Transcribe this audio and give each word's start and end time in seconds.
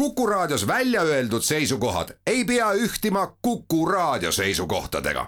Kuku 0.00 0.26
Raadios 0.26 0.66
välja 0.66 1.02
öeldud 1.02 1.42
seisukohad 1.42 2.08
ei 2.26 2.44
pea 2.44 2.72
ühtima 2.72 3.36
Kuku 3.42 3.86
Raadio 3.86 4.32
seisukohtadega. 4.32 5.26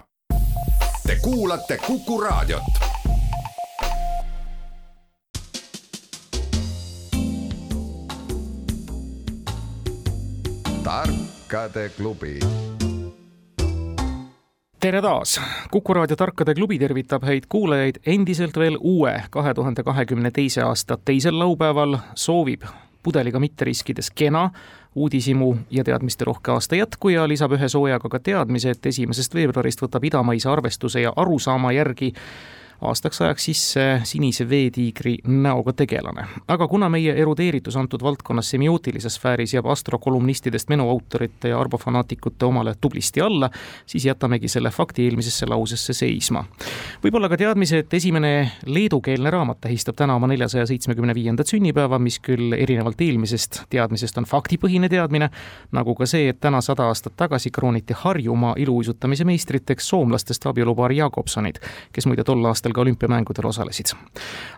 Te 1.07 1.17
kuulate 1.21 1.77
Kuku 1.77 2.21
Raadiot. 2.21 2.63
tarkade 10.83 11.89
klubi 11.97 12.39
tere 14.79 15.01
taas! 15.01 15.41
kuku 15.71 15.93
raadio 15.93 16.15
Tarkade 16.15 16.53
klubi 16.53 16.79
tervitab 16.79 17.23
häid 17.23 17.43
kuulajaid 17.49 17.95
endiselt 18.05 18.57
veel 18.57 18.77
uue, 18.81 19.23
kahe 19.29 19.53
tuhande 19.53 19.83
kahekümne 19.83 20.31
teise 20.31 20.61
aasta 20.61 20.97
teisel 21.05 21.39
laupäeval, 21.39 21.97
soovib 22.15 22.61
pudeliga 23.03 23.39
mitte 23.39 23.65
riskides 23.65 24.11
kena, 24.11 24.49
uudishimu 24.95 25.55
ja 25.71 25.83
teadmisterohke 25.83 26.51
aasta 26.51 26.75
jätku 26.75 27.09
ja 27.09 27.27
lisab 27.27 27.55
ühe 27.57 27.69
soojaga 27.69 28.09
ka 28.09 28.19
teadmise, 28.19 28.73
et 28.75 28.85
esimesest 28.85 29.35
veebruarist 29.35 29.81
võtab 29.81 30.05
idamaise 30.05 30.49
arvestuse 30.49 31.01
ja 31.01 31.13
arusaama 31.15 31.71
järgi 31.73 32.13
aastaks 32.81 33.21
ajaks 33.21 33.45
sisse 33.45 34.01
sinise 34.03 34.49
veetiigri 34.49 35.17
näoga 35.27 35.73
tegelane. 35.73 36.25
aga 36.47 36.67
kuna 36.67 36.89
meie 36.89 37.13
erudeeritus 37.21 37.75
antud 37.77 38.03
valdkonnas 38.03 38.49
semiootilises 38.49 39.15
sfääris 39.15 39.53
jääb 39.53 39.65
astrokolumnistidest 39.65 40.69
menuautorite 40.69 41.49
ja 41.49 41.59
arbofanaatikute 41.59 42.45
omale 42.45 42.75
tublisti 42.81 43.21
alla, 43.21 43.49
siis 43.85 44.05
jätamegi 44.05 44.47
selle 44.47 44.69
fakti 44.69 45.03
eelmisesse 45.03 45.45
lausesse 45.45 45.93
seisma. 45.93 46.45
võib-olla 47.03 47.29
ka 47.29 47.37
teadmise, 47.37 47.77
et 47.83 47.93
esimene 47.93 48.51
leedukeelne 48.65 49.29
raamat 49.29 49.61
tähistab 49.61 49.95
täna 49.95 50.15
oma 50.15 50.27
neljasaja 50.27 50.65
seitsmekümne 50.65 51.15
viiendat 51.15 51.47
sünnipäeva, 51.47 51.99
mis 51.99 52.19
küll 52.19 52.53
erinevalt 52.53 53.01
eelmisest 53.01 53.63
teadmisest 53.69 54.17
on 54.17 54.27
faktipõhine 54.29 54.89
teadmine, 54.89 55.29
nagu 55.71 55.95
ka 55.95 56.07
see, 56.09 56.29
et 56.31 56.39
täna 56.43 56.61
sada 56.61 56.87
aastat 56.91 57.15
tagasi 57.17 57.51
krooniti 57.53 57.95
Harjumaa 57.97 58.55
iluuisutamise 58.57 59.25
meistriteks 59.27 59.87
soomlastest 59.89 60.45
abielupaar 60.49 60.91
Jakobsonid, 60.91 61.59
kes 61.93 62.07
muide 62.09 62.25
tol 62.27 62.43
aastal 62.49 62.72
ka 62.73 62.81
olümpiamängudel 62.81 63.45
osalesid. 63.45 63.93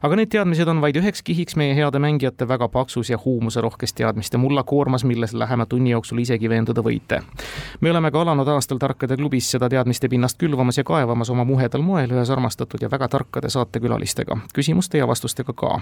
aga 0.02 0.16
need 0.16 0.30
teadmised 0.30 0.68
on 0.68 0.82
vaid 0.82 0.96
üheks 0.96 1.24
kihiks 1.24 1.56
meie 1.56 1.76
heade 1.76 2.00
mängijate 2.00 2.48
väga 2.48 2.68
paksus 2.70 3.10
ja 3.10 3.18
huumuserohkes 3.26 3.94
teadmiste 3.94 4.38
mullakoormas, 4.38 5.04
milles 5.04 5.34
lähema 5.34 5.66
tunni 5.66 5.90
jooksul 5.90 6.20
isegi 6.20 6.50
veenduda 6.50 6.82
võite. 6.82 7.22
me 7.82 7.92
oleme 7.92 8.12
ka 8.12 8.22
alanud 8.22 8.48
aastal 8.48 8.78
Tarkade 8.78 9.18
klubis 9.18 9.52
seda 9.52 9.70
teadmiste 9.70 10.10
pinnast 10.10 10.38
külvamas 10.38 10.78
ja 10.78 10.84
kaevamas 10.84 11.30
oma 11.30 11.44
muhedal 11.44 11.82
moel 11.82 12.12
ühes 12.12 12.30
armastatud 12.30 12.82
ja 12.82 12.92
väga 12.92 13.08
tarkade 13.08 13.50
saatekülalistega, 13.50 14.38
küsimuste 14.54 14.98
ja 14.98 15.08
vastustega 15.08 15.54
ka. 15.54 15.80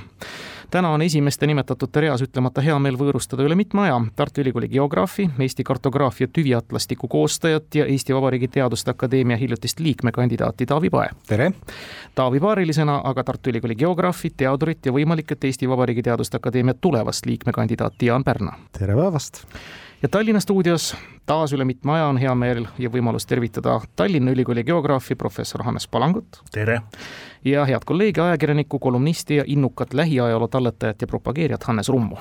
täna 0.72 0.89
on 0.89 1.02
esimeste 1.02 1.48
nimetatute 1.48 2.02
reas 2.02 2.22
ütlemata 2.22 2.61
hea 2.61 2.80
meel 2.80 2.98
võõrustada 2.98 3.44
üle 3.44 3.56
mitme 3.56 3.81
aja 3.81 4.02
Tartu 4.16 4.42
Ülikooli 4.42 4.70
geograafi, 4.70 5.30
Eesti 5.39 5.64
kartograafia 5.64 6.28
tüviatlastiku 6.28 7.08
koostajat 7.08 7.76
ja 7.76 7.86
Eesti 7.86 8.16
Vabariigi 8.16 8.48
Teaduste 8.48 8.92
Akadeemia 8.92 9.38
hiljutist 9.38 9.80
liikmekandidaati 9.80 10.66
Taavi 10.66 10.89
Pae. 10.89 11.09
tere! 11.28 11.52
Taavi 12.16 12.39
paarilisena 12.39 13.02
aga 13.03 13.23
Tartu 13.23 13.50
Ülikooli 13.50 13.75
geograafi, 13.75 14.30
teadurit 14.38 14.86
ja 14.86 14.92
võimalik, 14.94 15.31
et 15.33 15.47
Eesti 15.50 15.66
Vabariigi 15.69 16.03
Teaduste 16.06 16.38
Akadeemia 16.38 16.73
tulevast 16.73 17.25
liikmekandidaati 17.25 18.05
Jaan 18.05 18.23
Pärna. 18.23 18.53
tere 18.78 18.95
päevast! 18.95 19.42
ja 20.03 20.09
Tallinna 20.09 20.39
stuudios 20.39 20.95
taas 21.25 21.53
üle 21.58 21.66
mitme 21.66 21.92
aja 21.92 22.05
on 22.05 22.17
hea 22.22 22.36
meel 22.36 22.67
ja 22.78 22.89
võimalus 22.94 23.25
tervitada 23.25 23.80
Tallinna 23.95 24.31
Ülikooli 24.31 24.64
geograafi 24.64 25.16
professor 25.16 25.64
Hannes 25.64 25.88
Palangut. 25.88 26.42
tere! 26.52 26.81
ja 27.45 27.66
head 27.66 27.81
kolleegi, 27.86 28.22
ajakirjanikku, 28.22 28.80
kolumnisti 28.80 29.36
ja 29.36 29.44
innukat 29.48 29.94
lähiajaloo 29.94 30.48
talletajat 30.48 31.02
ja 31.02 31.08
propageerijat 31.08 31.64
Hannes 31.64 31.89
Rummu. 31.89 32.17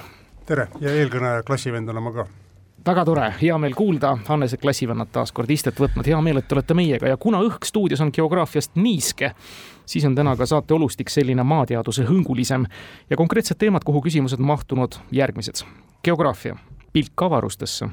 tere 0.47 0.69
ja 0.81 0.95
eelkõneleja 0.95 1.43
klassivend 1.43 1.89
olen 1.89 2.03
ma 2.03 2.13
ka 2.13 2.27
väga 2.87 3.05
tore, 3.05 3.27
hea 3.43 3.59
meel 3.59 3.75
kuulda, 3.75 4.17
Hannese 4.27 4.57
klassivennad 4.57 5.11
taas 5.13 5.33
kord 5.33 5.51
istet 5.51 5.79
võtnud, 5.81 6.07
hea 6.07 6.21
meel, 6.25 6.41
et 6.41 6.49
te 6.49 6.57
olete 6.57 6.75
meiega 6.75 7.13
ja 7.13 7.19
kuna 7.21 7.43
õhk 7.45 7.67
stuudios 7.69 8.01
on 8.03 8.11
geograafiast 8.15 8.75
niiske, 8.75 9.33
siis 9.87 10.05
on 10.05 10.15
täna 10.15 10.37
ka 10.37 10.47
saate 10.47 10.75
olustik 10.75 11.11
selline 11.11 11.43
maateaduse 11.43 12.05
hõngulisem 12.09 12.67
ja 13.11 13.17
konkreetsed 13.17 13.59
teemad, 13.59 13.85
kuhu 13.85 14.03
küsimused 14.03 14.39
mahtunud 14.39 14.99
järgmised. 15.11 15.65
geograafia, 16.05 16.57
pilk 16.93 17.23
avarustesse, 17.23 17.89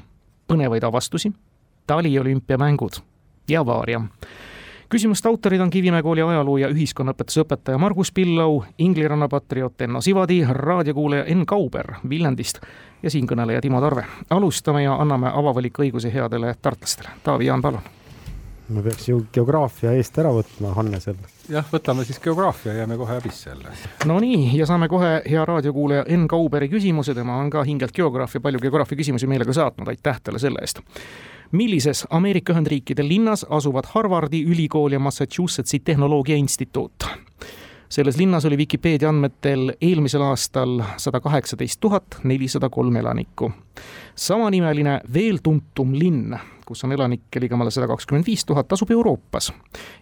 põnevaid 0.48 0.84
avastusi, 0.84 1.32
taliolümpiamängud 1.86 3.02
ja 3.48 3.60
avaaria 3.60 4.00
küsimuste 4.90 5.28
autorid 5.28 5.60
on 5.60 5.70
Kivimäe 5.70 6.02
kooli 6.02 6.22
ajaloo 6.22 6.56
ja 6.58 6.68
ühiskonnaõpetuse 6.68 7.44
õpetaja 7.44 7.78
Margus 7.78 8.10
Pillau, 8.12 8.62
Ingliranna 8.78 9.28
patrioot 9.28 9.86
Enno 9.86 10.00
Sivadi, 10.00 10.42
raadiokuulaja 10.48 11.24
Enn 11.30 11.46
Kauber 11.46 11.94
Viljandist 12.08 12.58
ja 13.02 13.10
siinkõneleja 13.10 13.60
Timo 13.60 13.80
Tarve. 13.80 14.04
alustame 14.30 14.82
ja 14.82 14.94
anname 14.94 15.30
avavaliku 15.34 15.82
headele 16.14 16.54
tartlastele. 16.62 17.08
Taavi 17.22 17.46
Jaan, 17.46 17.62
palun 17.62 17.99
me 18.70 18.82
peaks 18.82 19.08
ju 19.08 19.20
geograafia 19.34 19.92
eest 19.98 20.18
ära 20.22 20.30
võtma 20.34 20.72
Hannesel. 20.76 21.16
jah, 21.50 21.66
võtame 21.72 22.04
siis 22.06 22.20
geograafia, 22.22 22.74
jääme 22.78 22.96
kohe 22.96 23.16
abisse 23.18 23.50
jälle. 23.50 23.72
Nonii, 24.06 24.56
ja 24.58 24.66
saame 24.66 24.88
kohe 24.88 25.22
hea 25.30 25.44
raadiokuulaja 25.44 26.04
Enn 26.08 26.28
Kauberi 26.28 26.68
küsimuse, 26.70 27.14
tema 27.14 27.40
on 27.42 27.50
ka 27.50 27.64
hingelt 27.66 27.96
geograaf 27.96 28.34
ja 28.34 28.40
palju 28.40 28.62
geograafia 28.62 28.98
küsimusi 28.98 29.26
meile 29.30 29.44
ka 29.48 29.56
saatnud, 29.56 29.88
aitäh 29.90 30.20
talle 30.22 30.38
selle 30.38 30.62
eest. 30.62 30.82
millises 31.52 32.06
Ameerika 32.10 32.52
Ühendriikide 32.52 33.02
linnas 33.08 33.46
asuvad 33.50 33.90
Harvardi 33.94 34.44
ülikool 34.46 34.92
ja 34.92 34.98
Massachusettsi 34.98 35.78
tehnoloogiainstituut? 35.78 37.08
selles 37.90 38.16
linnas 38.16 38.44
oli 38.44 38.56
Vikipeedia 38.56 39.08
andmetel 39.08 39.72
eelmisel 39.80 40.22
aastal 40.22 40.82
sada 40.96 41.20
kaheksateist 41.20 41.80
tuhat 41.80 42.20
nelisada 42.22 42.68
kolm 42.68 42.96
elanikku. 42.96 43.52
samanimeline 44.14 45.00
veel 45.14 45.38
tuntum 45.42 45.94
linn, 45.94 46.38
kus 46.70 46.84
on 46.86 46.94
elanikke 46.94 47.42
ligemale 47.42 47.72
sada 47.74 47.88
kakskümmend 47.90 48.26
viis 48.26 48.46
tuhat, 48.46 48.72
asub 48.72 48.90
Euroopas. 48.94 49.52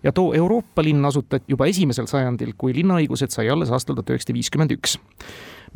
ja 0.03 0.13
too 0.13 0.35
Euroopa 0.37 0.85
linn 0.85 1.05
asutati 1.09 1.49
juba 1.49 1.67
esimesel 1.67 2.07
sajandil, 2.11 2.53
kui 2.59 2.77
linnaõigused 2.77 3.33
sai 3.33 3.49
alles 3.49 3.73
aastal 3.73 3.97
tuhat 3.97 4.13
üheksasada 4.13 4.37
viiskümmend 4.37 4.77
üks 4.77 4.99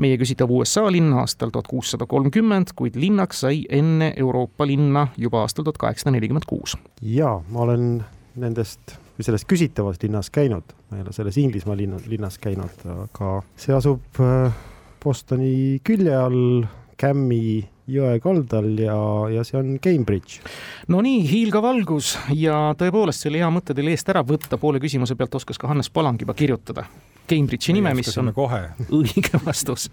meie 0.00 0.16
küsitav 0.20 0.50
USA 0.52 0.86
linn 0.92 1.12
aastal 1.20 1.52
tuhat 1.52 1.68
kuussada 1.68 2.06
kolmkümmend, 2.08 2.72
kuid 2.76 2.96
linnaks 2.96 3.42
sai 3.44 3.62
enne 3.68 4.12
Euroopa 4.16 4.66
linna 4.68 5.06
juba 5.20 5.42
aastal 5.44 5.66
tuhat 5.66 5.80
kaheksasada 5.80 6.16
nelikümmend 6.16 6.48
kuus. 6.48 6.76
jaa, 7.02 7.38
ma 7.48 7.64
olen 7.66 7.88
nendest 8.36 8.96
või 9.16 9.26
selles 9.26 9.44
küsitavas 9.48 10.00
linnas 10.02 10.30
käinud, 10.32 10.76
ma 10.90 10.98
ei 10.98 11.04
ole 11.04 11.12
selles 11.12 11.36
Inglismaa 11.40 11.76
linna, 11.76 12.00
linnas 12.06 12.38
käinud, 12.42 12.86
aga 13.06 13.34
see 13.56 13.74
asub 13.76 14.20
äh, 14.20 14.52
Bostoni 15.02 15.80
külje 15.84 16.14
all, 16.16 16.64
Cammi 17.00 17.71
jõe 17.90 18.18
kaldal 18.22 18.68
ja, 18.78 18.96
ja 19.32 19.44
see 19.46 19.58
on 19.58 19.78
Cambridge. 19.82 20.42
no 20.92 21.02
nii, 21.04 21.22
hiilgav 21.26 21.66
algus 21.66 22.14
ja 22.36 22.74
tõepoolest, 22.78 23.24
see 23.24 23.32
oli 23.32 23.42
hea 23.42 23.50
mõte 23.54 23.74
teil 23.74 23.90
eest 23.92 24.12
ära 24.12 24.22
võtta, 24.26 24.58
poole 24.60 24.82
küsimuse 24.82 25.16
pealt 25.18 25.34
oskas 25.40 25.58
ka 25.58 25.70
Hannes 25.70 25.90
Palang 25.90 26.20
juba 26.20 26.36
kirjutada. 26.38 26.86
Cambridge'i 27.28 27.72
nime, 27.76 27.92
mis 27.94 28.10
on 28.18 28.32
kohe. 28.34 28.60
õige 28.90 29.38
vastus. 29.44 29.88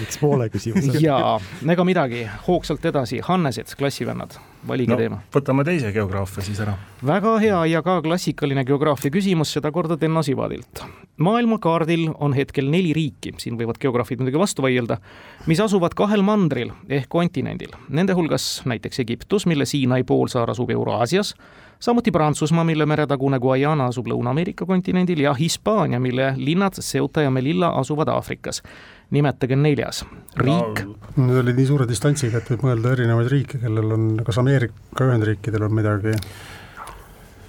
miks 0.00 0.18
poole 0.20 0.48
küsimuse? 0.52 0.98
jaa, 1.02 1.36
ega 1.74 1.84
midagi, 1.86 2.24
hoogsalt 2.46 2.84
edasi, 2.90 3.20
Hannesed, 3.24 3.74
klassivennad, 3.78 4.34
valige 4.68 4.92
no, 4.92 4.98
teema. 4.98 5.20
võtame 5.34 5.64
teise 5.68 5.92
geograafia 5.94 6.44
siis 6.44 6.60
ära. 6.64 6.74
väga 7.06 7.36
hea 7.42 7.62
ja 7.72 7.82
ka 7.86 8.00
klassikaline 8.04 8.66
geograafia 8.68 9.14
küsimus, 9.14 9.54
sedakorda 9.54 9.96
Tenno 9.96 10.22
Sivadilt. 10.26 10.84
maailmakaardil 11.22 12.08
on 12.18 12.34
hetkel 12.34 12.70
neli 12.70 12.92
riiki, 12.96 13.34
siin 13.38 13.58
võivad 13.60 13.78
geograafid 13.80 14.20
muidugi 14.20 14.42
vastu 14.42 14.66
vaielda, 14.66 14.98
mis 15.46 15.62
asuvad 15.62 15.94
kahel 15.94 16.26
mandril 16.26 16.74
ehk 16.88 17.08
kontinendil. 17.08 17.76
Nende 17.88 18.16
hulgas 18.18 18.62
näiteks 18.66 19.00
Egiptus, 19.06 19.46
mille 19.46 19.66
Siinai 19.66 20.02
poolsaar 20.04 20.50
asub 20.50 20.70
Euraasias 20.70 21.36
samuti 21.82 22.10
Prantsusmaa, 22.10 22.64
mille 22.64 22.86
meretagune 22.86 23.38
Guayana 23.42 23.88
asub 23.90 24.06
Lõuna-Ameerika 24.06 24.66
kontinendil 24.66 25.24
ja 25.24 25.34
Hispaania, 25.34 26.00
mille 26.00 26.32
linnad 26.36 26.78
Ceuta 26.80 27.22
ja 27.22 27.30
Melilla 27.30 27.72
asuvad 27.80 28.08
Aafrikas. 28.08 28.62
nimetage 29.10 29.56
neljas 29.56 30.04
riik 30.36 30.84
no,. 30.86 30.94
Need 31.16 31.36
olid 31.42 31.58
nii 31.58 31.66
suure 31.68 31.86
distantsiga, 31.88 32.38
et 32.38 32.48
võib 32.48 32.62
mõelda 32.64 32.94
erinevaid 32.94 33.28
riike, 33.28 33.58
kellel 33.60 33.92
on, 33.92 34.04
kas 34.24 34.38
Ameerika 34.40 35.04
Ühendriikidel 35.04 35.66
on 35.66 35.74
midagi? 35.76 36.14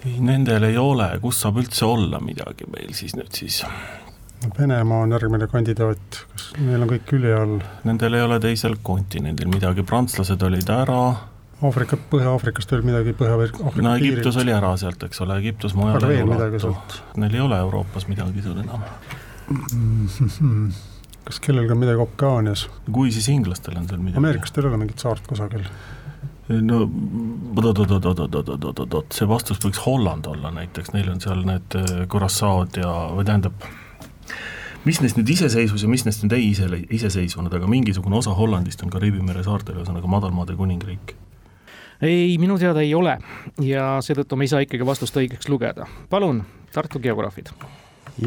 ei, 0.05 0.17
nendel 0.19 0.67
ei 0.67 0.77
ole, 0.77 1.07
kus 1.21 1.39
saab 1.45 1.61
üldse 1.61 1.85
olla 1.85 2.19
midagi 2.19 2.67
meil 2.73 2.91
siis 2.97 3.15
nüüd 3.15 3.31
siis? 3.31 3.61
Venemaa 4.57 5.05
on 5.05 5.13
järgmine 5.15 5.47
kandidaat, 5.47 6.17
kas 6.33 6.49
neil 6.59 6.81
on 6.83 6.89
kõik 6.89 7.05
külje 7.07 7.37
all? 7.37 7.61
Nendel 7.87 8.17
ei 8.17 8.25
ole 8.25 8.41
teisel 8.43 8.75
kontinendil 8.83 9.47
midagi, 9.47 9.85
prantslased 9.87 10.43
olid 10.43 10.73
ära 10.73 11.03
Aafrika, 11.63 11.97
Põhja-Aafrikast 12.11 12.73
veel 12.73 12.85
midagi, 12.87 13.15
Põhja-Aafrika 13.17 13.83
no 13.85 13.95
Egiptus 13.95 14.37
oli 14.41 14.53
ära 14.55 14.73
sealt, 14.79 15.03
eks 15.07 15.21
ole, 15.23 15.37
Egiptus 15.43 15.75
mujal 15.77 16.03
ei 16.09 16.23
ulatu. 16.25 16.73
Neil 17.21 17.37
ei 17.37 17.43
ole 17.43 17.59
Euroopas 17.63 18.07
midagi 18.09 18.43
seal 18.43 18.59
enam 18.63 18.83
mm. 18.83 20.07
-hmm. 20.19 20.71
kas 21.23 21.39
kellelgi 21.39 21.75
on 21.75 21.83
midagi 21.83 22.03
Okaanias? 22.03 22.69
kui, 22.91 23.11
siis 23.11 23.29
inglastel 23.29 23.77
on 23.77 23.87
seal 23.87 24.01
midagi. 24.01 24.21
Ameerikastel 24.23 24.65
ei 24.65 24.73
ole 24.73 24.81
mingit 24.85 24.99
saart 24.99 25.27
kusagil? 25.27 25.67
no 26.49 26.81
oot-oot-oot-oot-oot-oot-oot, 27.55 29.13
see 29.15 29.27
vastus 29.27 29.61
võiks 29.63 29.79
Holland 29.85 30.27
olla 30.27 30.51
näiteks, 30.51 30.91
neil 30.93 31.07
on 31.13 31.21
seal 31.23 31.45
need 31.47 31.77
Curaçaod 32.11 32.81
ja, 32.81 32.91
või 33.15 33.23
tähendab, 33.29 33.67
mis 34.83 34.99
neist 34.99 35.15
nüüd 35.19 35.31
iseseisvus 35.31 35.85
ja 35.85 35.91
mis 35.91 36.03
neist 36.03 36.25
nüüd 36.25 36.35
ei 36.35 36.49
ise, 36.51 36.67
iseseisvunud, 36.99 37.53
aga 37.55 37.69
mingisugune 37.71 38.19
osa 38.19 38.35
Hollandist 38.35 38.83
on 38.83 38.91
Kariibi 38.91 39.23
mere 39.23 39.45
saartel, 39.47 39.79
ühesõnaga 39.79 40.11
Madalmaade 40.11 40.57
kuningriik 40.59 41.15
ei, 42.01 42.37
minu 42.41 42.57
teada 42.59 42.81
ei 42.83 42.93
ole 42.95 43.17
ja 43.61 43.97
seetõttu 44.03 44.37
me 44.39 44.47
ei 44.47 44.51
saa 44.51 44.63
ikkagi 44.65 44.85
vastust 44.87 45.17
õigeks 45.19 45.49
lugeda. 45.51 45.87
palun, 46.09 46.43
Tartu 46.73 46.99
geograafid. 46.99 47.51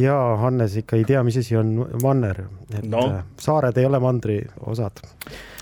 jaa, 0.00 0.36
Hannes 0.42 0.76
ikka 0.82 0.96
ei 0.96 1.04
tea, 1.08 1.22
mis 1.26 1.36
asi 1.40 1.56
on 1.56 1.74
manner, 2.02 2.44
et 2.74 2.86
no. 2.86 3.06
Äh, 3.08 3.24
saared 3.40 3.78
ei 3.78 3.86
ole 3.86 4.00
mandri 4.02 4.40
osad. 4.66 5.02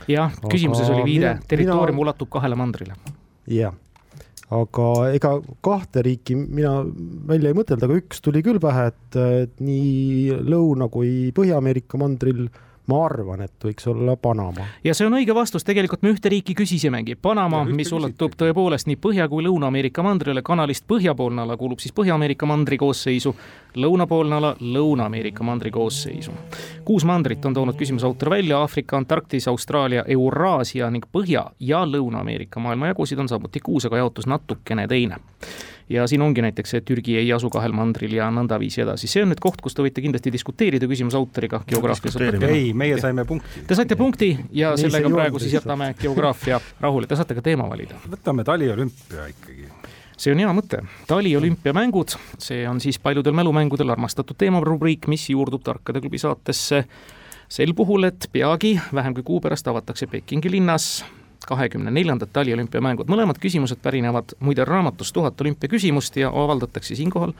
jah, 0.09 0.35
küsimuses 0.51 0.91
oli 0.91 1.05
viide, 1.05 1.39
territoorium 1.49 1.97
mina... 1.97 2.09
ulatub 2.09 2.31
kahele 2.37 2.59
mandrile. 2.61 2.97
jah, 3.51 3.75
aga 4.51 4.91
ega 5.17 5.35
kahte 5.65 6.05
riiki 6.05 6.37
mina 6.37 6.77
välja 7.29 7.51
ei 7.51 7.57
mõtelnud, 7.57 7.89
aga 7.89 7.99
üks 8.03 8.23
tuli 8.25 8.45
küll 8.45 8.61
pähe, 8.63 8.91
et, 8.93 9.19
et 9.45 9.65
nii 9.65 10.45
Lõuna 10.45 10.91
kui 10.93 11.33
Põhja-Ameerika 11.37 12.01
mandril 12.01 12.47
ma 12.87 13.05
arvan, 13.07 13.41
et 13.41 13.65
võiks 13.65 13.87
olla 13.89 14.17
Panama. 14.17 14.67
ja 14.85 14.95
see 14.95 15.07
on 15.07 15.17
õige 15.17 15.35
vastus, 15.35 15.65
tegelikult 15.65 16.03
me 16.03 16.13
ühte 16.13 16.29
riiki 16.29 16.55
küsisimegi, 16.55 17.17
Panama, 17.17 17.65
mis 17.65 17.93
ulatub 17.93 18.37
tõepoolest 18.37 18.89
nii 18.91 18.97
Põhja- 19.01 19.29
kui 19.29 19.45
Lõuna-Ameerika 19.45 20.03
mandrile, 20.03 20.43
kanalist 20.43 20.85
põhjapoolne 20.89 21.43
ala 21.43 21.57
kuulub 21.57 21.81
siis 21.81 21.95
Põhja-Ameerika 21.97 22.47
mandri 22.47 22.79
koosseisu, 22.79 23.35
lõunapoolne 23.75 24.37
ala 24.37 24.55
Lõuna-Ameerika 24.61 25.45
mandri 25.45 25.71
koosseisu. 25.71 26.33
kuus 26.85 27.05
mandrit 27.05 27.45
on 27.45 27.55
toonud 27.55 27.77
küsimuse 27.77 28.07
autor 28.07 28.31
välja, 28.31 28.59
Aafrika, 28.59 28.97
Antarktis, 28.97 29.49
Austraalia, 29.49 30.05
Euraasia 30.09 30.91
ning 30.91 31.05
Põhja- 31.13 31.51
ja 31.61 31.85
Lõuna-Ameerika 31.85 32.61
maailmajagusid 32.61 33.19
on 33.19 33.29
samuti 33.29 33.61
kuus, 33.61 33.87
aga 33.87 33.97
jaotus 33.97 34.27
natukene 34.27 34.89
teine 34.89 35.17
ja 35.89 36.07
siin 36.09 36.23
ongi 36.23 36.43
näiteks 36.45 36.75
see, 36.75 36.81
et 36.83 36.87
Türgi 36.89 37.17
ei 37.21 37.33
asu 37.33 37.51
kahel 37.53 37.75
mandril 37.77 38.15
ja 38.17 38.29
nõndaviisi 38.33 38.85
edasi, 38.85 39.09
see 39.11 39.25
on 39.25 39.33
nüüd 39.33 39.43
koht, 39.45 39.61
kus 39.65 39.77
te 39.77 39.85
võite 39.85 40.05
kindlasti 40.05 40.33
diskuteerida 40.33 40.89
küsimuse 40.91 41.19
autoriga 41.19 41.63
geograafias. 41.69 42.17
ei, 42.49 42.73
meie 42.77 42.99
saime 43.01 43.27
punkti. 43.29 43.65
Te 43.69 43.79
saite 43.79 43.99
punkti 44.01 44.31
ja 44.53 44.75
Nii 44.75 44.87
sellega 44.87 45.11
praegu 45.13 45.43
siis 45.43 45.59
jätame 45.59 45.93
geograafia 46.01 46.61
rahule, 46.81 47.09
te 47.11 47.19
saate 47.19 47.37
ka 47.37 47.45
teema 47.45 47.69
valida. 47.71 47.99
võtame 48.09 48.47
taliolümpia 48.47 49.29
ikkagi. 49.33 49.69
See 50.15 50.31
on 50.31 50.39
hea 50.39 50.53
mõte, 50.55 50.79
taliolümpiamängud, 51.11 52.15
see 52.39 52.63
on 52.71 52.79
siis 52.81 53.01
paljudel 53.03 53.35
mälumängudel 53.35 53.91
armastatud 53.91 54.39
teemarubriik, 54.39 55.09
mis 55.11 55.27
juurdub 55.33 55.65
Tarkade 55.67 56.01
klubi 56.05 56.21
saatesse 56.23 56.85
sel 57.51 57.75
puhul, 57.75 58.07
et 58.07 58.29
peagi, 58.33 58.77
vähem 58.95 59.17
kui 59.19 59.27
kuu 59.27 59.41
pärast 59.43 59.67
avatakse 59.69 60.07
Pekingi 60.07 60.55
linnas 60.55 61.03
kahekümne 61.47 61.91
neljandad 61.91 62.33
taliolümpiamängud, 62.33 63.11
mõlemad 63.11 63.39
küsimused 63.43 63.83
pärinevad 63.83 64.37
muide 64.41 64.65
raamatust 64.65 65.15
Tuhat 65.15 65.41
olümpiaküsimust 65.41 66.17
ja 66.17 66.29
avaldatakse 66.29 66.95
siinkohal 66.95 67.33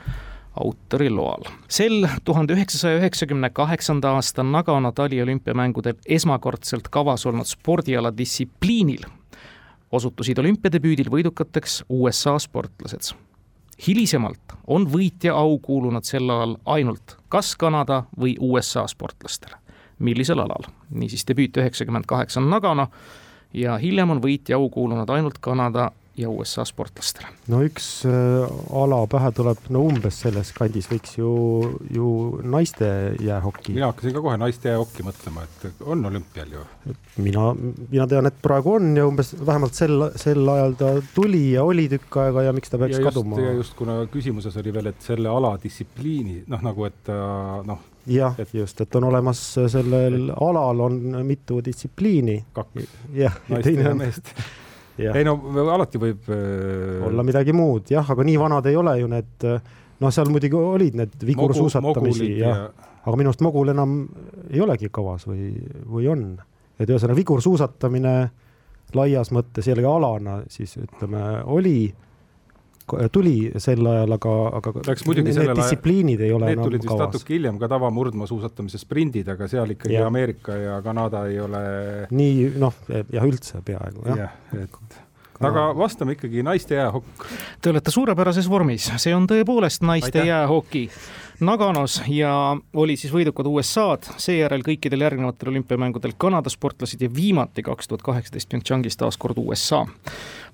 autori 0.55 1.09
loal. 1.09 1.43
sel 1.67 2.07
tuhande 2.23 2.53
üheksasaja 2.53 2.97
üheksakümne 2.97 3.49
kaheksanda 3.49 4.15
aasta 4.15 4.43
Nagano 4.43 4.91
taliolümpiamängudel 4.91 5.95
esmakordselt 6.05 6.87
kavas 6.87 7.25
olnud 7.25 7.45
spordiala 7.45 8.17
distsipliinil 8.17 9.03
osutusid 9.91 10.37
olümpiadebüüdil 10.37 11.11
võidukateks 11.11 11.83
USA 11.89 12.39
sportlased. 12.39 13.15
hilisemalt 13.87 14.55
on 14.67 14.87
võitja 14.87 15.33
au 15.35 15.59
kuulunud 15.59 16.03
sel 16.03 16.29
alal 16.29 16.57
ainult 16.65 17.17
kas 17.29 17.55
Kanada 17.55 18.03
või 18.19 18.37
USA 18.39 18.87
sportlastele. 18.87 19.55
millisel 19.99 20.39
alal? 20.39 20.71
niisiis 20.89 21.27
debüüt 21.27 21.57
üheksakümmend 21.57 22.05
kaheksa 22.05 22.39
on 22.39 22.49
Nagano 22.49 22.87
ja 23.55 23.77
hiljem 23.81 24.15
on 24.15 24.23
võitja 24.23 24.59
au 24.59 24.69
kuulunud 24.69 25.09
ainult 25.09 25.39
Kanada 25.43 25.91
ja 26.15 26.29
USA 26.31 26.63
sportlastele. 26.65 27.27
no 27.51 27.59
üks 27.65 27.87
äh, 28.07 28.45
ala 28.75 29.01
pähe 29.11 29.31
tuleb, 29.35 29.59
no 29.73 29.81
umbes 29.89 30.21
selles 30.23 30.51
kandis 30.55 30.87
võiks 30.87 31.17
ju, 31.17 31.31
ju 31.91 32.09
naiste 32.47 32.87
jäähoki. 33.23 33.75
mina 33.75 33.89
hakkasin 33.91 34.15
ka 34.15 34.23
kohe 34.23 34.37
naiste 34.39 34.71
jäähokki 34.71 35.03
mõtlema, 35.07 35.43
et 35.43 35.81
on 35.83 36.05
olümpial 36.07 36.53
ju. 36.55 36.63
mina, 37.17 37.49
mina 37.91 38.07
tean, 38.11 38.29
et 38.31 38.37
praegu 38.43 38.77
on 38.77 38.93
ja 38.95 39.07
umbes 39.09 39.33
vähemalt 39.39 39.75
sel, 39.75 40.07
sel 40.19 40.47
ajal 40.55 40.77
ta 40.79 40.93
tuli 41.15 41.43
ja 41.57 41.65
oli 41.67 41.89
tükk 41.91 42.21
aega 42.23 42.47
ja 42.47 42.55
miks 42.55 42.71
ta 42.71 42.79
peaks 42.79 42.95
ja 42.95 43.03
just, 43.03 43.11
kaduma. 43.11 43.41
ja 43.43 43.57
just, 43.59 43.75
kuna 43.79 43.99
küsimuses 44.11 44.55
oli 44.63 44.73
veel, 44.75 44.93
et 44.93 45.03
selle 45.03 45.31
ala 45.31 45.57
distsipliini, 45.63 46.45
noh 46.51 46.63
nagu, 46.63 46.87
et 46.87 47.11
noh 47.67 47.91
jah 48.07 48.37
just, 48.53 48.81
et 48.81 48.95
on 48.95 49.09
olemas 49.09 49.41
sellel 49.71 50.29
alal 50.35 50.85
on 50.87 50.99
mitu 51.25 51.61
distsipliini. 51.65 52.43
kaks. 52.53 52.87
jah, 53.13 53.39
ja 53.49 53.95
meest 53.95 54.33
ei 55.15 55.25
no 55.27 55.37
alati 55.73 55.99
võib 56.01 56.29
äh.... 56.31 57.05
olla 57.07 57.23
midagi 57.27 57.53
muud 57.55 57.91
jah, 57.91 58.11
aga 58.11 58.23
nii 58.27 58.37
vanad 58.39 58.69
ei 58.71 58.77
ole 58.79 58.97
ju 59.01 59.11
need, 59.11 59.47
noh, 59.99 60.13
seal 60.13 60.31
muidugi 60.31 60.59
olid 60.59 60.99
need 61.01 61.25
vigursuusatamisi 61.27 62.31
ja, 62.39 62.55
ja 62.55 62.91
aga 63.05 63.19
minu 63.19 63.31
arust 63.31 63.43
mogul 63.45 63.69
enam 63.73 63.99
ei 64.49 64.61
olegi 64.63 64.89
kavas 64.93 65.27
või, 65.29 65.51
või 65.89 66.09
on. 66.09 66.25
et 66.79 66.89
ühesõnaga 66.89 67.17
vigursuusatamine 67.19 68.15
laias 68.95 69.31
mõttes 69.35 69.67
jällegi 69.67 69.89
alana 69.89 70.39
siis 70.51 70.75
ütleme 70.81 71.21
oli 71.51 71.93
tuli 73.11 73.51
sel 73.61 73.85
ajal, 73.89 74.15
aga, 74.17 74.33
aga 74.59 74.73
need 74.85 75.53
distsipliinid 75.57 76.21
ei 76.25 76.33
ole 76.35 76.51
need 76.51 76.59
enam 76.59 76.69
tulid 76.69 76.85
vist 76.85 77.01
natuke 77.01 77.33
hiljem 77.33 77.57
ka 77.61 77.69
tavamurdmaasuusatamise 77.71 78.81
sprindid, 78.81 79.29
aga 79.33 79.49
seal 79.51 79.73
ikkagi 79.75 79.97
ja. 79.97 80.05
Ameerika 80.09 80.57
ja 80.59 80.77
Kanada 80.85 81.25
ei 81.29 81.39
ole 81.41 81.63
nii 82.13 82.51
noh, 82.61 82.77
jah, 82.89 83.25
üldse 83.25 83.63
peaaegu 83.65 84.05
jah 84.11 84.21
ja,. 84.25 84.29
et 84.61 85.01
aga 85.43 85.67
vastame 85.77 86.15
ikkagi 86.15 86.43
naiste 86.45 86.77
jäähokk. 86.77 87.25
Te 87.61 87.73
olete 87.73 87.91
suurepärases 87.91 88.47
vormis, 88.49 88.87
see 89.01 89.15
on 89.15 89.25
tõepoolest 89.27 89.83
naiste 89.83 90.21
Aitäh. 90.21 90.29
jäähoki. 90.29 90.85
Naganos 91.43 91.97
ja 92.07 92.31
olid 92.73 93.01
siis 93.01 93.11
võidukad 93.11 93.49
USA-d, 93.51 94.07
seejärel 94.23 94.63
kõikidel 94.63 95.03
järgnevatel 95.03 95.51
olümpiamängudel 95.51 96.15
Kanada 96.17 96.53
sportlased 96.53 97.03
ja 97.03 97.11
viimati 97.11 97.65
kaks 97.65 97.91
tuhat 97.91 98.05
kaheksateist 98.07 98.49
Pyeongchangis 98.49 98.95
taas 98.97 99.19
kord 99.19 99.41
USA. 99.41 99.83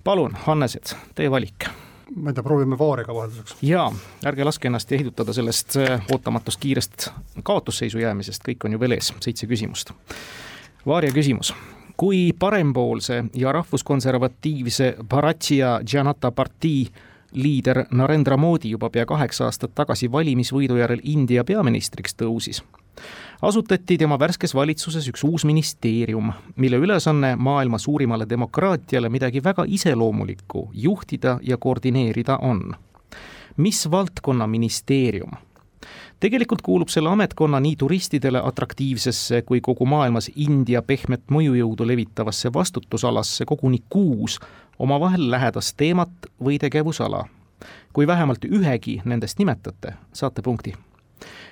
palun, 0.03 0.33
Hannesed, 0.47 0.95
teie 1.13 1.29
valik 1.29 1.69
ma 2.15 2.29
ei 2.29 2.33
tea, 2.33 2.43
proovime 2.43 2.77
vaariga 2.79 3.13
vahelduseks. 3.15 3.55
jaa, 3.61 3.91
ärge 4.25 4.43
laske 4.43 4.67
ennast 4.67 4.91
jahitada 4.91 5.33
sellest 5.33 5.77
äh, 5.79 6.01
ootamatust 6.11 6.59
kiirest 6.59 7.07
kaotusseisu 7.43 7.99
jäämisest, 7.99 8.43
kõik 8.47 8.65
on 8.65 8.75
ju 8.75 8.79
veel 8.79 8.97
ees, 8.97 9.13
seitse 9.19 9.47
küsimust. 9.47 9.93
Vaaria 10.85 11.13
küsimus. 11.13 11.53
kui 11.97 12.33
parempoolse 12.39 13.23
ja 13.35 13.51
rahvuskonservatiivse 13.51 14.95
Bharatiya 15.09 15.81
Janata 15.93 16.31
partii 16.31 16.87
liider 17.31 17.85
Narendra 17.91 18.37
Modi 18.37 18.69
juba 18.69 18.89
pea 18.89 19.05
kaheksa 19.05 19.45
aastat 19.45 19.75
tagasi 19.75 20.11
valimisvõidu 20.11 20.79
järel 20.79 20.99
India 21.03 21.43
peaministriks 21.43 22.15
tõusis, 22.17 22.63
asutati 23.41 23.97
tema 23.97 24.19
värskes 24.19 24.55
valitsuses 24.55 25.07
üks 25.09 25.23
uus 25.23 25.45
ministeerium, 25.45 26.31
mille 26.55 26.77
ülesanne 26.77 27.35
maailma 27.35 27.77
suurimale 27.77 28.29
demokraatiale 28.29 29.09
midagi 29.09 29.43
väga 29.43 29.65
iseloomulikku 29.67 30.69
juhtida 30.73 31.39
ja 31.41 31.57
koordineerida 31.57 32.37
on. 32.37 32.75
mis 33.57 33.91
valdkonna 33.91 34.47
ministeerium? 34.47 35.31
tegelikult 36.19 36.61
kuulub 36.61 36.89
selle 36.89 37.09
ametkonna 37.09 37.59
nii 37.59 37.75
turistidele 37.75 38.41
atraktiivsesse 38.43 39.41
kui 39.41 39.61
kogu 39.61 39.85
maailmas 39.85 40.29
India 40.35 40.81
pehmet 40.81 41.23
mõjujõudu 41.31 41.87
levitavasse 41.87 42.53
vastutusalasse 42.53 43.45
koguni 43.45 43.83
kuus 43.89 44.39
omavahel 44.79 45.31
lähedast 45.31 45.77
teemat 45.77 46.29
või 46.43 46.59
tegevusala. 46.59 47.25
kui 47.93 48.07
vähemalt 48.07 48.45
ühegi 48.45 49.01
nendest 49.05 49.39
nimetate, 49.39 49.93
saate 50.13 50.41
punkti 50.41 50.73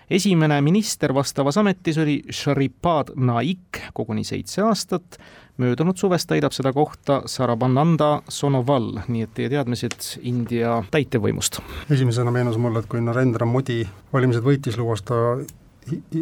esimene 0.09 0.61
minister 0.61 1.13
vastavas 1.13 1.57
ametis 1.57 1.97
oli 1.97 2.21
Sharipad 2.31 3.13
Naik 3.15 3.81
koguni 3.93 4.23
seitse 4.23 4.61
aastat, 4.65 5.19
möödunud 5.57 5.97
suvest 5.97 6.29
täidab 6.29 6.55
seda 6.55 6.73
kohta 6.73 7.21
Sarabananda 7.25 8.21
Sonoval, 8.27 8.91
nii 9.07 9.25
et 9.27 9.33
teie 9.37 9.49
teadmised 9.51 10.19
India 10.23 10.79
täitevvõimust. 10.91 11.61
esimesena 11.91 12.31
meenus 12.31 12.57
mulle, 12.57 12.79
et 12.79 12.89
kui 12.91 13.01
Narendra 13.01 13.45
Modi 13.45 13.83
valimised 14.13 14.43
võitis, 14.43 14.77
lubas 14.77 15.03
ta 15.03 15.37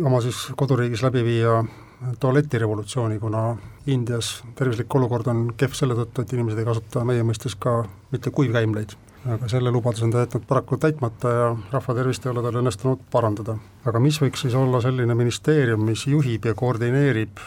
oma 0.04 0.22
siis 0.22 0.48
koduriigis 0.56 1.04
läbi 1.04 1.24
viia 1.24 1.63
tualetirevolutsiooni, 2.20 3.20
kuna 3.20 3.58
Indias 3.88 4.44
tervislik 4.56 4.96
olukord 4.96 5.27
on 5.27 5.51
kehv 5.58 5.74
selle 5.74 5.96
tõttu, 5.98 6.22
et 6.22 6.34
inimesed 6.34 6.60
ei 6.60 6.68
kasuta 6.68 7.06
meie 7.08 7.24
mõistes 7.25 7.56
ka 7.60 7.84
mitte 8.12 8.32
kuivkäimleid 8.32 8.98
aga 9.27 9.50
selle 9.51 9.72
lubaduse 9.72 10.05
on 10.05 10.12
ta 10.13 10.24
jätnud 10.24 10.46
paraku 10.48 10.77
täitmata 10.81 11.31
ja 11.34 11.48
rahva 11.72 11.96
tervist 11.98 12.25
ei 12.25 12.31
ole 12.31 12.43
tal 12.46 12.60
õnnestunud 12.62 13.05
parandada. 13.12 13.57
aga 13.86 14.00
mis 14.00 14.19
võiks 14.22 14.46
siis 14.46 14.55
olla 14.55 14.81
selline 14.81 15.15
ministeerium, 15.15 15.84
mis 15.86 16.07
juhib 16.07 16.46
ja 16.46 16.55
koordineerib 16.55 17.41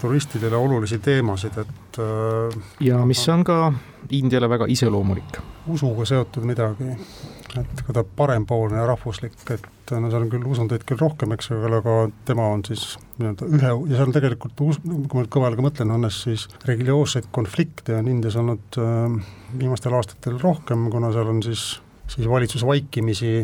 turistidele 0.00 0.56
olulisi 0.56 0.98
teemasid, 1.02 1.58
et 1.58 1.98
äh, 1.98 2.62
ja 2.84 3.00
mis 3.06 3.22
on 3.32 3.44
ka 3.44 3.58
Indiale 4.12 4.48
väga 4.48 4.66
iseloomulik. 4.68 5.38
usuga 5.72 6.04
seotud 6.04 6.44
midagi, 6.44 6.90
et 7.56 7.80
ka 7.86 7.94
ta 7.96 8.02
parempoolne 8.04 8.76
ja 8.76 8.84
rahvuslik, 8.86 9.38
et 9.50 9.94
no 9.96 10.10
seal 10.12 10.26
on 10.26 10.30
küll 10.32 10.44
usundeid 10.44 10.84
küll 10.84 11.00
rohkem, 11.00 11.32
eks 11.32 11.48
ju, 11.50 11.60
aga 11.78 11.94
tema 12.28 12.50
on 12.52 12.60
siis 12.68 12.98
nii-öelda 13.16 13.48
ühe, 13.48 13.70
ja 13.88 14.00
seal 14.02 14.12
tegelikult, 14.12 14.60
kui 14.60 14.76
ma 14.84 15.24
nüüd 15.24 15.32
kõva 15.32 15.48
häälega 15.48 15.64
mõtlen, 15.64 15.94
Hannes, 15.96 16.20
siis 16.26 16.46
religioosseid 16.68 17.30
konflikte 17.32 17.96
on 17.96 18.12
Indias 18.12 18.36
olnud 18.40 18.80
äh, 18.82 19.16
viimastel 19.56 19.96
aastatel 19.96 20.36
rohkem, 20.42 20.90
kuna 20.92 21.14
seal 21.16 21.32
on 21.32 21.40
siis, 21.46 21.70
siis 22.12 22.28
valitsus 22.28 22.66
vaikimisi 22.68 23.38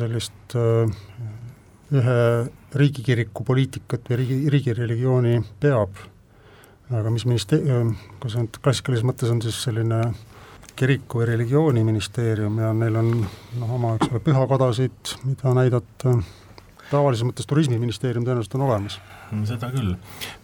sellist 0.00 0.56
äh, 0.56 0.96
ühe 1.94 2.20
riigikiriku 2.74 3.44
poliitikat 3.46 4.08
või 4.10 4.20
riigi, 4.22 4.38
riigireligiooni 4.52 5.40
peab, 5.62 6.00
aga 6.90 7.12
mis 7.14 7.26
ministe-, 7.28 7.60
kui 8.20 8.32
see 8.32 8.42
nüüd 8.42 8.58
klassikalises 8.62 9.06
mõttes 9.06 9.30
on 9.32 9.42
siis 9.44 9.58
selline 9.68 10.00
kiriku 10.76 11.22
või 11.22 11.30
religiooniministeerium 11.30 12.58
ja 12.60 12.72
neil 12.76 12.98
on 13.00 13.12
noh, 13.22 13.76
oma, 13.78 13.94
eks 13.96 14.10
ole, 14.10 14.20
pühakadasid, 14.26 15.14
mida 15.24 15.54
näidata, 15.56 16.16
tavalises 16.90 17.24
mõttes 17.26 17.48
turismiministeerium 17.48 18.26
tõenäoliselt 18.26 18.58
on 18.58 18.66
olemas. 18.68 18.98
seda 19.48 19.70
küll. 19.72 19.94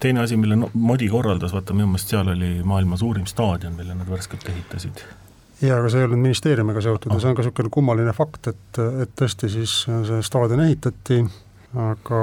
teine 0.00 0.24
asi, 0.24 0.38
mille 0.40 0.56
Modi 0.72 1.10
korraldas, 1.12 1.52
vaata 1.52 1.76
minu 1.76 1.90
meelest 1.90 2.14
seal 2.14 2.32
oli 2.32 2.54
maailma 2.64 2.96
suurim 2.96 3.26
staadion, 3.28 3.76
mille 3.76 3.98
nad 3.98 4.08
värskelt 4.08 4.48
ehitasid 4.48 5.04
jaa, 5.62 5.78
aga 5.78 5.92
see 5.92 6.02
ei 6.02 6.08
olnud 6.08 6.22
ministeeriumiga 6.22 6.82
seotud 6.84 7.14
ja 7.14 7.20
see 7.22 7.30
on 7.30 7.38
ka 7.38 7.44
niisugune 7.44 7.72
kummaline 7.72 8.14
fakt, 8.16 8.50
et, 8.52 8.82
et 9.04 9.14
tõesti 9.18 9.50
siis 9.52 9.76
see 9.86 10.20
staadion 10.26 10.64
ehitati, 10.64 11.22
aga, 11.78 12.20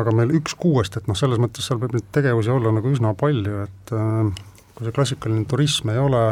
aga 0.00 0.14
meil 0.16 0.34
üks 0.40 0.56
kuuest, 0.60 0.98
et 0.98 1.08
noh, 1.10 1.18
selles 1.18 1.40
mõttes 1.42 1.66
seal 1.66 1.80
võib 1.82 1.96
neid 1.96 2.10
tegevusi 2.14 2.52
olla 2.52 2.74
nagu 2.76 2.92
üsna 2.92 3.14
palju, 3.18 3.64
et 3.66 3.96
äh, 3.96 4.44
kui 4.76 4.88
see 4.88 4.96
klassikaline 4.96 5.46
turism 5.48 5.92
ei 5.94 6.00
ole 6.02 6.22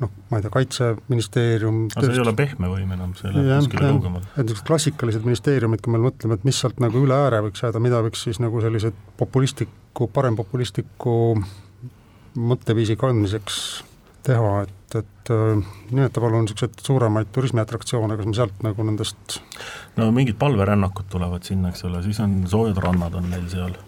noh, 0.00 0.12
ma 0.30 0.38
ei 0.40 0.44
tea, 0.44 0.52
Kaitseministeerium 0.54 1.82
aga 1.90 2.06
see 2.06 2.16
ei 2.16 2.22
ole 2.24 2.34
pehme 2.38 2.70
võim 2.72 2.94
enam, 2.96 3.12
see 3.18 3.32
läheb 3.34 3.66
kuskile 3.66 3.90
kaugemale. 3.92 4.30
et 4.32 4.42
niisugused 4.44 4.68
klassikalised 4.70 5.28
ministeeriumid, 5.28 5.84
kui 5.84 5.94
me 5.94 6.00
mõtleme, 6.06 6.38
et 6.38 6.48
mis 6.48 6.62
sealt 6.62 6.80
nagu 6.82 7.04
üle 7.04 7.16
ääre 7.16 7.42
võiks 7.46 7.64
jääda, 7.66 7.82
mida 7.84 8.00
võiks 8.06 8.24
siis 8.26 8.40
nagu 8.42 8.64
sellised 8.64 8.96
populistliku, 9.20 10.08
parempopulistliku 10.16 11.14
mõtteviisi 12.40 12.96
kandmiseks 12.96 13.60
teha, 14.26 14.54
et, 14.66 14.96
et 15.00 15.32
äh, 15.34 15.60
nimeta 15.90 16.22
palun 16.22 16.46
niisuguseid 16.46 16.80
suuremaid 16.86 17.30
turismiatraktsioone, 17.34 18.16
kas 18.18 18.28
me 18.30 18.36
sealt 18.36 18.64
nagu 18.66 18.86
nendest 18.86 19.40
no 19.98 20.10
mingid 20.14 20.38
palverännakud 20.40 21.08
tulevad 21.12 21.46
sinna, 21.46 21.72
eks 21.72 21.86
ole, 21.88 22.02
siis 22.06 22.20
on 22.24 22.42
soojad 22.50 22.82
rannad 22.84 23.16
on 23.20 23.30
neil 23.32 23.48
seal 23.52 23.78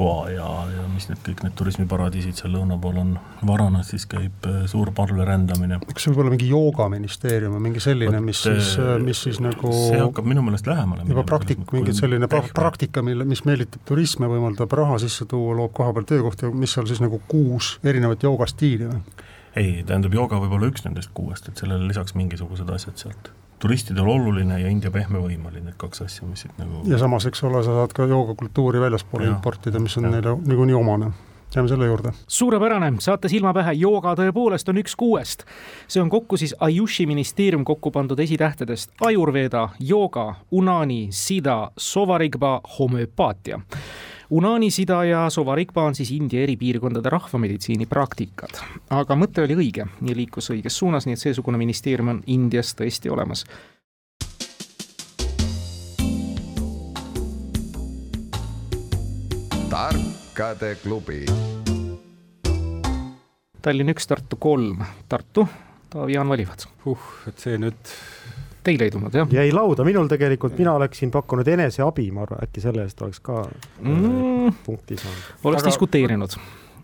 Goa 0.00 0.30
ja, 0.30 0.46
ja 0.70 0.84
mis 0.88 1.08
need 1.10 1.18
kõik 1.24 1.42
need 1.44 1.54
turismiparadiisid 1.58 2.38
seal 2.38 2.52
lõuna 2.54 2.76
pool 2.80 3.00
on, 3.02 3.10
Varanas 3.46 3.90
siis 3.92 4.06
käib 4.08 4.46
äh, 4.48 4.62
suur 4.70 4.92
parvlerändamine. 4.96 5.80
kas 5.90 6.06
see 6.06 6.12
võib 6.12 6.22
olla 6.22 6.32
mingi 6.34 6.48
joogaministeerium 6.48 7.56
või 7.58 7.64
mingi 7.66 7.82
selline, 7.84 8.20
mis 8.24 8.40
siis, 8.46 8.70
äh, 8.80 8.94
mis 9.02 9.20
siis 9.26 9.42
nagu 9.44 9.72
see 9.74 9.98
hakkab 10.00 10.30
minu 10.30 10.44
meelest 10.46 10.70
lähemale 10.70 11.04
juba 11.08 11.26
praktik-, 11.28 11.66
mingi 11.74 11.94
selline 11.96 12.30
pra 12.30 12.40
praktika, 12.56 13.02
mille, 13.04 13.26
mis 13.28 13.42
meelitab 13.48 13.82
turisme, 13.88 14.30
võimaldab 14.30 14.72
raha 14.80 14.96
sisse 15.02 15.26
tuua, 15.28 15.58
loob 15.58 15.74
koha 15.76 15.92
peal 15.98 16.08
töökohti, 16.14 16.48
mis 16.54 16.78
seal 16.78 16.88
siis 16.88 17.02
nagu 17.02 17.20
kuus 17.28 17.74
erinevat 17.84 18.24
joogastiili 18.24 18.88
või? 18.88 19.28
Ei, 19.56 19.84
tähendab, 19.86 20.14
jooga 20.14 20.40
võib 20.42 20.56
olla 20.58 20.70
üks 20.70 20.84
nendest 20.86 21.10
kuuest, 21.14 21.48
et 21.48 21.62
sellele 21.62 21.88
lisaks 21.90 22.14
mingisugused 22.18 22.68
asjad 22.70 23.00
sealt 23.00 23.32
turistidele 23.60 24.08
oluline 24.08 24.60
ja 24.60 24.68
India 24.72 24.90
pehme 24.90 25.20
võim 25.20 25.42
oli 25.50 25.60
need 25.60 25.76
kaks 25.80 26.06
asja, 26.06 26.28
mis 26.28 26.46
siit 26.46 26.54
nagu 26.60 26.84
ja 26.88 26.98
samas, 27.00 27.26
eks 27.28 27.42
ole, 27.44 27.64
sa 27.66 27.74
saad 27.82 27.92
ka 27.96 28.06
joogakultuuri 28.08 28.80
väljaspoole 28.80 29.28
importida, 29.28 29.82
mis 29.82 29.96
on 30.00 30.08
ja. 30.08 30.14
neile 30.16 30.38
niikuinii 30.46 30.78
omane 30.78 31.10
jääme 31.54 31.68
selle 31.68 31.86
juurde. 31.86 32.12
suurepärane, 32.28 32.92
saate 32.98 33.28
silma 33.28 33.52
pähe, 33.54 33.74
jooga 33.74 34.14
tõepoolest 34.18 34.70
on 34.70 34.80
üks 34.80 34.94
kuuest. 34.96 35.44
see 35.88 36.02
on 36.02 36.10
kokku 36.10 36.36
siis 36.36 36.54
Ayushi 36.60 37.06
ministeerium 37.06 37.64
kokku 37.64 37.90
pandud 37.90 38.18
esitähtedest 38.18 38.90
Ayurveda, 39.06 39.68
jooga, 39.80 40.34
Unani, 40.50 41.08
Sida, 41.10 41.70
Sovarigba, 41.76 42.60
homöopaatia 42.78 43.60
Unaanisida 44.30 45.04
ja 45.04 45.30
Sovarigba 45.30 45.82
on 45.82 45.94
siis 45.94 46.10
India 46.14 46.42
eri 46.42 46.56
piirkondade 46.56 47.10
rahvameditsiini 47.10 47.86
praktikad. 47.86 48.60
aga 48.90 49.16
mõte 49.18 49.42
oli 49.42 49.56
õige 49.58 49.86
ja 49.86 50.14
liikus 50.14 50.52
õiges 50.54 50.76
suunas, 50.78 51.06
nii 51.06 51.18
et 51.18 51.22
seesugune 51.22 51.58
ministeerium 51.58 52.08
on 52.08 52.22
Indias 52.26 52.74
tõesti 52.78 53.10
olemas. 53.10 53.44
tarkade 59.70 60.76
klubi. 60.82 61.24
Tallinn 63.62 63.90
üks, 63.92 64.06
Tartu 64.06 64.36
kolm, 64.36 64.84
Tartu, 65.08 65.48
Taavi-Jaan 65.90 66.28
valivad. 66.28 66.66
uh, 66.86 66.98
et 67.28 67.38
see 67.38 67.58
nüüd 67.58 67.94
Teil 68.64 68.82
ei 68.84 68.90
tulnud, 68.90 69.14
jah? 69.14 69.28
jäi 69.32 69.52
lauda, 69.52 69.84
minul 69.84 70.08
tegelikult, 70.08 70.58
mina 70.58 70.74
oleksin 70.76 71.10
pakkunud 71.10 71.48
eneseabi, 71.48 72.10
ma 72.12 72.26
arvan, 72.26 72.42
äkki 72.44 72.60
selle 72.60 72.84
eest 72.84 73.00
oleks 73.02 73.20
ka 73.24 73.44
mm. 73.80 74.58
punkti 74.66 74.98
saanud. 75.00 75.30
oleks 75.44 75.62
aga, 75.62 75.70
diskuteerinud. 75.70 76.36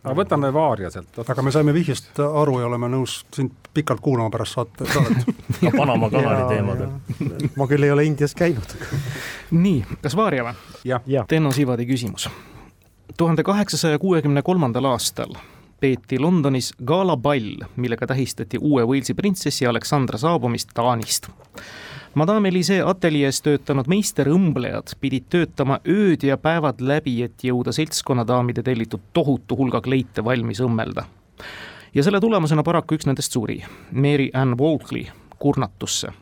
aga 0.02 0.14
võtame 0.16 0.52
Vaaria 0.54 0.90
sealt. 0.94 1.20
aga 1.20 1.44
me 1.44 1.52
saime 1.52 1.74
vihjest 1.76 2.20
aru 2.24 2.60
ja 2.62 2.70
oleme 2.70 2.88
nõus 2.94 3.18
sind 3.36 3.68
pikalt 3.76 4.00
kuulama 4.00 4.32
pärast 4.32 4.56
saate, 4.56 4.88
saadet 4.94 5.28
ka 5.60 5.74
Panama 5.76 6.10
kanali 6.10 6.48
teemadel. 6.54 7.50
ma 7.56 7.68
küll 7.68 7.84
ei 7.84 7.92
ole 7.92 8.08
Indias 8.08 8.34
käinud 8.38 8.76
nii, 9.50 9.84
kas 10.02 10.16
Vaaria 10.16 10.48
või? 10.48 10.96
Tenno 11.28 11.52
Sivadi 11.52 11.86
küsimus. 11.86 12.30
tuhande 13.16 13.44
kaheksasaja 13.44 13.98
kuuekümne 13.98 14.42
kolmandal 14.42 14.94
aastal 14.94 15.36
peeti 15.80 16.18
Londonis 16.18 16.72
galaball, 16.84 17.64
millega 17.76 18.06
tähistati 18.06 18.58
uue 18.60 18.84
Walesi 18.84 19.14
printsessi 19.14 19.66
Aleksandra 19.66 20.18
saabumist 20.18 20.70
Taanist. 20.74 21.28
Madame 22.14 22.48
Elise 22.48 22.80
ateljees 22.80 23.42
töötanud 23.44 23.88
meisterõmblejad 23.92 24.94
pidid 25.00 25.26
töötama 25.28 25.80
ööd 25.84 26.22
ja 26.24 26.38
päevad 26.40 26.80
läbi, 26.80 27.18
et 27.22 27.44
jõuda 27.44 27.74
seltskonnadaamide 27.76 28.62
tellitud 28.64 29.10
tohutu 29.12 29.56
hulga 29.56 29.82
kleite 29.84 30.24
valmis 30.24 30.62
õmmelda. 30.64 31.04
ja 31.94 32.02
selle 32.02 32.20
tulemusena 32.20 32.62
paraku 32.62 32.96
üks 32.96 33.06
nendest 33.06 33.32
suri, 33.32 33.62
Mary 33.92 34.30
Ann 34.32 34.56
Walkley, 34.60 35.06
kurnatusse 35.38 36.12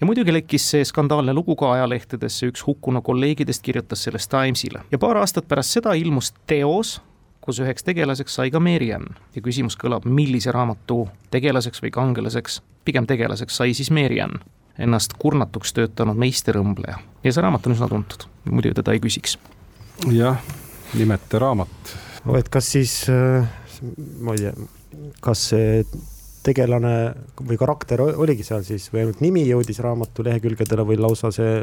ja 0.00 0.06
muidugi 0.06 0.32
lekkis 0.32 0.70
see 0.70 0.84
skandaalne 0.84 1.34
lugu 1.34 1.56
ka 1.56 1.72
ajalehtedesse, 1.72 2.46
üks 2.50 2.64
hukkunu 2.66 3.02
kolleegidest 3.02 3.62
kirjutas 3.62 4.04
sellest 4.06 4.30
Timesile 4.30 4.84
ja 4.90 4.98
paar 4.98 5.20
aastat 5.20 5.48
pärast 5.48 5.76
seda 5.76 5.92
ilmus 5.98 6.32
teos, 6.46 7.00
kus 7.46 7.60
üheks 7.62 7.86
tegelaseks 7.86 8.34
sai 8.38 8.50
ka 8.50 8.60
Mary-Ann 8.62 9.14
ja 9.36 9.42
küsimus 9.42 9.78
kõlab, 9.78 10.06
millise 10.10 10.52
raamatu 10.54 11.04
tegelaseks 11.34 11.82
või 11.84 11.92
kangelaseks, 11.94 12.60
pigem 12.86 13.06
tegelaseks 13.06 13.60
sai 13.60 13.74
siis 13.78 13.92
Mary-Ann, 13.94 14.40
ennast 14.82 15.14
kurnatuks 15.20 15.72
töötanud 15.76 16.18
meisterõmbleja. 16.20 16.98
ja 17.22 17.32
see 17.32 17.44
raamat 17.44 17.68
on 17.68 17.76
üsna 17.76 17.88
tuntud, 17.90 18.26
muidu 18.50 18.74
teda 18.74 18.96
ei 18.96 19.02
küsiks. 19.02 19.38
jah, 20.10 20.42
nimeta 20.94 21.38
raamat. 21.42 21.94
et 22.38 22.50
kas 22.50 22.72
siis, 22.74 22.98
äh, 23.08 23.46
ma 24.20 24.34
ei 24.34 24.48
tea, 24.48 24.68
kas 25.22 25.48
see 25.52 25.84
tegelane 26.46 26.94
või 27.42 27.58
karakter 27.58 28.02
oligi 28.06 28.44
seal 28.46 28.64
siis 28.66 28.88
või 28.92 29.04
ainult 29.04 29.22
nimi 29.24 29.42
jõudis 29.48 29.80
raamatu 29.84 30.24
lehekülgedele 30.26 30.84
või 30.86 30.98
lausa 31.00 31.32
see 31.34 31.54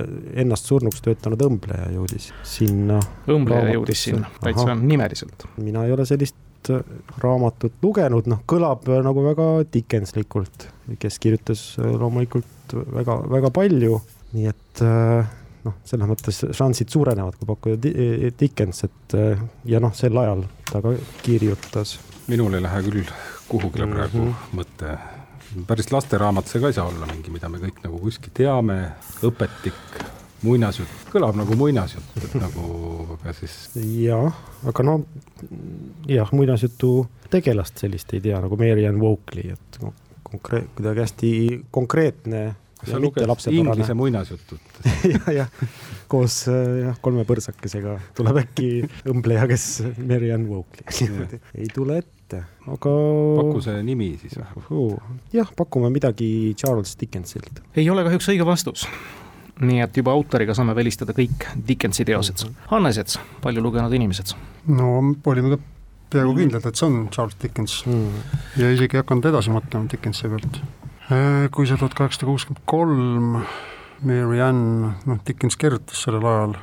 ennast 0.44 0.68
surnuks 0.70 1.04
töötanud 1.06 1.44
õmbleja 1.48 1.92
jõudis 1.96 2.32
sinna? 2.48 3.00
õmbleja 3.32 3.76
jõudis 3.78 4.08
sinna, 4.10 4.32
täitsa 4.44 4.76
nimeliselt. 4.80 5.48
mina 5.58 5.86
ei 5.88 5.94
ole 5.96 6.08
sellist 6.10 6.72
äh, 6.74 6.84
raamatut 7.24 7.78
lugenud, 7.84 8.28
noh, 8.32 8.44
kõlab 8.50 8.90
äh, 8.92 9.04
nagu 9.06 9.24
väga 9.26 9.48
Dickenslikult, 9.74 10.68
kes 11.00 11.20
kirjutas 11.24 11.64
äh, 11.80 11.94
loomulikult 12.00 12.76
väga, 13.00 13.20
väga 13.38 13.54
palju, 13.56 14.02
nii 14.34 14.50
et 14.50 14.82
noh, 15.64 15.76
selles 15.88 16.10
mõttes 16.10 16.42
šansid 16.58 16.90
suurenevad, 16.92 17.38
kui 17.38 17.48
pakkuda 17.48 17.94
Dickens, 18.40 18.82
et 18.88 19.16
ja 19.70 19.80
noh, 19.84 19.94
sel 19.96 20.18
ajal 20.18 20.44
ta 20.72 20.82
ka 20.84 20.96
kirjutas. 21.22 22.00
minul 22.28 22.58
ei 22.58 22.66
lähe 22.66 22.82
küll 22.88 23.14
kuhugile 23.54 23.88
praegu 23.92 24.18
mm 24.18 24.32
-hmm. 24.32 24.58
mõte. 24.60 24.98
päris 25.68 25.92
lasteraamat 25.94 26.50
see 26.50 26.62
ka 26.62 26.72
ei 26.72 26.74
saa 26.80 26.88
olla 26.90 27.08
mingi, 27.12 27.32
mida 27.32 27.50
me 27.50 27.62
kõik 27.62 27.84
nagu 27.84 28.00
kuskil 28.02 28.34
teame, 28.34 28.78
õpetik, 29.30 30.00
muinasjutt, 30.44 30.96
kõlab 31.14 31.38
nagu 31.38 31.56
muinasjutt, 31.56 32.18
et 32.24 32.34
nagu 32.46 32.64
aga 33.18 33.34
siis. 33.38 33.58
jah, 33.76 34.34
aga 34.68 34.84
no 34.84 34.96
jah, 36.08 36.32
muinasjutu 36.32 36.96
tegelast 37.30 37.78
sellist 37.78 38.14
ei 38.14 38.22
tea 38.22 38.42
nagu 38.42 38.58
Mary 38.58 38.88
Ann 38.90 39.02
Walkley, 39.02 39.54
et 39.54 39.80
konkreet-, 40.24 40.74
kuidagi 40.76 41.06
hästi 41.06 41.32
konkreetne 41.72 42.44
sa 42.84 43.00
luged 43.00 43.54
inglise 43.54 43.96
muinasjutut 43.96 44.82
jah, 45.14 45.30
jah, 45.38 45.70
koos 46.12 46.44
jah, 46.48 46.98
kolme 47.04 47.26
põrsakesega 47.28 47.96
tuleb 48.18 48.42
äkki 48.44 48.70
õmbleja, 49.10 49.48
kes 49.52 49.68
Mary 50.02 50.34
Ann 50.36 50.50
Walkley 50.52 51.40
ei 51.56 51.70
tule 51.74 52.02
ette, 52.04 52.23
aga. 52.42 52.94
paku 53.40 53.64
see 53.66 53.82
nimi 53.88 54.14
siis 54.22 54.38
või? 54.70 54.94
jah, 55.36 55.52
pakume 55.58 55.92
midagi 55.94 56.54
Charles 56.60 56.96
Dickensilt. 57.00 57.64
ei 57.76 57.90
ole 57.90 58.06
kahjuks 58.08 58.32
õige 58.34 58.48
vastus 58.48 58.88
nii 59.64 59.84
et 59.86 59.98
juba 59.98 60.16
autoriga 60.16 60.56
saame 60.58 60.76
välistada 60.76 61.16
kõik 61.18 61.50
Dickensi 61.68 62.06
teosed 62.10 62.48
mm. 62.48 62.70
Hannes 62.72 62.98
Ets, 63.02 63.20
palju 63.44 63.62
lugenud 63.62 63.94
inimesed? 63.94 64.34
no 64.72 64.96
olime 65.30 65.56
ka 65.56 65.62
peaaegu 66.14 66.38
kindlad, 66.38 66.66
et 66.70 66.78
see 66.78 66.90
on 66.90 67.04
Charles 67.14 67.38
Dickens 67.42 67.82
mm. 67.90 68.24
ja 68.62 68.72
isegi 68.74 68.98
ei 68.98 69.06
hakanud 69.06 69.30
edasi 69.34 69.54
mõtlema 69.54 69.90
Dickensi 69.92 70.30
pealt 70.30 70.64
Äh, 71.12 71.50
kui 71.52 71.68
see 71.68 71.76
tuhat 71.76 71.96
kaheksasada 71.98 72.30
kuuskümmend 72.30 72.62
kolm, 72.70 73.42
Mary 74.08 74.40
Ann, 74.44 74.94
noh, 75.04 75.18
Dickens 75.28 75.58
kirjutas 75.60 76.00
sellel 76.06 76.24
ajal, 76.30 76.54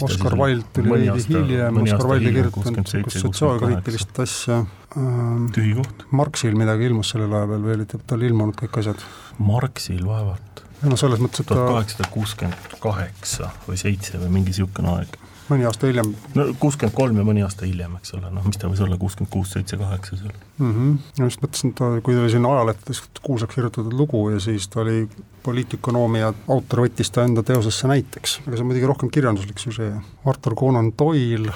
Oscar 0.00 0.36
Wilde 0.38 0.66
tuli 0.76 0.92
veidi 0.92 1.24
hiljem, 1.28 1.80
Oscar 1.84 2.06
Wilde 2.10 2.32
kirjutanud 2.36 3.14
sotsiaalkriitilist 3.14 4.20
asja. 4.24 4.60
Ähm, 4.98 5.46
tühi 5.54 5.76
koht. 5.78 6.04
Marxil 6.16 6.56
midagi 6.58 6.88
ilmus 6.90 7.12
sellel 7.14 7.34
ajal 7.38 7.52
veel, 7.54 7.66
veel, 7.68 7.84
et 7.86 7.96
tal 8.10 8.24
ei 8.24 8.32
ilmunud 8.32 8.58
kõik 8.58 8.80
asjad. 8.82 9.04
Marxil 9.38 10.02
vaevalt. 10.06 10.64
no 10.82 10.96
selles 11.00 11.20
mõttes, 11.22 11.44
et 11.44 11.50
tuhat 11.50 11.74
kaheksasada 11.74 12.12
kuuskümmend 12.14 12.78
kaheksa 12.82 13.50
või 13.68 13.80
seitse 13.80 14.18
või 14.18 14.32
mingi 14.38 14.54
niisugune 14.54 14.94
aeg. 14.96 15.18
Mõni 15.50 15.66
aasta 15.68 15.88
hiljem 15.90 16.12
no 16.36 16.46
kuuskümmend 16.62 16.96
kolm 16.96 17.18
ja 17.20 17.24
mõni 17.26 17.42
aasta 17.44 17.66
hiljem, 17.68 17.96
eks 17.98 18.14
ole, 18.18 18.30
noh, 18.34 18.46
mis 18.46 18.58
ta 18.60 18.70
võis 18.70 18.82
olla, 18.84 18.98
kuuskümmend 19.00 19.32
kuus, 19.32 19.52
seitse, 19.54 19.78
kaheksa 19.80 20.18
seal. 20.20 20.36
mm. 20.58 20.70
-hmm. 20.70 20.94
ma 21.18 21.28
just 21.28 21.42
mõtlesin, 21.44 21.72
et 21.72 21.80
ta, 21.80 21.90
kui 22.06 22.16
ta 22.16 22.22
oli 22.24 22.32
siin 22.34 22.46
ajalehtedes 22.46 23.02
kuulsaks 23.22 23.54
kirjutatud 23.54 23.96
lugu 23.96 24.22
ja 24.30 24.40
siis 24.40 24.68
ta 24.68 24.80
oli 24.84 25.08
poliitökonoomia 25.42 26.32
autor, 26.48 26.84
võttis 26.86 27.10
ta 27.12 27.24
enda 27.24 27.42
teosesse 27.46 27.88
näiteks, 27.90 28.40
aga 28.46 28.56
see 28.56 28.64
on 28.64 28.70
muidugi 28.70 28.88
rohkem 28.90 29.10
kirjanduslik 29.10 29.58
süžee. 29.62 29.92
Artur 30.28 30.54
Conan 30.54 30.92
Doyle, 30.98 31.52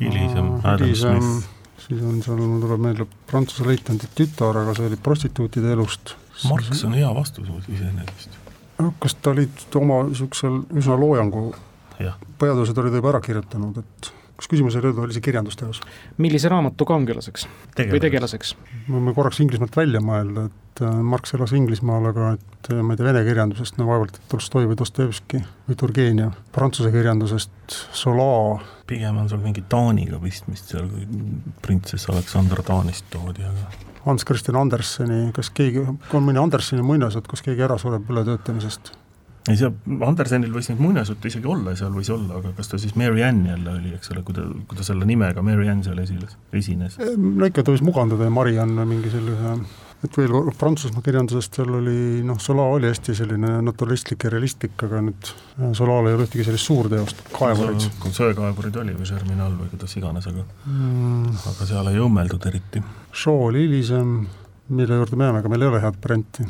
hilisem 0.00 0.52
Adam 0.64 0.94
Smith. 0.94 1.48
siis 1.86 2.02
on 2.02 2.22
seal, 2.24 2.40
mul 2.40 2.60
tuleb 2.64 2.84
meelde 2.88 3.06
Prantsuse 3.30 3.66
leitnandi 3.68 4.08
tütar, 4.16 4.56
aga 4.62 4.74
see 4.76 4.88
oli 4.90 4.96
prostituutide 4.96 5.72
elust. 5.76 6.16
Marx 6.48 6.84
on 6.88 6.94
hea 6.96 7.08
vastus 7.14 7.48
iseenesest. 7.68 8.38
kas 9.00 9.14
ta 9.20 9.34
oli 9.34 9.44
oma 9.76 10.02
niisugusel 10.08 10.62
üsna 10.80 10.94
loojangu 10.96 11.50
peateosed 12.40 12.78
olid 12.82 12.96
juba 12.98 13.12
ära 13.14 13.20
kirjutanud, 13.24 13.78
et 13.82 14.12
kas 14.40 14.48
küsimus 14.48 14.76
oli, 14.80 14.92
oli 15.04 15.16
see 15.16 15.24
kirjandusteos? 15.24 15.82
millise 16.22 16.48
raamatu 16.52 16.86
kangelaseks 16.88 17.46
või 17.76 18.00
tegelaseks? 18.02 18.54
me 18.88 18.96
võime 18.96 19.14
korraks 19.16 19.40
Inglismaalt 19.44 19.76
välja 19.76 20.00
mõelda, 20.04 20.46
et 20.48 20.82
äh, 20.86 21.00
Marx 21.12 21.34
elas 21.36 21.52
Inglismaal, 21.56 22.08
aga 22.12 22.32
et 22.38 22.72
äh, 22.72 22.80
ma 22.80 22.94
ei 22.94 23.00
tea, 23.00 23.08
vene 23.10 23.24
kirjandusest 23.26 23.80
no 23.80 23.88
vaevalt 23.90 24.16
et 24.16 24.32
Tolstoi 24.32 24.70
või 24.70 24.78
Dostojevski 24.80 25.42
või 25.68 25.78
Turgenev, 25.82 26.32
prantsuse 26.54 26.92
kirjandusest 26.94 27.76
Zola, 27.96 28.60
pigem 28.88 29.20
on 29.20 29.28
sul 29.30 29.42
mingi 29.44 29.64
Taaniga 29.68 30.22
pistmist 30.22 30.72
seal, 30.72 30.88
kui 30.88 31.06
printsess 31.60 32.08
Aleksander 32.12 32.64
Taanist 32.66 33.08
toodi, 33.12 33.44
aga 33.46 33.88
Hans 34.06 34.24
Christian 34.24 34.56
Anderseni, 34.56 35.26
kas 35.36 35.50
keegi, 35.52 35.82
on 35.84 36.24
mõni 36.24 36.40
Anderseni 36.40 36.80
muinasjutt, 36.86 37.28
kus 37.28 37.44
keegi 37.44 37.66
ära 37.66 37.76
sureb 37.78 38.08
ületöötamisest? 38.08 38.94
Ei 39.48 39.56
see, 39.56 39.70
Andersenil 40.04 40.52
võis 40.52 40.68
neid 40.68 40.80
muinasjutte 40.84 41.30
isegi 41.30 41.48
olla, 41.48 41.72
seal 41.78 41.94
võis 41.94 42.10
olla, 42.12 42.40
aga 42.40 42.52
kas 42.58 42.68
ta 42.68 42.80
siis 42.80 42.96
Mary 43.00 43.24
Ann 43.24 43.46
jälle 43.48 43.72
oli, 43.72 43.94
eks 43.96 44.12
ole, 44.12 44.24
kui 44.26 44.36
ta, 44.36 44.44
kui 44.68 44.76
ta 44.76 44.84
selle 44.86 45.08
nimega 45.08 45.44
Mary 45.44 45.70
Ann 45.72 45.84
seal 45.86 46.00
esines, 46.02 46.36
esines? 46.52 46.98
no 47.00 47.48
ikka 47.48 47.64
ta 47.64 47.72
võis 47.72 47.84
mugandada 47.84 48.28
ja 48.28 48.34
Mariann 48.34 48.76
või 48.82 48.96
mingi 48.96 49.12
sellise 49.12 49.54
et 50.04 50.16
veel 50.16 50.32
kord 50.32 50.56
Prantsusmaa 50.56 51.04
kirjandusest 51.04 51.58
seal 51.58 51.74
oli 51.76 52.22
noh, 52.24 52.38
Zola 52.40 52.64
oli 52.72 52.88
hästi 52.88 53.14
selline 53.18 53.52
naturalistlik 53.64 54.24
ja 54.24 54.32
realistlik, 54.32 54.76
aga 54.86 55.02
nüüd 55.04 55.32
Zolal 55.76 56.08
ei 56.08 56.16
ole 56.16 56.24
ühtegi 56.24 56.46
sellist 56.46 56.70
suurteost, 56.70 57.22
kaevurid. 57.34 57.88
söekaevurid 58.16 58.80
oli 58.80 58.96
või 58.96 59.08
Germinal 59.10 59.56
või 59.58 59.68
kuidas 59.74 59.96
iganes, 60.00 60.28
aga 60.30 60.46
mm. 60.46 61.36
aga 61.52 61.68
seal 61.68 61.92
ei 61.92 62.00
õmmeldud 62.00 62.48
eriti. 62.48 62.84
Shaw 63.12 63.46
oli 63.50 63.66
hilisem, 63.66 64.16
mille 64.72 65.00
juurde 65.02 65.20
me 65.20 65.28
jääme, 65.28 65.44
aga 65.44 65.52
meil 65.52 65.66
ei 65.66 65.72
ole 65.74 65.84
head 65.84 66.00
varianti. 66.00 66.48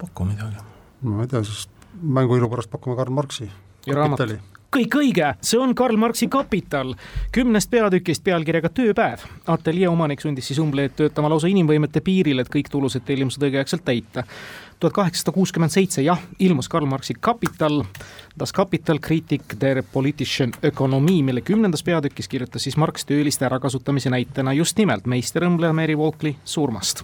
paku 0.00 0.28
midagi. 0.28 0.64
ma 1.04 1.24
ei 1.26 1.32
tea, 1.32 1.44
siis 1.44 1.66
mänguilu 2.02 2.50
pärast 2.50 2.70
pakume 2.70 2.96
Karl 2.96 3.14
Marxi. 3.14 3.50
raamat 3.86 4.38
kõik 4.76 4.96
õige, 4.98 5.28
see 5.40 5.58
on 5.60 5.74
Karl 5.76 5.96
Marxi 6.00 6.28
Kapital, 6.28 6.94
kümnest 7.32 7.70
peatükist 7.72 8.24
pealkirjaga 8.26 8.68
Tööpäev. 8.68 9.24
ateljee 9.46 9.88
omanik 9.88 10.20
sundis 10.20 10.50
siis 10.50 10.58
Umbleed 10.60 10.96
töötama 10.98 11.30
lausa 11.32 11.48
inimvõimete 11.48 12.02
piiril, 12.04 12.42
et 12.42 12.50
kõik 12.52 12.68
tulused 12.70 13.04
tellimused 13.06 13.42
õigeaegselt 13.42 13.84
täita. 13.84 14.24
Tuhat 14.80 14.92
kaheksasada 14.92 15.32
kuuskümmend 15.32 15.70
seitse, 15.70 16.02
jah, 16.02 16.20
ilmus 16.38 16.68
Karl 16.68 16.86
Marxi 16.86 17.14
Kapital, 17.20 17.84
Das 18.38 18.52
Kapital 18.52 18.98
Kritik 18.98 19.42
der 19.60 19.82
politischen 19.92 20.52
Ökonomie, 20.64 21.22
mille 21.22 21.40
kümnendas 21.40 21.82
peatükis 21.82 22.28
kirjutas 22.28 22.62
siis 22.62 22.76
Marx 22.76 23.04
tööliste 23.04 23.46
ärakasutamise 23.46 24.10
näitena 24.10 24.52
just 24.52 24.76
nimelt 24.78 25.06
meisterõmbleja 25.06 25.72
Mary 25.72 25.96
Walkley 25.96 26.34
surmast. 26.44 27.02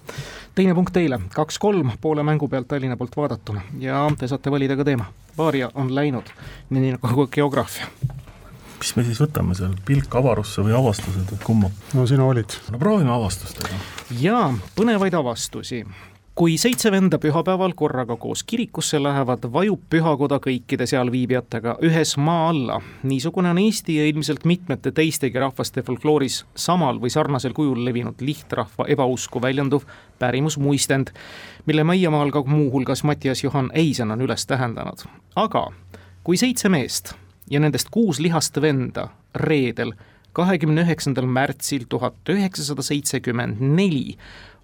teine 0.55 0.75
punkt 0.75 0.93
teile, 0.93 1.21
kaks-kolm 1.35 1.91
poole 2.01 2.23
mängu 2.23 2.49
pealt 2.49 2.69
Tallinna 2.69 2.97
poolt 2.97 3.17
vaadatuna 3.17 3.63
ja 3.81 4.11
te 4.19 4.29
saate 4.29 4.51
valida 4.51 4.77
ka 4.77 4.85
teema. 4.85 5.09
Vaaria 5.39 5.71
on 5.75 5.95
läinud, 5.95 6.29
nii 6.71 6.99
nagu 6.99 7.27
geograafia 7.27 7.87
mis 8.83 8.97
me 8.97 9.05
siis 9.07 9.21
võtame 9.23 9.55
seal, 9.55 9.75
pilk 9.87 10.15
avarusse 10.19 10.63
või 10.67 10.75
avastused 10.75 11.29
või 11.31 11.45
kumma? 11.45 11.69
no 11.95 12.07
sina 12.07 12.25
olid. 12.25 12.53
no 12.71 12.79
proovime 12.79 13.13
avastustega. 13.15 13.79
jaa, 14.21 14.49
põnevaid 14.77 15.15
avastusi 15.15 15.85
kui 16.35 16.59
seitse 16.59 16.91
venda 16.91 17.19
pühapäeval 17.19 17.73
korraga 17.77 18.17
koos 18.17 18.43
kirikusse 18.43 19.03
lähevad, 19.03 19.45
vajub 19.53 19.81
pühakoda 19.91 20.39
kõikide 20.41 20.87
sealviibijatega 20.89 21.77
ühes 21.85 22.17
maa 22.17 22.49
alla. 22.49 22.81
niisugune 23.03 23.51
on 23.51 23.59
Eesti 23.59 23.97
ja 23.97 24.07
ilmselt 24.07 24.45
mitmete 24.45 24.93
teistegi 24.93 25.39
rahvaste 25.39 25.83
folklooris 25.83 26.45
samal 26.57 27.01
või 27.01 27.11
sarnasel 27.11 27.53
kujul 27.53 27.85
levinud 27.85 28.21
lihtrahva 28.21 28.87
ebausku 28.89 29.43
väljenduv 29.43 29.85
pärimusmuistend, 30.19 31.13
mille 31.67 31.85
Maiamaal 31.85 32.31
ka 32.31 32.45
muuhulgas 32.47 33.05
Mattias 33.05 33.45
Johan 33.45 33.71
Eisen 33.75 34.11
on 34.11 34.21
üles 34.21 34.47
tähendanud. 34.47 35.05
aga 35.37 35.67
kui 36.25 36.37
seitse 36.37 36.69
meest 36.69 37.15
ja 37.51 37.61
nendest 37.61 37.89
kuus 37.91 38.21
lihast 38.21 38.61
venda 38.61 39.09
reedel, 39.35 39.93
kahekümne 40.33 40.81
üheksandal 40.81 41.27
märtsil 41.27 41.85
tuhat 41.89 42.15
üheksasada 42.29 42.83
seitsekümmend 42.83 43.61
neli 43.61 44.17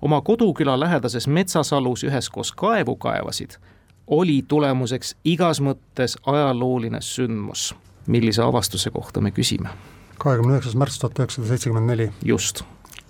oma 0.03 0.21
koduküla 0.21 0.81
lähedases 0.81 1.27
metsasalus 1.27 2.05
üheskoos 2.05 2.53
kaevu 2.53 2.97
kaevasid, 2.97 3.59
oli 4.07 4.43
tulemuseks 4.49 5.15
igas 5.25 5.61
mõttes 5.61 6.17
ajalooline 6.27 7.01
sündmus. 7.01 7.75
millise 8.07 8.43
avastuse 8.43 8.91
kohta 8.91 9.21
me 9.21 9.31
küsime? 9.31 9.69
kahekümne 10.19 10.57
üheksas 10.57 10.75
märts 10.75 10.99
tuhat 10.99 11.19
üheksasada 11.19 11.49
seitsekümmend 11.49 11.91
neli. 11.91 12.11
just. 12.25 12.65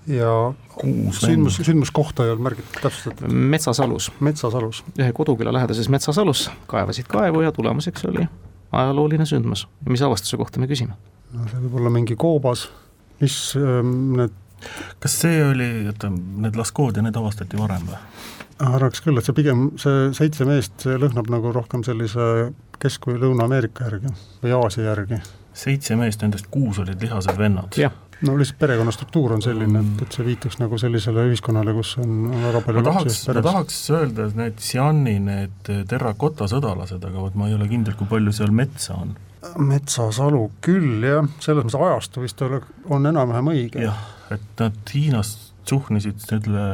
ja 0.07 0.53
kuus 0.75 1.21
sündmus, 1.21 1.61
sündmuskohta 1.63 2.25
ei 2.25 2.31
olnud 2.31 2.43
märgitud 2.43 2.83
täpsustatud. 2.83 3.33
metsasalus. 3.33 4.13
metsasalus. 4.21 4.85
ühe 4.99 5.13
koduküla 5.13 5.53
lähedases 5.53 5.89
metsasalus 5.89 6.51
kaevasid 6.67 7.07
kaevu 7.09 7.41
ja 7.41 7.53
tulemuseks 7.53 8.05
oli 8.05 8.27
ajalooline 8.73 9.27
sündmus. 9.27 9.67
mis 9.89 10.03
avastuse 10.03 10.37
kohta 10.37 10.61
me 10.61 10.69
küsime? 10.71 10.99
no 11.33 11.49
see 11.49 11.63
võib 11.65 11.81
olla 11.81 11.93
mingi 11.95 12.17
koobas, 12.17 12.69
mis 13.21 13.39
ähm, 13.61 13.97
need 14.19 14.37
kas 14.99 15.15
see 15.23 15.43
oli, 15.45 15.69
oota, 15.87 16.11
need 16.11 16.57
Laskood 16.59 16.99
ja 16.99 17.05
need 17.05 17.17
avastati 17.19 17.59
varem 17.61 17.87
või? 17.89 18.01
arvaks 18.59 19.03
küll, 19.05 19.19
et 19.21 19.27
see 19.27 19.37
pigem, 19.37 19.69
see 19.79 20.09
seitse 20.19 20.47
meest, 20.49 20.75
see 20.83 20.97
lõhnab 20.99 21.29
nagu 21.31 21.53
rohkem 21.55 21.85
sellise 21.87 22.49
Kesk- 22.83 23.07
või 23.11 23.21
Lõuna-Ameerika 23.23 23.87
järgi 23.87 24.11
või 24.43 24.55
Aasia 24.59 24.89
järgi. 24.91 25.21
seitse 25.55 25.97
meest, 25.99 26.23
nendest 26.23 26.51
kuus 26.51 26.81
olid 26.83 27.03
lihased 27.03 27.39
vennad? 27.39 27.79
No 28.27 28.35
lihtsalt 28.39 28.59
perekonna 28.59 28.93
struktuur 28.95 29.37
on 29.37 29.43
selline, 29.45 29.83
et, 29.85 30.03
et 30.03 30.17
see 30.17 30.27
viitaks 30.27 30.59
nagu 30.59 30.79
sellisele 30.81 31.29
ühiskonnale, 31.31 31.75
kus 31.77 31.95
on 32.03 32.29
väga 32.33 32.63
palju 32.67 32.83
ma 32.83 32.91
tahaks, 32.91 33.21
ma 33.31 33.45
tahaks 33.47 33.79
öelda, 33.95 34.29
et 34.29 34.39
need 34.41 34.61
Xiani, 34.65 35.17
need 35.29 35.73
terrakota 35.91 36.49
sõdalased, 36.51 37.05
aga 37.05 37.25
vot 37.29 37.39
ma 37.39 37.51
ei 37.51 37.57
ole 37.59 37.69
kindel, 37.71 37.97
kui 37.99 38.11
palju 38.11 38.35
seal 38.35 38.55
metsa 38.55 38.99
on. 38.99 39.15
metsasalu 39.63 40.45
küll 40.65 41.07
jah, 41.07 41.27
selles 41.45 41.67
mõttes 41.67 41.79
ajastu 41.79 42.25
vist 42.25 42.43
ole, 42.47 42.63
on 42.91 43.07
enam-vähem 43.07 43.53
õige. 43.55 43.87
jah, 43.87 44.07
et 44.35 44.63
nad 44.63 44.95
Hiinas 44.95 45.35
suhnisid 45.69 46.19
selle, 46.25 46.65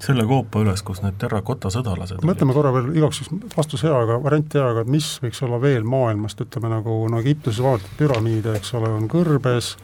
selle 0.00 0.26
koopa 0.28 0.62
üles, 0.62 0.84
kus 0.86 1.02
need 1.02 1.18
terrakota 1.20 1.72
sõdalased 1.72 2.22
mõtleme 2.26 2.54
korra 2.54 2.70
veel 2.76 2.92
igaks 2.94 3.24
juhuks, 3.24 3.56
vastus 3.56 3.82
hea, 3.86 3.96
aga 4.06 4.20
variant 4.22 4.54
hea, 4.54 4.68
aga 4.76 4.84
mis 4.86 5.16
võiks 5.24 5.42
olla 5.46 5.58
veel 5.62 5.88
maailmast, 5.88 6.46
ütleme 6.46 6.70
nagu, 6.70 7.00
no 7.10 7.18
Egiptuses 7.24 7.64
vaadatud 7.64 7.98
püramiide, 7.98 8.54
eks 8.60 8.76
ole, 8.78 8.92
on 9.00 9.10
kõrbes, 9.10 9.74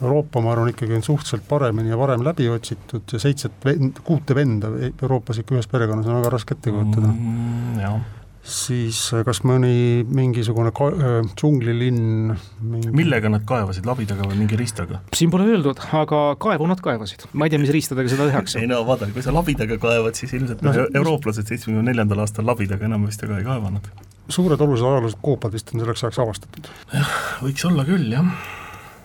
Euroopa, 0.00 0.40
ma 0.40 0.54
arvan, 0.54 0.70
ikkagi 0.72 0.96
on 0.96 1.02
suhteliselt 1.04 1.44
paremini 1.48 1.92
ja 1.92 1.98
varem 2.00 2.24
läbi 2.24 2.46
otsitud 2.48 3.12
ja 3.12 3.20
seitset 3.20 3.64
vend, 3.64 4.00
kuute 4.04 4.34
venda 4.36 4.70
Euroopas 4.88 5.42
ikka 5.42 5.58
ühes 5.58 5.68
perekonnas 5.68 6.08
on 6.08 6.16
väga 6.20 6.30
raske 6.32 6.56
ette 6.56 6.72
kujutada 6.72 7.10
mm,. 7.10 8.06
siis 8.54 9.02
äh, 9.12 9.24
kas 9.28 9.42
mõni 9.44 10.00
mingisugune 10.08 10.72
ka-, 10.76 10.88
äh, 10.94 11.18
džunglilinn 11.34 12.32
mingi... 12.32 12.94
millega 12.96 13.28
nad 13.32 13.44
kaevasid, 13.48 13.84
labidaga 13.88 14.24
või 14.30 14.38
mingi 14.40 14.56
riistaga? 14.60 15.02
siin 15.16 15.32
pole 15.34 15.50
öeldud, 15.50 15.82
aga 15.98 16.22
kaevu 16.40 16.70
nad 16.70 16.80
kaevasid. 16.84 17.26
ma 17.34 17.48
ei 17.48 17.52
tea, 17.52 17.60
mis 17.60 17.74
riistadega 17.76 18.14
seda 18.14 18.30
tehakse. 18.30 18.62
ei 18.62 18.70
no 18.70 18.80
vaata, 18.88 19.10
kui 19.12 19.26
sa 19.26 19.36
labidaga 19.36 19.76
kaevad, 19.82 20.16
siis 20.16 20.32
ilmselt 20.38 20.64
no, 20.64 20.72
eurooplased 20.86 21.52
seitsmekümne 21.52 21.84
neljandal 21.92 22.24
aastal 22.24 22.48
labidaga 22.48 22.88
enam 22.88 23.04
vist 23.10 23.20
väga 23.26 23.42
ei 23.42 23.50
kaevanud. 23.50 23.92
suured 24.32 24.64
olulised 24.64 24.88
ajaloolised 24.88 25.20
koopad 25.28 25.52
vist 25.58 25.74
on 25.74 25.84
selleks 25.84 26.06
ajaks 26.08 26.24
avastatud. 26.24 26.72
jah, 26.96 27.14
võiks 27.44 27.68
olla 27.68 27.84
küll, 27.84 28.08
jah 28.16 28.32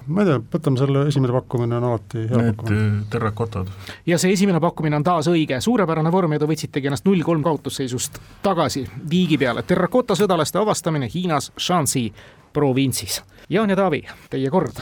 ma 0.08 0.24
ei 0.24 0.30
tea, 0.30 0.40
võtame 0.54 0.80
selle 0.80 1.06
esimene 1.10 1.34
pakkumine 1.36 1.78
on 1.80 1.88
alati 1.90 2.26
hea 2.30 2.42
Need 2.42 2.56
pakkumine. 2.60 2.86
äh, 2.86 3.10
terrakotad. 3.10 3.72
ja 4.06 4.20
see 4.22 4.34
esimene 4.36 4.60
pakkumine 4.64 5.00
on 5.00 5.06
taas 5.08 5.30
õige, 5.32 5.60
suurepärane 5.62 6.12
vorm 6.14 6.36
ja 6.36 6.42
te 6.42 6.50
võtsitegi 6.50 6.92
ennast 6.92 7.06
null 7.08 7.24
kolm 7.26 7.44
kaotusseisust 7.46 8.20
tagasi 8.46 8.86
viigi 9.10 9.38
peale. 9.42 9.64
terrakota 9.64 10.16
sõdalaste 10.16 10.62
avastamine 10.62 11.10
Hiinas 11.14 11.52
Shanxi 11.60 12.08
provintsis. 12.54 13.22
Jaan 13.50 13.70
ja 13.70 13.76
Taavi, 13.76 14.02
teie 14.30 14.50
kord 14.50 14.82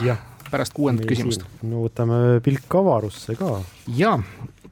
pärast 0.54 0.74
kuuendat 0.78 1.10
küsimust. 1.10 1.46
no 1.66 1.84
võtame 1.88 2.40
pilk 2.46 2.76
avarusse 2.78 3.36
ka. 3.36 3.60
ja 3.98 4.18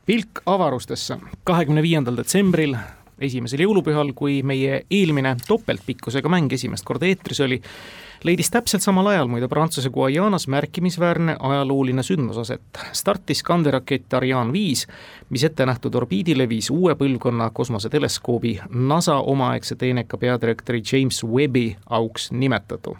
pilk 0.06 0.44
avarustesse 0.46 1.18
kahekümne 1.48 1.82
viiendal 1.82 2.18
detsembril 2.20 2.76
esimesel 3.22 3.66
jõulupühal, 3.66 4.14
kui 4.18 4.42
meie 4.46 4.84
eelmine 4.90 5.36
topeltpikkusega 5.48 6.30
mäng 6.32 6.54
esimest 6.54 6.86
korda 6.88 7.06
eetris 7.10 7.42
oli, 7.46 7.60
leidis 8.24 8.52
täpselt 8.52 8.84
samal 8.84 9.08
ajal 9.08 9.28
muide 9.28 9.48
Prantsuse 9.48 9.90
Guajanas 9.90 10.48
märkimisväärne 10.48 11.36
ajalooline 11.40 12.04
sündmus 12.04 12.38
aset. 12.38 12.62
startis 12.92 13.44
kanderakett 13.44 14.14
Ariane 14.14 14.54
viis, 14.54 14.88
mis 15.30 15.44
ette 15.44 15.66
nähtud 15.66 15.96
orbiidile 15.96 16.50
viis 16.50 16.70
uue 16.70 16.96
põlvkonna 16.96 17.50
kosmoseteleskoobi 17.54 18.60
NASA 18.70 19.16
omaaegse 19.16 19.76
teeneka 19.76 20.18
peadirektori 20.18 20.84
James 20.92 21.24
Webbi 21.24 21.76
auks 21.90 22.32
nimetatu 22.32 22.98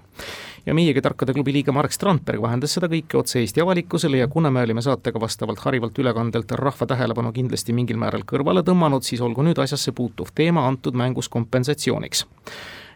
ja 0.66 0.74
meiegi 0.74 1.02
Tarkade 1.02 1.34
klubi 1.34 1.54
liige 1.54 1.72
Marek 1.72 1.94
Strandberg 1.94 2.42
vahendas 2.42 2.74
seda 2.74 2.90
kõike 2.90 3.18
otse 3.18 3.40
Eesti 3.40 3.62
avalikkusele 3.62 4.18
ja 4.18 4.28
kuna 4.28 4.52
me 4.52 4.66
olime 4.66 4.82
saatega 4.82 5.22
vastavalt 5.22 5.60
harivalt 5.60 5.98
ülekandelt 6.00 6.52
rahva 6.52 6.86
tähelepanu 6.88 7.32
kindlasti 7.34 7.74
mingil 7.74 7.98
määral 7.98 8.26
kõrvale 8.26 8.66
tõmmanud, 8.66 9.06
siis 9.06 9.22
olgu 9.22 9.46
nüüd 9.46 9.62
asjasse 9.62 9.92
puutuv 9.92 10.34
teema 10.36 10.68
antud 10.68 10.98
mängus 10.98 11.30
kompensatsiooniks 11.30 12.26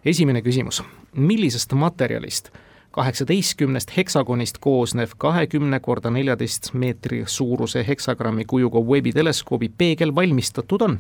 esimene 0.05 0.41
küsimus, 0.41 0.83
millisest 1.15 1.73
materjalist 1.73 2.51
kaheksateistkümnest 2.95 3.91
heksagonist 3.97 4.57
koosnev 4.59 5.09
kahekümne 5.17 5.79
korda 5.79 6.09
neljateist 6.09 6.73
meetri 6.73 7.23
suuruse 7.27 7.83
heksagrammi 7.87 8.45
kujuga 8.45 8.79
veebiteleskoobi 8.79 9.69
peegel 9.77 10.15
valmistatud 10.15 10.81
on? 10.81 10.99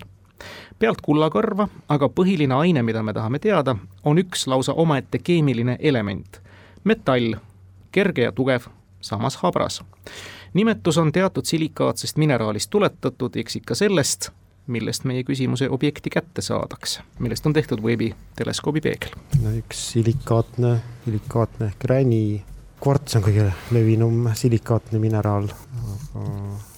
pealt 0.79 0.99
kullakõrva, 1.01 1.69
aga 1.89 2.09
põhiline 2.11 2.51
aine, 2.57 2.83
mida 2.83 3.03
me 3.03 3.13
tahame 3.15 3.39
teada, 3.39 3.77
on 4.03 4.19
üks 4.19 4.43
lausa 4.51 4.73
omaette 4.73 5.21
keemiline 5.23 5.77
element. 5.79 6.41
metall, 6.83 7.37
kerge 7.91 8.27
ja 8.27 8.31
tugev, 8.31 8.67
samas 9.01 9.35
habras. 9.35 9.81
nimetus 10.53 10.97
on 10.97 11.11
teatud 11.11 11.45
silikaatsest 11.45 12.17
mineraalist 12.17 12.69
tuletatud, 12.69 13.35
eks 13.35 13.55
ikka 13.55 13.75
sellest, 13.75 14.29
millest 14.67 15.05
meie 15.05 15.23
küsimuse 15.25 15.69
objekti 15.69 16.09
kätte 16.13 16.41
saadakse, 16.45 17.03
millest 17.19 17.45
on 17.45 17.53
tehtud 17.53 17.81
Webi 17.83 18.11
teleskoobi 18.37 18.81
peegel. 18.81 19.13
no 19.41 19.53
üks 19.59 19.81
silikaatne, 19.93 20.75
silikaatne 21.05 21.71
ehk 21.71 21.85
räni, 21.91 22.21
kvarts 22.81 23.19
on 23.19 23.25
kõige 23.25 23.49
levinum 23.75 24.29
silikaatne 24.37 25.01
mineraal, 25.01 25.49
aga 25.51 26.25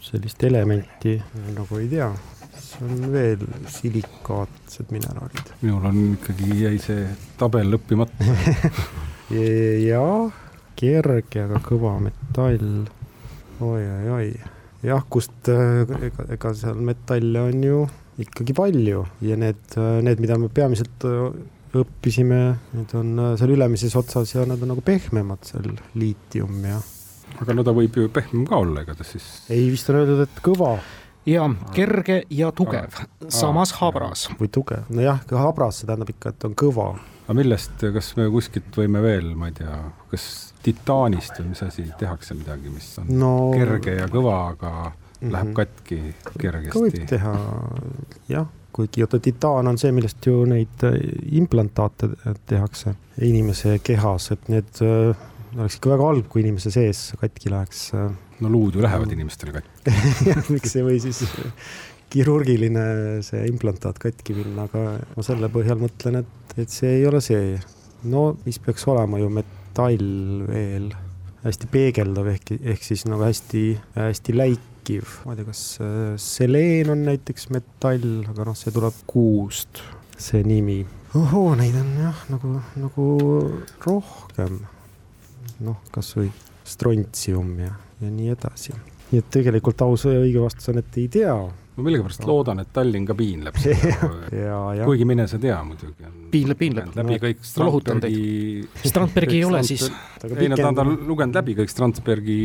sellist 0.03 0.43
elementi 0.47 1.15
nagu 1.55 1.79
ei 1.79 1.87
tea. 1.91 2.09
mis 2.57 2.67
on 2.81 3.07
veel 3.13 3.47
silikaatsed 3.71 4.91
mineraalid? 4.91 5.55
minul 5.61 5.87
on 5.91 6.03
ikkagi, 6.17 6.51
jäi 6.65 6.75
see 6.83 7.07
tabel 7.39 7.79
õppimata 7.79 8.35
jaa, 9.89 10.27
kerge, 10.75 11.47
aga 11.47 11.63
kõva 11.63 11.97
metall 12.03 12.85
oi, 13.63 13.81
oi, 13.81 14.13
oi 14.19 14.56
jah, 14.85 15.05
kust 15.09 15.49
äh, 15.51 15.85
ega, 16.09 16.27
ega 16.35 16.53
seal 16.57 16.81
metalle 16.85 17.47
on 17.49 17.63
ju 17.65 17.79
ikkagi 18.21 18.55
palju 18.57 19.03
ja 19.25 19.37
need, 19.39 19.63
äh, 19.77 19.97
need, 20.05 20.21
mida 20.23 20.37
me 20.41 20.49
peamiselt 20.53 21.07
äh, 21.07 21.31
õppisime, 21.77 22.41
need 22.73 22.93
on 22.97 23.17
seal 23.39 23.53
ülemises 23.53 23.95
otsas 23.99 24.31
ja 24.33 24.45
nad 24.49 24.61
on 24.63 24.73
nagu 24.73 24.83
pehmemad, 24.85 25.43
seal 25.45 25.67
liitium 25.99 26.63
ja. 26.65 26.79
aga 27.41 27.57
no 27.57 27.65
ta 27.67 27.73
võib 27.75 27.99
ju 27.99 28.07
pehmem 28.13 28.47
ka 28.49 28.61
olla, 28.63 28.85
ega 28.85 28.95
ta 28.97 29.05
siis. 29.07 29.27
ei, 29.49 29.67
vist 29.73 29.89
on 29.91 29.99
öeldud, 30.01 30.23
et 30.25 30.41
kõva. 30.45 30.77
ja 31.27 31.49
kerge 31.75 32.21
ja 32.33 32.53
tugev, 32.55 32.97
samas 33.33 33.75
habras. 33.81 34.29
või 34.39 34.49
tugev, 34.53 34.87
nojah, 34.93 35.21
habras, 35.43 35.81
see 35.81 35.89
tähendab 35.89 36.13
ikka, 36.15 36.33
et 36.33 36.49
on 36.49 36.57
kõva. 36.57 36.91
Aga 37.27 37.35
millest, 37.35 37.81
kas 37.93 38.13
me 38.15 38.29
kuskilt 38.31 38.77
võime 38.79 39.01
veel, 39.03 39.33
ma 39.35 39.49
ei 39.51 39.55
tea, 39.57 39.77
kas 40.11 40.27
titaanist 40.63 41.41
või 41.41 41.51
mis 41.51 41.63
asi, 41.65 41.83
tehakse 41.99 42.37
midagi, 42.39 42.71
mis 42.71 42.87
on 43.01 43.11
no, 43.19 43.33
kerge 43.55 43.97
ja 43.99 44.07
kõva, 44.11 44.37
aga 44.53 44.71
mm 44.71 44.93
-hmm. 44.93 45.33
läheb 45.35 45.51
katki 45.59 45.99
kergesti? 46.39 46.83
võib 46.85 47.09
teha, 47.11 47.33
jah, 48.31 48.47
kuigi 48.71 49.03
oota, 49.03 49.19
titaan 49.19 49.67
on 49.67 49.79
see, 49.81 49.91
millest 49.91 50.23
ju 50.25 50.45
neid 50.47 50.87
äh, 50.87 50.95
implantaate 51.41 52.13
tehakse 52.47 52.95
inimese 53.21 53.79
kehas, 53.83 54.31
et 54.31 54.47
need 54.53 54.81
äh, 54.85 55.27
oleks 55.57 55.79
ikka 55.81 55.95
väga 55.95 56.09
halb, 56.11 56.31
kui 56.31 56.45
inimese 56.45 56.71
sees 56.71 57.11
katki 57.19 57.51
läheks. 57.51 57.91
Äh. 57.97 58.09
no 58.39 58.49
luud 58.53 58.75
ju 58.77 58.81
lähevad 58.85 59.11
inimestele 59.11 59.51
katki 59.59 60.35
miks 60.55 60.75
ei 60.77 60.83
või 60.85 60.99
siis 61.03 61.25
kirurgiline 62.13 62.87
see 63.25 63.43
implantaat 63.49 63.99
katki 63.99 64.35
minna, 64.37 64.67
aga 64.69 64.97
ma 65.15 65.25
selle 65.25 65.49
põhjal 65.51 65.79
mõtlen, 65.81 66.21
et, 66.23 66.57
et 66.57 66.71
see 66.71 66.99
ei 67.01 67.07
ole 67.09 67.21
see. 67.23 67.57
no 68.07 68.29
mis 68.45 68.59
peaks 68.63 68.85
olema 68.87 69.19
ju 69.19 69.29
met-, 69.33 69.57
metall 69.77 70.45
veel, 70.47 70.87
hästi 71.43 71.67
peegeldav 71.69 72.27
ehk, 72.31 72.55
ehk 72.57 72.83
siis 72.83 73.05
nagu 73.05 73.21
hästi, 73.21 73.77
hästi 73.93 74.33
läikiv. 74.33 75.19
ma 75.25 75.35
ei 75.35 75.37
tea, 75.37 75.45
kas 75.45 75.61
äh, 75.81 76.15
seleen 76.17 76.89
on 76.89 77.03
näiteks 77.05 77.49
metall, 77.53 78.25
aga 78.31 78.47
noh, 78.47 78.57
see 78.57 78.73
tuleb 78.73 78.97
kuust, 79.07 79.83
see 80.17 80.41
nimi. 80.47 80.79
ohoo, 81.13 81.53
neid 81.59 81.77
on 81.77 81.93
jah, 82.01 82.23
nagu, 82.33 82.55
nagu 82.81 83.07
rohkem. 83.85 84.59
noh, 85.59 85.77
kasvõi 85.91 86.31
strontsium 86.65 87.53
ja, 87.61 87.75
ja 88.01 88.09
nii 88.09 88.33
edasi. 88.33 88.73
nii 89.11 89.21
et 89.21 89.31
tegelikult 89.31 89.85
aus 89.85 90.07
ja 90.09 90.17
õige 90.17 90.41
vastus 90.41 90.73
on, 90.73 90.81
et 90.81 90.97
ei 90.97 91.07
tea 91.19 91.37
ma 91.77 91.85
millegipärast 91.85 92.23
no. 92.23 92.29
loodan, 92.31 92.61
et 92.63 92.71
Tallinn 92.73 93.05
ka 93.05 93.13
piinleb 93.17 93.57
seda 93.63 94.85
kuigi 94.87 95.05
mine 95.05 95.27
sa 95.29 95.37
tea 95.41 95.57
muidugi. 95.67 96.09
piinleb, 96.33 96.57
piinleb. 96.57 96.91
läbi 96.97 97.19
kõik 97.21 97.45
Strandbergi. 97.45 98.67
Strandbergi 98.81 99.37
ei 99.37 99.45
ole 99.45 99.63
siis. 99.67 99.87
ei 100.25 100.49
no 100.51 100.57
ta 100.57 100.71
on 100.73 100.93
lugenud 101.07 101.37
läbi 101.37 101.57
kõik 101.61 101.73
Strandbergi 101.73 102.39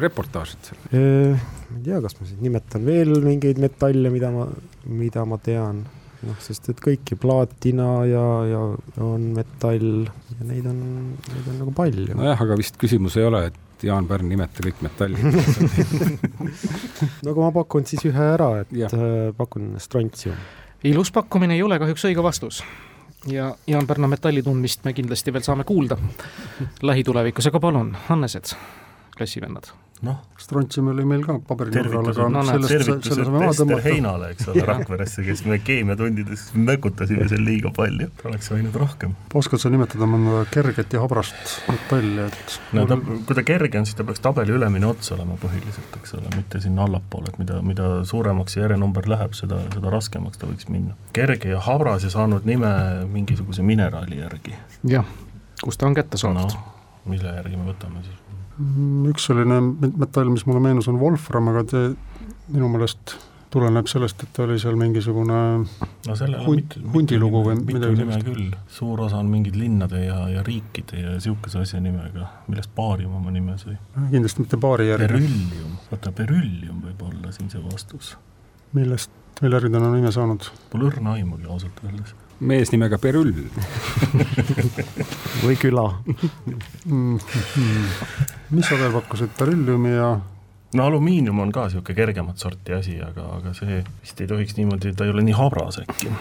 reportaažid 0.00 0.70
seal. 0.70 0.82
ma 0.90 1.78
ei 1.78 1.86
tea, 1.86 2.02
kas 2.06 2.16
ma 2.18 2.28
siis 2.28 2.40
nimetan 2.40 2.88
veel 2.88 3.14
mingeid 3.24 3.60
metalle, 3.62 4.12
mida 4.12 4.32
ma, 4.34 4.48
mida 4.88 5.26
ma 5.28 5.40
tean 5.44 5.84
noh, 6.26 6.36
sest 6.42 6.72
et 6.72 6.80
kõiki 6.80 7.16
plaatina 7.20 7.88
ja, 8.08 8.26
ja 8.48 8.60
on 9.04 9.30
metall 9.36 10.06
ja 10.08 10.46
neid 10.48 10.68
on, 10.68 10.80
neid 11.30 11.50
on 11.52 11.60
nagu 11.64 11.74
palju. 11.76 12.16
nojah, 12.16 12.46
aga 12.48 12.56
vist 12.60 12.80
küsimus 12.80 13.16
ei 13.20 13.28
ole, 13.28 13.46
et 13.50 13.66
et 13.80 13.88
Jaan 13.88 14.06
Pärn, 14.08 14.28
nimeta 14.28 14.64
kõik 14.64 14.82
metallid 14.84 15.24
no 17.24 17.32
aga 17.32 17.40
ma 17.40 17.50
pakun 17.54 17.86
siis 17.88 18.04
ühe 18.08 18.26
ära, 18.36 18.52
et 18.64 18.72
ja. 18.76 18.90
Äh, 18.92 19.32
pakun 19.36 19.74
strontsium. 19.80 20.36
ilus 20.84 21.12
pakkumine 21.14 21.56
ei 21.56 21.62
ole 21.64 21.78
kahjuks 21.80 22.04
õige 22.10 22.24
vastus 22.24 22.62
ja 23.30 23.54
Jaan 23.66 23.88
Pärna 23.88 24.10
metalli 24.10 24.42
tundmist 24.44 24.84
me 24.84 24.92
kindlasti 24.96 25.32
veel 25.32 25.46
saame 25.46 25.64
kuulda 25.68 25.96
lähitulevikus, 26.82 27.50
aga 27.50 27.60
palun, 27.60 27.96
Hannesed, 28.08 28.46
klassivennad 29.16 29.72
noh, 30.06 30.16
strontsium 30.40 30.88
oli 30.92 31.04
meil 31.04 31.22
ka 31.26 31.34
paberinurgal, 31.44 32.08
aga 32.12 32.26
noh, 32.32 32.48
sellest, 32.64 33.08
selle 33.08 33.26
saame 33.26 33.42
maha 33.42 33.52
tõmmata. 33.58 33.82
Heinale, 33.84 34.30
eks 34.34 34.48
ole, 34.48 34.62
Rakveresse, 34.70 35.24
kes 35.26 35.42
me 35.48 35.58
keemiatundides 35.64 36.46
mökutasime 36.56 37.26
seal 37.30 37.44
liiga 37.44 37.72
palju, 37.76 38.08
oleks 38.30 38.50
võinud 38.52 38.78
rohkem. 38.80 39.12
oskad 39.36 39.62
sa 39.62 39.72
nimetada 39.72 40.08
mõnda 40.08 40.44
kerget 40.52 40.96
ja 40.96 41.02
habrast 41.04 41.36
metalli, 41.68 42.24
et 42.24 42.56
no 42.78 42.86
ta, 42.88 42.96
kui 43.28 43.38
ta 43.38 43.44
kerge 43.52 43.82
on, 43.82 43.88
siis 43.88 43.98
ta 43.98 44.06
peaks 44.08 44.24
tabeli 44.24 44.56
ülemine 44.56 44.88
ots 44.88 45.12
olema 45.16 45.36
põhiliselt, 45.42 46.00
eks 46.00 46.16
ole, 46.16 46.32
mitte 46.36 46.62
sinna 46.64 46.86
allapoole, 46.88 47.34
et 47.34 47.40
mida, 47.42 47.60
mida 47.64 47.92
suuremaks 48.08 48.56
see 48.56 48.64
järjenumber 48.64 49.08
läheb, 49.10 49.36
seda, 49.36 49.60
seda 49.74 49.92
raskemaks 49.92 50.40
ta 50.40 50.48
võiks 50.48 50.70
minna. 50.72 50.96
kerge 51.16 51.52
ja 51.52 51.60
habras 51.68 52.08
ja 52.08 52.12
saanud 52.12 52.48
nime 52.48 52.72
mingisuguse 53.12 53.64
mineraali 53.66 54.22
järgi. 54.24 54.56
jah, 54.96 55.16
kust 55.60 55.80
ta 55.80 55.90
on 55.90 55.98
kätte 55.98 56.20
saanud 56.20 56.48
no,? 56.48 56.66
mille 57.10 57.36
järgi 57.36 57.56
me 57.56 57.70
võtame 57.72 58.04
siis? 58.04 58.19
Mm, 58.60 59.08
üks 59.14 59.30
selline 59.30 59.58
metall, 59.88 60.28
mis 60.28 60.44
mulle 60.48 60.60
meenus, 60.60 60.88
on 60.90 61.00
Wolfram, 61.00 61.48
aga 61.52 61.64
see 61.70 61.90
minu 62.52 62.68
meelest 62.68 63.16
tuleneb 63.50 63.88
sellest, 63.90 64.22
et 64.26 64.38
oli 64.44 64.58
seal 64.62 64.76
mingisugune 64.78 65.38
no 66.06 66.16
hund, 66.44 66.76
hundilugu 66.92 67.42
või 67.48 67.56
midagi 67.58 67.98
sellist. 67.98 68.26
küll, 68.28 68.52
suur 68.70 69.02
osa 69.06 69.18
on 69.18 69.30
mingid 69.32 69.56
linnade 69.58 70.04
ja, 70.04 70.20
ja 70.30 70.44
riikide 70.46 71.02
ja 71.02 71.16
niisuguse 71.16 71.64
asja 71.64 71.80
nimega, 71.82 72.28
millest 72.46 72.70
baarium 72.76 73.16
oma 73.18 73.34
nime 73.34 73.56
sai. 73.58 73.74
kindlasti 74.12 74.46
mitte 74.46 74.60
baari 74.60 74.90
järgi. 74.92 75.08
Beryllium, 75.08 75.76
vaata 75.90 76.14
beryllium 76.20 76.84
võib 76.86 77.06
olla 77.08 77.34
siin 77.34 77.50
see 77.50 77.62
vastus. 77.64 78.14
millest, 78.76 79.10
mille 79.40 79.58
järgi 79.58 79.74
ta 79.74 79.82
on 79.82 79.96
nime 79.98 80.14
saanud? 80.14 80.50
Pole 80.70 80.92
õrna 80.92 81.18
aimugi 81.18 81.50
ausalt 81.50 81.82
öeldes 81.88 82.14
mees 82.40 82.72
nimega 82.72 82.98
Perüll 83.00 83.32
või 85.44 85.56
küla. 85.60 85.86
Mis 88.50 88.66
sa 88.66 88.78
veel 88.80 88.94
pakkusid, 88.96 89.34
berülliumi 89.38 89.94
ja 89.94 90.10
no 90.74 90.86
alumiinium 90.86 91.42
on 91.44 91.52
ka 91.54 91.66
niisugune 91.68 91.96
kergemat 91.96 92.38
sorti 92.42 92.74
asi, 92.76 92.96
aga, 93.04 93.26
aga 93.38 93.54
see 93.56 93.82
vist 93.82 94.22
ei 94.22 94.30
tohiks 94.30 94.56
niimoodi, 94.58 94.94
ta 94.96 95.06
ei 95.06 95.14
ole 95.14 95.26
nii 95.26 95.36
habras 95.38 95.82
äkki 95.84 96.12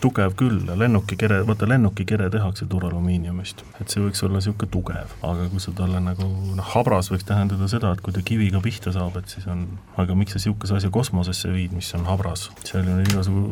tugev 0.00 0.34
küll, 0.38 0.62
lennukikere, 0.80 1.40
vaata 1.48 1.68
lennukikere 1.68 2.28
tehakse 2.32 2.66
tuuralumiiniumist, 2.70 3.64
et 3.80 3.92
see 3.92 4.02
võiks 4.02 4.22
olla 4.26 4.40
niisugune 4.40 4.70
tugev, 4.72 5.14
aga 5.26 5.48
kui 5.52 5.62
sa 5.62 5.74
talle 5.76 6.00
nagu 6.04 6.28
noh, 6.56 6.70
habras 6.74 7.10
võiks 7.12 7.26
tähendada 7.28 7.68
seda, 7.70 7.92
et 7.94 8.02
kui 8.04 8.14
ta 8.16 8.24
kiviga 8.26 8.62
pihta 8.64 8.94
saab, 8.96 9.18
et 9.20 9.32
siis 9.32 9.46
on, 9.50 9.66
aga 10.00 10.16
miks 10.18 10.36
sa 10.36 10.40
niisuguse 10.40 10.78
asja 10.78 10.92
kosmosesse 10.94 11.52
viid, 11.52 11.74
mis 11.76 11.90
on 11.98 12.08
habras, 12.08 12.48
seal 12.64 12.88
on 12.88 13.04
igasugu 13.04 13.46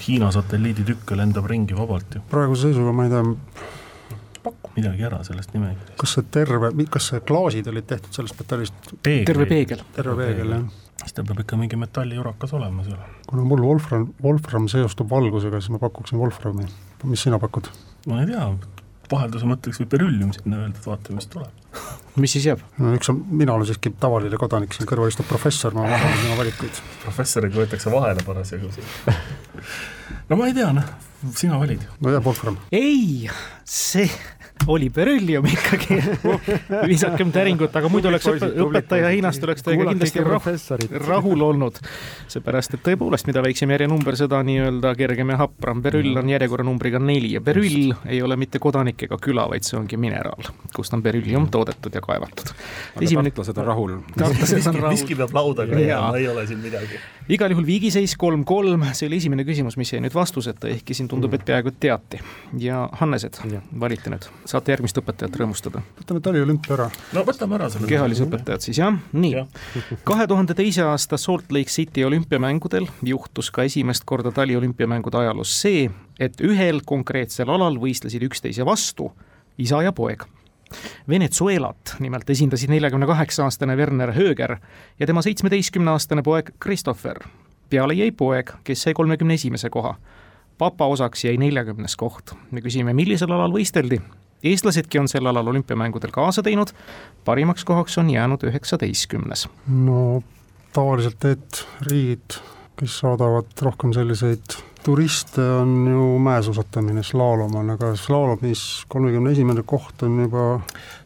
Hiina 0.00 0.30
satelliiditükke 0.34 1.18
lendab 1.18 1.48
ringi 1.50 1.76
vabalt 1.76 2.16
ju. 2.16 2.24
praeguse 2.32 2.68
seisuga 2.70 2.94
ma 2.96 3.06
ei 3.06 3.14
tea, 3.14 3.66
paku 4.44 4.72
midagi 4.76 5.04
ära 5.08 5.22
sellest 5.26 5.52
nimekirjast. 5.56 5.96
kas 6.00 6.16
see 6.16 6.28
terve, 6.32 6.72
kas 6.92 7.10
see 7.12 7.24
klaasid 7.28 7.68
olid 7.72 7.88
tehtud 7.90 8.20
sellest 8.20 8.40
metallist? 8.40 8.94
terve 9.04 9.48
peegel. 9.50 9.84
terve 9.96 10.16
peegel, 10.22 10.56
jah 10.56 10.86
siis 11.00 11.16
ta 11.16 11.24
peab 11.26 11.40
ikka 11.44 11.58
mingi 11.60 11.78
metallijurakas 11.80 12.52
olema 12.56 12.84
seal. 12.84 13.00
kuna 13.28 13.44
mul 13.48 13.62
Wolfram, 13.64 14.10
Wolfram 14.22 14.68
seostub 14.72 15.10
valgusega, 15.10 15.60
siis 15.60 15.72
ma 15.74 15.80
pakuksin 15.82 16.20
Wolframi. 16.20 16.68
mis 17.04 17.22
sina 17.26 17.38
pakud? 17.38 17.70
ma 18.08 18.20
ei 18.22 18.30
tea, 18.30 18.46
vahelduse 19.10 19.48
mõtteks 19.48 19.82
võib 19.82 19.92
berüllium 19.96 20.32
sinna 20.36 20.64
öelda, 20.64 20.78
et 20.78 20.86
vaatame, 20.86 21.18
mis 21.18 21.28
tuleb. 21.30 21.62
mis 22.22 22.34
siis 22.36 22.48
jääb? 22.50 22.64
no 22.78 22.94
üks 22.96 23.12
on, 23.12 23.22
mina 23.42 23.54
olen 23.56 23.68
siiski 23.70 23.94
tavaline 24.00 24.40
kodanik, 24.40 24.76
siin 24.76 24.88
kõrval 24.90 25.12
istub 25.12 25.28
professor, 25.30 25.76
ma 25.76 25.86
vaatan 25.88 26.18
tema 26.24 26.40
valikuid. 26.42 26.82
professorid 27.04 27.56
võetakse 27.56 27.92
vahele 27.94 28.26
parasjagu 28.26 28.72
siin. 28.74 29.16
no 30.30 30.40
ma 30.40 30.50
ei 30.50 30.56
tea, 30.56 30.72
noh, 30.76 30.92
sina 31.34 31.60
valid. 31.62 31.86
no 32.00 32.14
jääb 32.14 32.28
Wolfram. 32.28 32.60
ei, 32.74 33.30
see 33.64 34.10
oli 34.66 34.90
berüllium 34.90 35.46
ikkagi 35.46 35.98
viisakem 36.90 37.32
täringut, 37.32 37.74
aga 37.76 37.90
muidu 37.92 38.10
oleks 38.10 38.28
õpe, 38.30 38.50
õpetaja 38.64 39.10
hinnast 39.14 39.44
oleks 39.46 39.64
teiega 39.66 39.88
kindlasti 39.88 40.24
rah, 40.26 40.48
rahul 41.06 41.44
olnud. 41.48 41.80
seepärast, 42.30 42.76
et 42.76 42.84
tõepoolest, 42.86 43.28
mida 43.30 43.42
väiksem 43.44 43.72
järjenumber, 43.74 44.18
seda 44.20 44.42
nii-öelda 44.46 44.94
kergem 44.98 45.34
ja 45.34 45.40
hapram. 45.44 45.82
berüll 45.82 46.16
on 46.20 46.28
järjekorranumbriga 46.30 47.00
neli 47.02 47.34
ja 47.36 47.40
berüll 47.44 47.94
ei 48.06 48.22
ole 48.22 48.36
mitte 48.40 48.58
kodanik 48.58 49.02
ega 49.08 49.18
küla, 49.20 49.48
vaid 49.50 49.66
see 49.66 49.78
ongi 49.80 49.98
mineraal, 50.00 50.52
kust 50.76 50.94
on 50.96 51.02
berüllium 51.02 51.48
toodetud 51.50 51.94
ja 51.94 52.04
kaevatud. 52.04 52.54
Esimene... 53.00 53.30
tartlased 53.30 53.58
on 53.58 53.66
rahul. 53.66 53.96
tartlased 54.16 54.66
on 54.66 54.80
rahul. 54.82 54.96
miski 54.96 55.16
peab 55.16 55.34
lauda 55.34 55.66
käima, 55.70 56.16
ei 56.18 56.28
ole 56.28 56.46
siin 56.46 56.60
midagi. 56.62 57.00
Igal 57.30 57.52
juhul 57.52 57.66
viigiseis 57.66 58.16
kolm-kolm, 58.18 58.84
see 58.96 59.08
oli 59.08 59.20
esimene 59.20 59.44
küsimus, 59.46 59.76
mis 59.80 59.92
jäi 59.92 60.00
nüüd 60.02 60.14
vastuseta, 60.14 60.68
ehkki 60.70 60.96
siin 60.96 61.08
tundub, 61.10 61.34
et 61.36 61.44
peaaegu 61.46 61.72
teati. 61.80 62.20
ja 62.58 62.82
Hannesed, 63.00 63.38
valite 63.80 64.10
nüüd 64.12 64.26
saate 64.50 64.74
järgmist 64.74 64.98
õpetajat 64.98 65.38
rõõmustada. 65.40 65.82
võtame 66.00 66.22
taliolümpia 66.26 66.74
ära. 66.76 66.88
no 67.14 67.24
võtame 67.26 67.58
ära 67.58 67.70
selle. 67.70 67.90
kehalise 67.90 68.26
õpetajat 68.26 68.66
siis 68.66 68.82
jah, 68.82 68.98
nii. 69.12 69.44
kahe 70.10 70.26
tuhande 70.30 70.56
teise 70.58 70.84
aasta 70.88 71.18
Salt 71.20 71.52
Lake 71.54 71.70
City 71.70 72.04
olümpiamängudel 72.04 72.88
juhtus 73.06 73.52
ka 73.54 73.66
esimest 73.68 74.04
korda 74.08 74.34
taliolümpiamängude 74.34 75.22
ajaloos 75.22 75.54
see, 75.62 75.88
et 76.18 76.40
ühel 76.44 76.82
konkreetsel 76.84 77.50
alal 77.50 77.78
võistlesid 77.80 78.26
üksteise 78.26 78.66
vastu 78.66 79.12
isa 79.58 79.82
ja 79.84 79.92
poeg 79.92 80.26
Venezuelat 81.08 81.96
nimelt 81.98 82.30
esindasid 82.30 82.70
neljakümne 82.70 83.06
kaheksa 83.06 83.44
aastane 83.44 83.76
Werner 83.76 84.12
Hööger 84.12 84.56
ja 85.00 85.06
tema 85.06 85.22
seitsmeteistkümne-aastane 85.22 86.22
poeg 86.22 86.50
Christopher. 86.62 87.18
peale 87.70 87.94
jäi 87.94 88.10
poeg, 88.10 88.50
kes 88.64 88.82
sai 88.82 88.94
kolmekümne 88.94 89.34
esimese 89.34 89.70
koha 89.70 89.94
papa 90.60 90.86
osaks 90.86 91.24
jäi 91.24 91.36
neljakümnes 91.40 91.96
koht. 91.96 92.34
me 92.50 92.60
küsime, 92.60 92.92
millisel 92.96 93.32
alal 93.32 93.52
võisteldi? 93.54 94.00
eestlasedki 94.44 95.00
on 95.00 95.08
sel 95.08 95.28
alal 95.28 95.48
olümpiamängudel 95.52 96.12
kaasa 96.12 96.42
teinud, 96.44 96.72
parimaks 97.24 97.64
kohaks 97.68 97.98
on 98.00 98.10
jäänud 98.12 98.44
üheksateistkümnes. 98.48 99.46
no 99.68 100.22
tavaliselt 100.76 101.24
need 101.24 101.62
riigid, 101.88 102.40
kes 102.80 102.98
saadavad 103.04 103.64
rohkem 103.68 103.96
selliseid 103.96 104.58
turiste 104.84 105.42
on 105.42 105.86
ju 105.86 106.04
mäesuusatamine, 106.24 107.02
slaalom 107.06 107.54
on, 107.60 107.70
aga 107.74 107.92
slaalomis 107.98 108.62
kolmekümne 108.88 109.32
esimene 109.34 109.64
koht 109.66 110.02
on 110.06 110.18
juba 110.24 110.44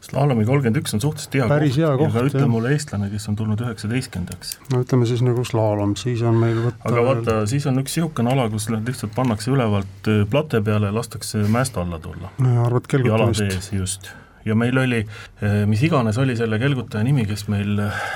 slaalomi 0.04 0.44
kolmkümmend 0.46 0.80
üks 0.82 0.94
on 0.96 1.02
suhteliselt 1.02 1.36
hea 1.38 1.48
päris 1.50 1.78
hea 1.80 1.90
koht, 1.98 2.12
aga 2.12 2.24
ütle 2.28 2.48
mulle 2.50 2.74
eestlane, 2.74 3.08
kes 3.12 3.28
on 3.30 3.38
tulnud 3.38 3.62
üheksateistkümnendaks. 3.64 4.52
no 4.72 4.82
ütleme 4.84 5.08
siis 5.10 5.24
nagu 5.26 5.44
slaalom, 5.48 5.96
siis 6.00 6.22
on 6.26 6.38
meil 6.42 6.60
võtta 6.66 6.90
aga 6.90 7.06
vaata, 7.08 7.38
siis 7.50 7.66
on 7.70 7.80
üks 7.82 7.96
niisugune 7.96 8.34
ala, 8.34 8.48
kus 8.52 8.68
lihtsalt 8.74 9.14
pannakse 9.16 9.52
ülevalt 9.54 10.10
äh, 10.12 10.22
plate 10.30 10.60
peale 10.64 10.92
ja 10.92 10.98
lastakse 10.98 11.46
mäest 11.48 11.78
alla 11.80 11.98
tulla. 12.02 12.30
arvad 12.66 12.86
kelgutamist? 12.90 13.72
just. 13.72 14.12
ja 14.44 14.54
meil 14.58 14.78
oli, 14.78 15.02
äh, 15.42 15.64
mis 15.70 15.82
iganes 15.86 16.20
oli 16.22 16.36
selle 16.38 16.60
kelgutaja 16.62 17.06
nimi, 17.06 17.26
kes 17.30 17.48
meil 17.52 17.88
äh, 17.88 18.06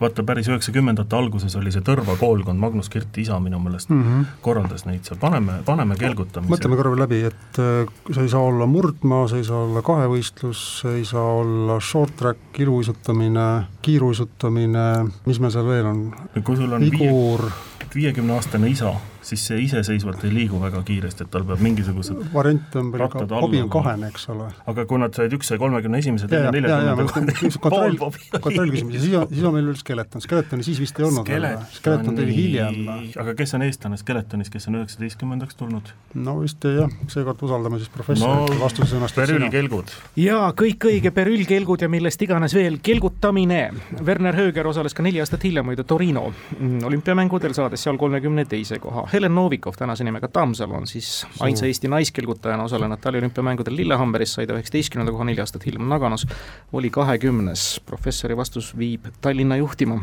vaata 0.00 0.24
päris 0.26 0.48
üheksakümnendate 0.48 1.16
alguses 1.16 1.56
oli 1.60 1.72
see 1.74 1.84
Tõrva 1.84 2.16
koolkond, 2.20 2.60
Magnus 2.60 2.88
Kirti 2.92 3.24
isa 3.24 3.38
minu 3.42 3.58
meelest 3.60 3.90
mm 3.90 4.02
-hmm. 4.02 4.24
korraldas 4.44 4.86
neid 4.86 5.04
seal, 5.04 5.18
paneme, 5.20 5.60
paneme 5.64 5.96
kelgutamise. 5.96 6.52
mõtleme 6.54 6.76
korra 6.76 6.96
läbi, 6.98 7.22
et 7.28 7.60
äh, 7.60 7.92
see 8.14 8.22
ei 8.22 8.28
saa 8.28 8.40
olla 8.40 8.66
murdmaa, 8.66 9.28
see 9.28 9.38
ei 9.38 9.44
saa 9.44 9.64
olla 9.64 9.82
kahevõistlus, 9.82 10.64
see 10.80 10.96
ei 11.02 11.04
saa 11.04 11.32
olla 11.42 11.80
short 11.80 12.16
track, 12.16 12.58
iluuisutamine, 12.58 13.48
kiiruisutamine, 13.82 14.88
mis 15.26 15.40
meil 15.40 15.50
seal 15.50 15.68
veel 15.68 15.86
on? 15.86 16.04
kui 16.44 16.56
sul 16.56 16.72
on 16.72 16.80
vigur, 16.80 17.50
viiekümne-aastane 17.94 18.68
isa 18.68 18.94
siis 19.22 19.42
see 19.50 19.60
iseseisvalt 19.66 20.24
ei 20.24 20.32
liigu 20.34 20.60
väga 20.60 20.82
kiiresti, 20.86 21.26
et 21.26 21.32
tal 21.32 21.44
peab 21.48 21.60
mingisugused 21.64 22.20
variant 22.32 22.76
on 22.80 22.90
veel 22.94 23.08
ka, 23.12 23.24
hobi 23.42 23.60
on 23.62 23.70
kahene, 23.72 24.08
eks 24.12 24.28
ole. 24.32 24.48
aga 24.70 24.84
kui 24.88 25.00
nad 25.02 25.16
said, 25.16 25.34
üks 25.36 25.50
sai 25.52 25.60
kolmekümne 25.60 26.00
esimese, 26.00 26.28
teine 26.30 26.52
neljakümnenda 26.54 27.34
kontroll, 27.66 27.98
kontroll 28.40 28.72
küsimus 28.72 28.96
ja 28.96 29.02
siis 29.04 29.16
on, 29.20 29.26
siis 29.32 29.48
on 29.48 29.56
meil 29.56 29.68
veel 29.68 29.78
skeleton, 29.80 30.24
skeletoni 30.24 30.66
siis 30.66 30.80
vist 30.82 31.00
ei 31.00 31.08
olnud 31.08 31.28
veel, 31.28 31.48
skeleton 31.76 32.16
tuli 32.16 32.36
hiljem. 32.36 32.80
aga 33.20 33.36
kes 33.38 33.56
on 33.58 33.66
eestlane 33.66 34.00
skeletonis, 34.00 34.52
kes 34.52 34.70
on 34.70 34.80
üheksateistkümnendaks 34.80 35.60
tulnud? 35.60 35.92
no 36.14 36.38
vist 36.40 36.64
jah, 36.64 36.96
seekord 37.12 37.44
usaldame 37.46 37.80
siis 37.82 37.92
professorit 37.92 38.54
no, 38.54 38.60
vastuse 38.62 38.94
sõnastust. 38.94 39.20
perüllkelgud. 39.20 39.94
jaa, 40.20 40.48
kõik 40.56 40.88
õige, 40.90 41.12
perüllkelgud 41.14 41.84
ja 41.84 41.90
millest 41.92 42.22
iganes 42.24 42.56
veel, 42.56 42.80
kelgutamine. 42.82 43.60
Werner 44.06 44.36
Hööger 44.36 44.66
osales 44.70 44.94
ka 44.96 45.04
neli 45.04 45.20
aastat 45.22 45.44
hiljem 45.44 45.66
muide 45.68 45.84
Torino 45.84 46.28
mm, 46.30 46.80
olümpiamängudel, 46.88 47.54
saades 47.56 47.84
seal 47.84 47.98
kolmekümne 48.00 48.46
teise 48.48 48.80
koha 48.82 49.06
Helen 49.12 49.34
Novikov, 49.34 49.74
tänase 49.78 50.04
nimega 50.04 50.28
Tammsalu, 50.28 50.74
on 50.74 50.86
siis 50.86 51.26
ainsa 51.40 51.66
Eesti 51.66 51.88
naiskelgutajana 51.88 52.62
osalenud 52.62 52.98
taliolümpiamängudel 53.02 53.76
Lillehammeris, 53.76 54.34
sai 54.34 54.46
ta 54.46 54.54
üheksateistkümnenda 54.54 55.12
koha 55.12 55.26
neli 55.26 55.42
aastat 55.42 55.66
hiljem 55.66 55.88
Naganos, 55.88 56.26
oli 56.72 56.90
kahekümnes. 56.90 57.80
professori 57.86 58.36
vastus 58.36 58.78
viib 58.78 59.06
Tallinna 59.20 59.56
juhtima. 59.56 60.02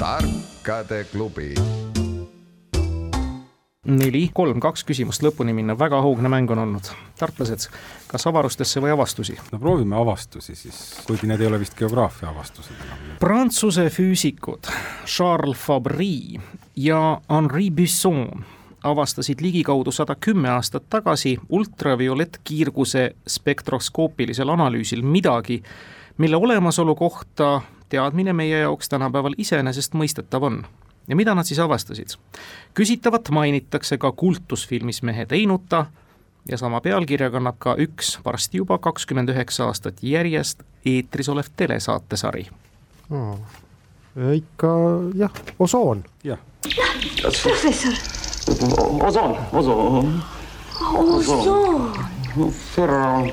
tarkade 0.00 1.04
klubi 1.12 1.54
neli, 3.96 4.28
kolm, 4.34 4.60
kaks 4.62 4.84
küsimust 4.88 5.24
lõpuni 5.24 5.54
minna, 5.56 5.76
väga 5.78 6.00
hoogne 6.04 6.30
mäng 6.32 6.50
on 6.50 6.62
olnud. 6.64 6.90
tartlased, 7.18 7.66
kas 8.08 8.26
avarustesse 8.26 8.80
või 8.80 8.92
avastusi? 8.94 9.36
no 9.52 9.58
proovime 9.58 9.96
avastusi 9.96 10.54
siis, 10.54 10.78
kuigi 11.06 11.28
need 11.30 11.40
ei 11.40 11.50
ole 11.50 11.60
vist 11.60 11.76
geograafia 11.78 12.30
avastused 12.30 12.76
enam. 12.86 13.18
Prantsuse 13.20 13.88
füüsikud 13.90 14.70
Charles 15.06 15.58
Fabry 15.58 16.40
ja 16.76 17.20
Henri 17.30 17.70
Busson 17.70 18.44
avastasid 18.82 19.40
ligikaudu 19.40 19.92
sada 19.92 20.14
kümme 20.14 20.48
aastat 20.48 20.88
tagasi 20.90 21.38
ultraviolettkiirguse 21.48 23.10
spektroskoopilisel 23.28 24.48
analüüsil 24.48 25.02
midagi, 25.02 25.62
mille 26.18 26.36
olemasolu 26.36 26.94
kohta 26.94 27.60
teadmine 27.88 28.32
meie 28.32 28.58
jaoks 28.58 28.88
tänapäeval 28.88 29.34
iseenesestmõistetav 29.38 30.46
on 30.46 30.62
ja 31.10 31.16
mida 31.16 31.34
nad 31.34 31.44
siis 31.44 31.58
avastasid? 31.58 32.14
küsitavat 32.74 33.28
mainitakse 33.34 33.98
ka 33.98 34.12
kultusfilmis 34.12 35.02
Mehe 35.02 35.26
teinuta 35.26 35.86
ja 36.48 36.58
sama 36.58 36.80
pealkirja 36.80 37.30
kannab 37.30 37.58
ka 37.58 37.74
üks 37.78 38.18
varsti 38.24 38.62
juba 38.62 38.78
kakskümmend 38.78 39.28
üheksa 39.34 39.66
aastat 39.66 40.02
järjest 40.02 40.62
eetris 40.86 41.28
olev 41.28 41.50
telesaatesari 41.56 42.46
oh.. 43.10 43.38
ikka 44.34 44.72
jah, 45.14 45.42
osoon. 45.58 46.04
jah. 46.24 46.38
professor. 47.42 47.94
osoon, 49.02 49.36
osoon. 49.52 50.22
osoon. 50.80 51.92
Ferro. 52.74 53.26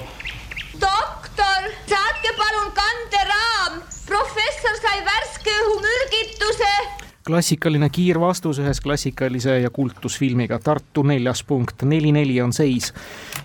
doktor, 0.82 1.72
saatke 1.88 2.34
palun 2.38 2.72
kanderaam, 2.82 3.82
professor 4.10 4.80
sai 4.82 5.02
värske 5.06 5.60
õhumürgituse 5.64 6.72
klassikaline 7.28 7.90
kiirvastus 7.92 8.62
ühes 8.64 8.80
klassikalise 8.82 9.60
ja 9.60 9.70
kultusfilmiga 9.74 10.60
Tartu 10.64 11.04
neljas 11.04 11.44
punkt, 11.44 11.84
neli-neli 11.84 12.40
on 12.42 12.54
seis. 12.54 12.94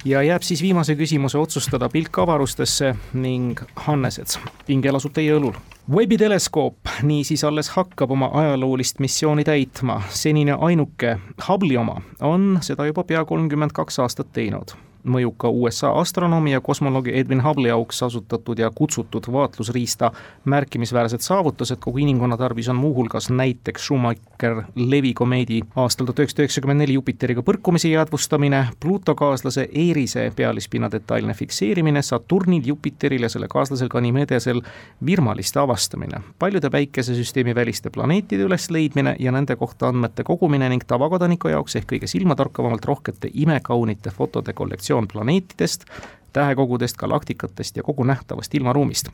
ja 0.05 0.23
jääb 0.23 0.43
siis 0.43 0.63
viimase 0.63 0.95
küsimuse 0.95 1.39
otsustada 1.39 1.89
pilk 1.89 2.19
avarustesse 2.19 2.95
ning 3.13 3.61
Hannesed, 3.87 4.39
pingel 4.67 4.97
asub 4.97 5.13
teie 5.13 5.35
õlul. 5.35 5.59
Webbi 5.91 6.19
teleskoop 6.19 6.95
niisiis 7.03 7.45
alles 7.45 7.73
hakkab 7.75 8.11
oma 8.11 8.31
ajaloolist 8.33 9.03
missiooni 9.03 9.45
täitma, 9.45 9.99
senine 10.09 10.57
ainuke 10.61 11.19
Hubble'i 11.49 11.77
oma 11.77 11.99
on 12.21 12.59
seda 12.63 12.87
juba 12.87 13.05
pea 13.05 13.25
kolmkümmend 13.25 13.75
kaks 13.75 13.99
aastat 13.99 14.33
teinud 14.33 14.77
mõjuka 15.05 15.49
USA 15.49 15.91
astronoomi 15.93 16.53
ja 16.53 16.61
kosmoloogi 16.61 17.13
Edwin 17.19 17.43
Hubble'i 17.45 17.71
auks 17.71 18.03
asutatud 18.03 18.59
ja 18.59 18.71
kutsutud 18.75 19.25
vaatlusriista. 19.33 20.13
märkimisväärsed 20.45 21.21
saavutused 21.21 21.77
kogu 21.81 21.99
inimkonna 21.99 22.37
tarvis 22.37 22.69
on 22.69 22.77
muuhulgas 22.77 23.31
näiteks 23.31 23.87
Schumacher-Levi 23.87 25.13
komeedi 25.15 25.61
aastal 25.77 26.07
tuhat 26.07 26.19
üheksasada 26.19 26.43
üheksakümmend 26.43 26.79
neli 26.79 26.93
Jupiteriga 26.93 27.43
põrkumise 27.43 27.89
jäädvustamine, 27.89 28.67
Pluto 28.81 29.15
kaaslase 29.15 29.69
Erise 29.75 30.33
pealispinna 30.37 30.91
detailne 30.91 31.35
fikseerimine, 31.35 32.03
Saturnil, 32.03 32.63
Jupiteril 32.67 33.23
ja 33.23 33.29
selle 33.29 33.49
kaaslasel 33.49 33.89
Ganymedesel 33.89 34.63
virmaliste 35.07 35.61
avastamine, 35.61 36.21
paljude 36.39 36.71
päikesesüsteemi 36.71 37.55
väliste 37.55 37.91
planeetide 37.91 38.43
ülesleidmine 38.43 39.17
ja 39.19 39.33
nende 39.33 39.57
kohta 39.57 39.89
andmete 39.89 40.25
kogumine 40.25 40.69
ning 40.69 40.85
tavakodaniku 40.87 41.49
jaoks 41.49 41.77
ehk 41.77 41.91
kõige 41.93 42.07
silmatorkavamalt 42.07 42.85
rohkete 42.85 43.31
imekaunite 43.35 44.11
fotode 44.11 44.53
kollektsioon 44.53 44.92
informatsioon 44.93 45.09
planeetidest, 45.09 45.85
tähekogudest, 46.33 46.97
galaktikatest 46.97 47.77
ja 47.77 47.83
kogu 47.83 48.05
nähtavast 48.05 48.55
ilmaruumist. 48.55 49.09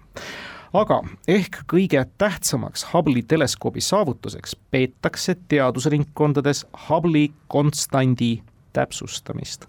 aga 0.73 1.03
ehk 1.29 1.63
kõige 1.73 2.05
tähtsamaks 2.19 2.87
Hubble'i 2.93 3.23
teleskoobi 3.23 3.81
saavutuseks 3.81 4.57
peetakse 4.71 5.37
teadusringkondades 5.49 6.67
Hubble'i 6.89 7.33
konstandi 7.49 8.43
täpsustamist. 8.73 9.67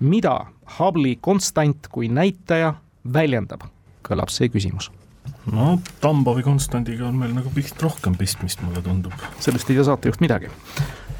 mida 0.00 0.46
Hubble'i 0.78 1.18
konstant 1.20 1.88
kui 1.88 2.08
näitaja 2.08 2.74
väljendab, 3.12 3.62
kõlab 4.08 4.28
see 4.28 4.48
küsimus 4.48 4.90
no 5.52 5.78
Tambovi 6.00 6.42
konstandiga 6.42 7.06
on 7.08 7.14
meil 7.16 7.34
nagu 7.34 7.52
vist 7.54 7.82
rohkem 7.82 8.16
pistmist, 8.16 8.62
mulle 8.62 8.82
tundub. 8.82 9.12
sellest 9.40 9.70
ei 9.70 9.76
tea 9.76 9.84
saatejuht 9.84 10.20
midagi, 10.20 10.50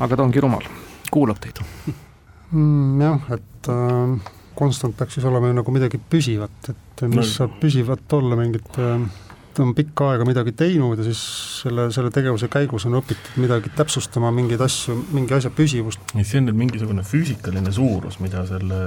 aga 0.01 0.17
ta 0.17 0.23
ongi 0.23 0.41
rumal, 0.41 0.65
kuulab 1.11 1.39
teid 1.39 1.63
mm,. 2.53 3.03
jah, 3.03 3.35
et 3.39 3.73
äh, 3.73 4.33
konstant 4.59 4.97
peaks 4.97 5.19
siis 5.19 5.27
olema 5.29 5.51
ju 5.51 5.59
nagu 5.59 5.75
midagi 5.75 6.01
püsivat, 6.11 6.73
et 6.73 7.05
mis 7.09 7.25
no. 7.25 7.29
saab 7.29 7.59
püsivat 7.63 8.19
olla, 8.19 8.39
mingit 8.39 8.81
äh, 8.81 9.07
on 9.61 9.75
pikka 9.77 10.13
aega 10.13 10.25
midagi 10.25 10.55
teinud 10.57 11.01
ja 11.01 11.05
siis 11.07 11.21
selle, 11.63 11.89
selle 11.93 12.11
tegevuse 12.15 12.49
käigus 12.53 12.87
on 12.89 12.97
õpitud 13.01 13.41
midagi 13.43 13.73
täpsustama, 13.77 14.31
mingeid 14.35 14.63
asju, 14.65 14.97
mingi 15.13 15.37
asja 15.37 15.53
püsivust. 15.55 16.15
see 16.15 16.41
on 16.41 16.49
nüüd 16.49 16.61
mingisugune 16.63 17.05
füüsikaline 17.07 17.73
suurus, 17.75 18.19
mida 18.25 18.47
selle 18.49 18.81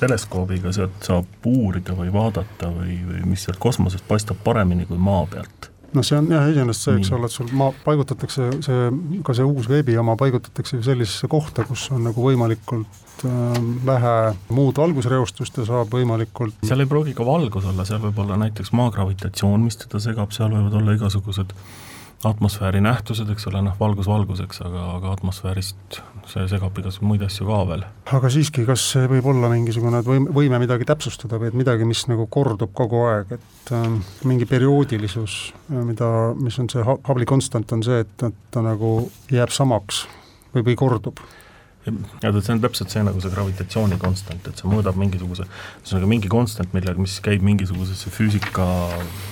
teleskoobiga 0.00 0.72
sealt 0.76 1.04
saab 1.04 1.50
uurida 1.50 1.96
või 1.98 2.12
vaadata 2.14 2.72
või, 2.74 3.00
või 3.08 3.26
mis 3.34 3.44
sealt 3.46 3.60
kosmosest 3.62 4.06
paistab 4.08 4.40
paremini 4.44 4.88
kui 4.88 5.00
maa 5.00 5.26
pealt 5.30 5.69
noh, 5.94 6.06
see 6.06 6.18
on 6.18 6.30
jah, 6.30 6.48
iseenesest 6.52 6.86
see, 6.86 6.96
eks 7.00 7.12
ole, 7.16 7.28
et 7.28 7.34
sul 7.34 7.50
maa, 7.56 7.74
paigutatakse 7.84 8.48
see, 8.64 8.88
ka 9.26 9.36
see 9.36 9.46
uus 9.46 9.68
veebijaama 9.70 10.16
paigutatakse 10.20 10.78
ju 10.78 10.86
sellisesse 10.86 11.30
kohta, 11.30 11.64
kus 11.68 11.88
on 11.94 12.04
nagu 12.08 12.24
võimalikult 12.24 13.24
äh, 13.26 13.60
vähe 13.86 14.16
muud 14.54 14.80
valgusreostust 14.80 15.60
ja 15.62 15.68
saab 15.68 15.94
võimalikult 15.96 16.66
seal 16.66 16.84
ei 16.84 16.90
pruugi 16.90 17.14
ka 17.18 17.26
valgus 17.26 17.68
olla, 17.70 17.86
seal 17.88 18.02
võib 18.04 18.22
olla 18.24 18.38
näiteks 18.44 18.74
maa 18.76 18.92
gravitatsioon, 18.94 19.66
mis 19.66 19.80
teda 19.84 20.02
segab, 20.02 20.34
seal 20.36 20.52
võivad 20.54 20.78
olla 20.80 20.98
igasugused 20.98 21.56
atmosfääri 22.24 22.82
nähtused, 22.84 23.30
eks 23.32 23.46
ole, 23.48 23.62
noh, 23.64 23.76
valgus 23.80 24.08
valguseks, 24.10 24.60
aga, 24.66 24.82
aga 24.98 25.14
atmosfäärist 25.16 26.00
see 26.28 26.44
segab 26.50 26.76
igasugu 26.78 27.08
muid 27.08 27.24
asju 27.24 27.46
ka 27.48 27.60
veel. 27.70 27.84
aga 28.12 28.30
siiski, 28.32 28.66
kas 28.68 28.84
see 28.92 29.08
võib 29.10 29.30
olla 29.32 29.48
mingisugune, 29.52 30.02
et 30.02 30.30
võime, 30.36 30.60
midagi 30.60 30.86
täpsustada 30.88 31.40
või 31.40 31.50
et 31.50 31.58
midagi, 31.62 31.88
mis 31.88 32.04
nagu 32.10 32.28
kordub 32.30 32.74
kogu 32.76 33.02
aeg, 33.08 33.34
et 33.38 33.74
äh, 33.76 33.88
mingi 34.28 34.48
perioodilisus, 34.50 35.40
mida, 35.72 36.10
mis 36.36 36.60
on 36.60 36.68
see 36.72 36.84
Hubble'i 36.84 37.28
konstant, 37.28 37.72
on 37.76 37.84
see, 37.86 38.04
et, 38.04 38.16
et 38.28 38.40
ta 38.52 38.64
nagu 38.64 38.94
jääb 39.32 39.54
samaks 39.54 40.04
või, 40.52 40.66
või 40.66 40.76
kordub 40.78 41.24
ja 41.86 42.30
see 42.36 42.52
on 42.52 42.60
täpselt 42.60 42.92
see 42.92 43.02
nagu 43.06 43.22
see 43.22 43.32
gravitatsiooni 43.32 43.96
konstant, 44.00 44.44
et 44.50 44.60
see 44.60 44.68
mõõdab 44.68 44.98
mingisuguse, 45.00 45.46
ühesõnaga 45.80 46.08
mingi 46.10 46.30
konstant, 46.32 46.72
millega, 46.76 47.00
mis 47.00 47.14
käib 47.24 47.44
mingisugusesse 47.46 48.12
füüsika 48.12 48.66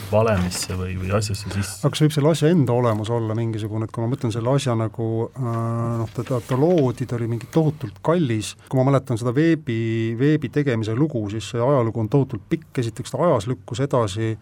valemisse 0.09 0.77
või, 0.79 0.95
või 0.97 1.13
asjasse 1.19 1.53
sisse. 1.53 1.81
aga 1.83 1.93
kas 1.93 2.05
võib 2.07 2.15
selle 2.17 2.33
asja 2.33 2.53
enda 2.55 2.73
olemus 2.73 3.11
olla 3.13 3.37
mingisugune, 3.37 3.85
et 3.85 3.93
kui 3.93 4.05
ma 4.05 4.09
mõtlen 4.15 4.33
selle 4.33 4.55
asja 4.57 4.77
nagu 4.79 5.09
äh, 5.29 5.51
noh, 6.01 6.15
ta, 6.17 6.25
ta, 6.25 6.57
loodi, 6.57 7.09
ta 7.09 7.19
oli 7.19 7.29
mingi 7.35 7.51
tohutult 7.53 8.01
kallis, 8.05 8.55
kui 8.69 8.81
ma 8.81 8.87
mäletan 8.89 9.21
seda 9.21 9.35
veebi, 9.37 9.81
veebi 10.19 10.49
tegemise 10.55 10.97
lugu, 10.97 11.27
siis 11.35 11.53
see 11.53 11.61
ajalugu 11.61 12.01
on 12.01 12.09
tohutult 12.13 12.49
pikk, 12.49 12.71
esiteks 12.81 13.13
ta 13.13 13.21
ajas 13.29 13.51
lükkus 13.51 13.85
edasi 13.85 14.33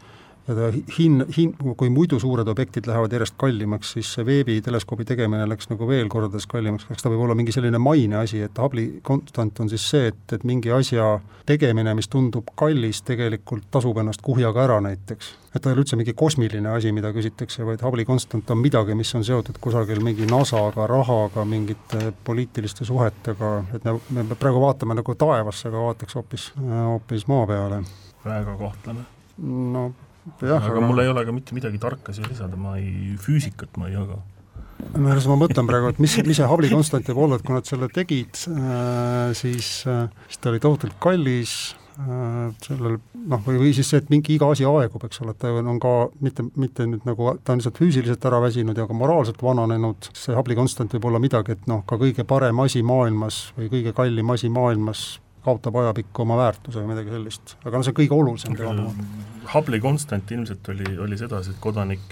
hin-, 0.98 1.24
hin-, 1.36 1.54
kui 1.76 1.90
muidu 1.90 2.18
suured 2.22 2.48
objektid 2.48 2.86
lähevad 2.86 3.12
järjest 3.12 3.34
kallimaks, 3.38 3.92
siis 3.96 4.12
see 4.14 4.26
veebiteleskoobi 4.26 5.04
tegemine 5.08 5.46
läks 5.48 5.70
nagu 5.70 5.88
veel 5.88 6.08
kordades 6.12 6.46
kallimaks, 6.50 6.86
kas 6.86 7.02
ta 7.02 7.10
võib 7.10 7.24
olla 7.24 7.34
mingi 7.38 7.54
selline 7.54 7.80
maine 7.82 8.20
asi, 8.20 8.40
et 8.46 8.58
Hubble'i 8.58 9.00
konstant 9.06 9.60
on 9.60 9.70
siis 9.72 9.88
see, 9.90 10.12
et, 10.12 10.22
et 10.36 10.44
mingi 10.46 10.70
asja 10.74 11.16
tegemine, 11.46 11.94
mis 11.98 12.08
tundub 12.12 12.52
kallis, 12.58 13.02
tegelikult 13.06 13.66
tasub 13.74 13.98
ennast 14.02 14.22
kuhjaga 14.22 14.62
ära 14.66 14.78
näiteks. 14.86 15.34
et 15.56 15.62
ta 15.62 15.70
ei 15.70 15.74
ole 15.74 15.82
üldse 15.86 15.96
mingi 15.96 16.12
kosmiline 16.14 16.68
asi, 16.68 16.92
mida 16.92 17.10
küsitakse, 17.16 17.64
vaid 17.66 17.82
Hubble'i 17.82 18.06
konstant 18.06 18.50
on 18.52 18.62
midagi, 18.62 18.94
mis 18.94 19.14
on 19.18 19.24
seotud 19.24 19.58
kusagil 19.60 20.02
mingi 20.04 20.28
NASA-ga, 20.30 20.86
rahaga, 20.86 21.44
mingite 21.48 22.12
poliitiliste 22.24 22.86
suhetega, 22.86 23.52
et 23.74 23.86
me, 23.88 23.98
me 24.22 24.38
praegu 24.38 24.62
vaatame 24.62 24.98
nagu 24.98 25.18
taevasse, 25.18 25.68
aga 25.72 25.86
vaataks 25.90 26.20
hoopis, 26.20 26.50
hoopis 26.60 27.26
maa 27.26 27.46
peale. 27.50 27.84
väga 28.26 28.58
kahtlane. 28.60 29.06
no 29.46 29.90
aga, 30.34 30.58
aga 30.60 30.82
mul 30.84 31.02
ei 31.02 31.12
ole 31.12 31.24
ka 31.26 31.34
mitte 31.34 31.56
midagi 31.56 31.80
tarka 31.82 32.14
siia 32.16 32.28
lisada, 32.28 32.58
ma 32.60 32.76
ei, 32.80 33.14
füüsikat 33.22 33.78
ma 33.80 33.90
ei 33.90 33.96
jaga. 33.96 34.20
no 34.96 35.08
selles 35.08 35.30
ma 35.30 35.38
mõtlen 35.40 35.68
praegu, 35.70 35.94
et 35.94 36.02
mis, 36.02 36.18
mis 36.26 36.38
see 36.40 36.50
Hubble'i 36.50 36.72
konstant 36.72 37.08
võib 37.10 37.24
olla, 37.26 37.38
et 37.38 37.46
kui 37.46 37.56
nad 37.56 37.68
selle 37.68 37.88
tegid 37.92 38.46
äh,, 38.52 39.32
siis 39.38 39.80
äh,, 39.90 40.06
siis 40.28 40.42
ta 40.42 40.52
oli 40.52 40.62
tohutult 40.62 40.96
kallis 41.02 41.56
äh,, 41.96 42.52
sellel 42.66 42.98
noh, 42.98 43.42
või, 43.46 43.60
või 43.64 43.74
siis 43.76 43.90
see, 43.92 44.02
et 44.02 44.12
mingi 44.12 44.36
iga 44.36 44.50
asi 44.52 44.66
aegub, 44.68 45.06
eks 45.08 45.22
ole, 45.24 45.34
et 45.34 45.42
ta 45.42 45.52
on 45.56 45.80
ka 45.82 45.94
mitte, 46.24 46.46
mitte 46.60 46.88
nüüd 46.90 47.06
nagu, 47.08 47.32
ta 47.42 47.54
on 47.54 47.62
lihtsalt 47.62 47.80
füüsiliselt 47.80 48.26
ära 48.28 48.42
väsinud 48.44 48.78
ja 48.78 48.88
ka 48.88 48.96
moraalselt 48.96 49.40
vananenud, 49.42 50.10
see 50.12 50.36
Hubble'i 50.36 50.58
konstant 50.58 50.98
võib 50.98 51.10
olla 51.10 51.22
midagi, 51.22 51.56
et 51.56 51.70
noh, 51.70 51.84
ka 51.88 51.98
kõige 52.02 52.26
parem 52.28 52.60
asi 52.66 52.84
maailmas 52.86 53.46
või 53.56 53.72
kõige 53.72 53.96
kallim 53.96 54.36
asi 54.36 54.52
maailmas 54.52 55.08
kaotab 55.46 55.80
ajapikku 55.82 56.26
oma 56.26 56.38
väärtuse 56.40 56.82
või 56.82 56.94
midagi 56.94 57.14
sellist, 57.14 57.56
aga 57.64 57.78
no 57.78 57.86
see 57.86 57.94
on 57.94 58.00
kõige 58.02 58.16
olulisem 58.16 58.58
teema. 58.58 58.90
Hubble'i 59.54 59.82
konstant 59.82 60.30
ilmselt 60.34 60.72
oli, 60.72 60.96
oli 61.02 61.18
sedasi, 61.18 61.52
et 61.54 61.60
kodanik, 61.62 62.02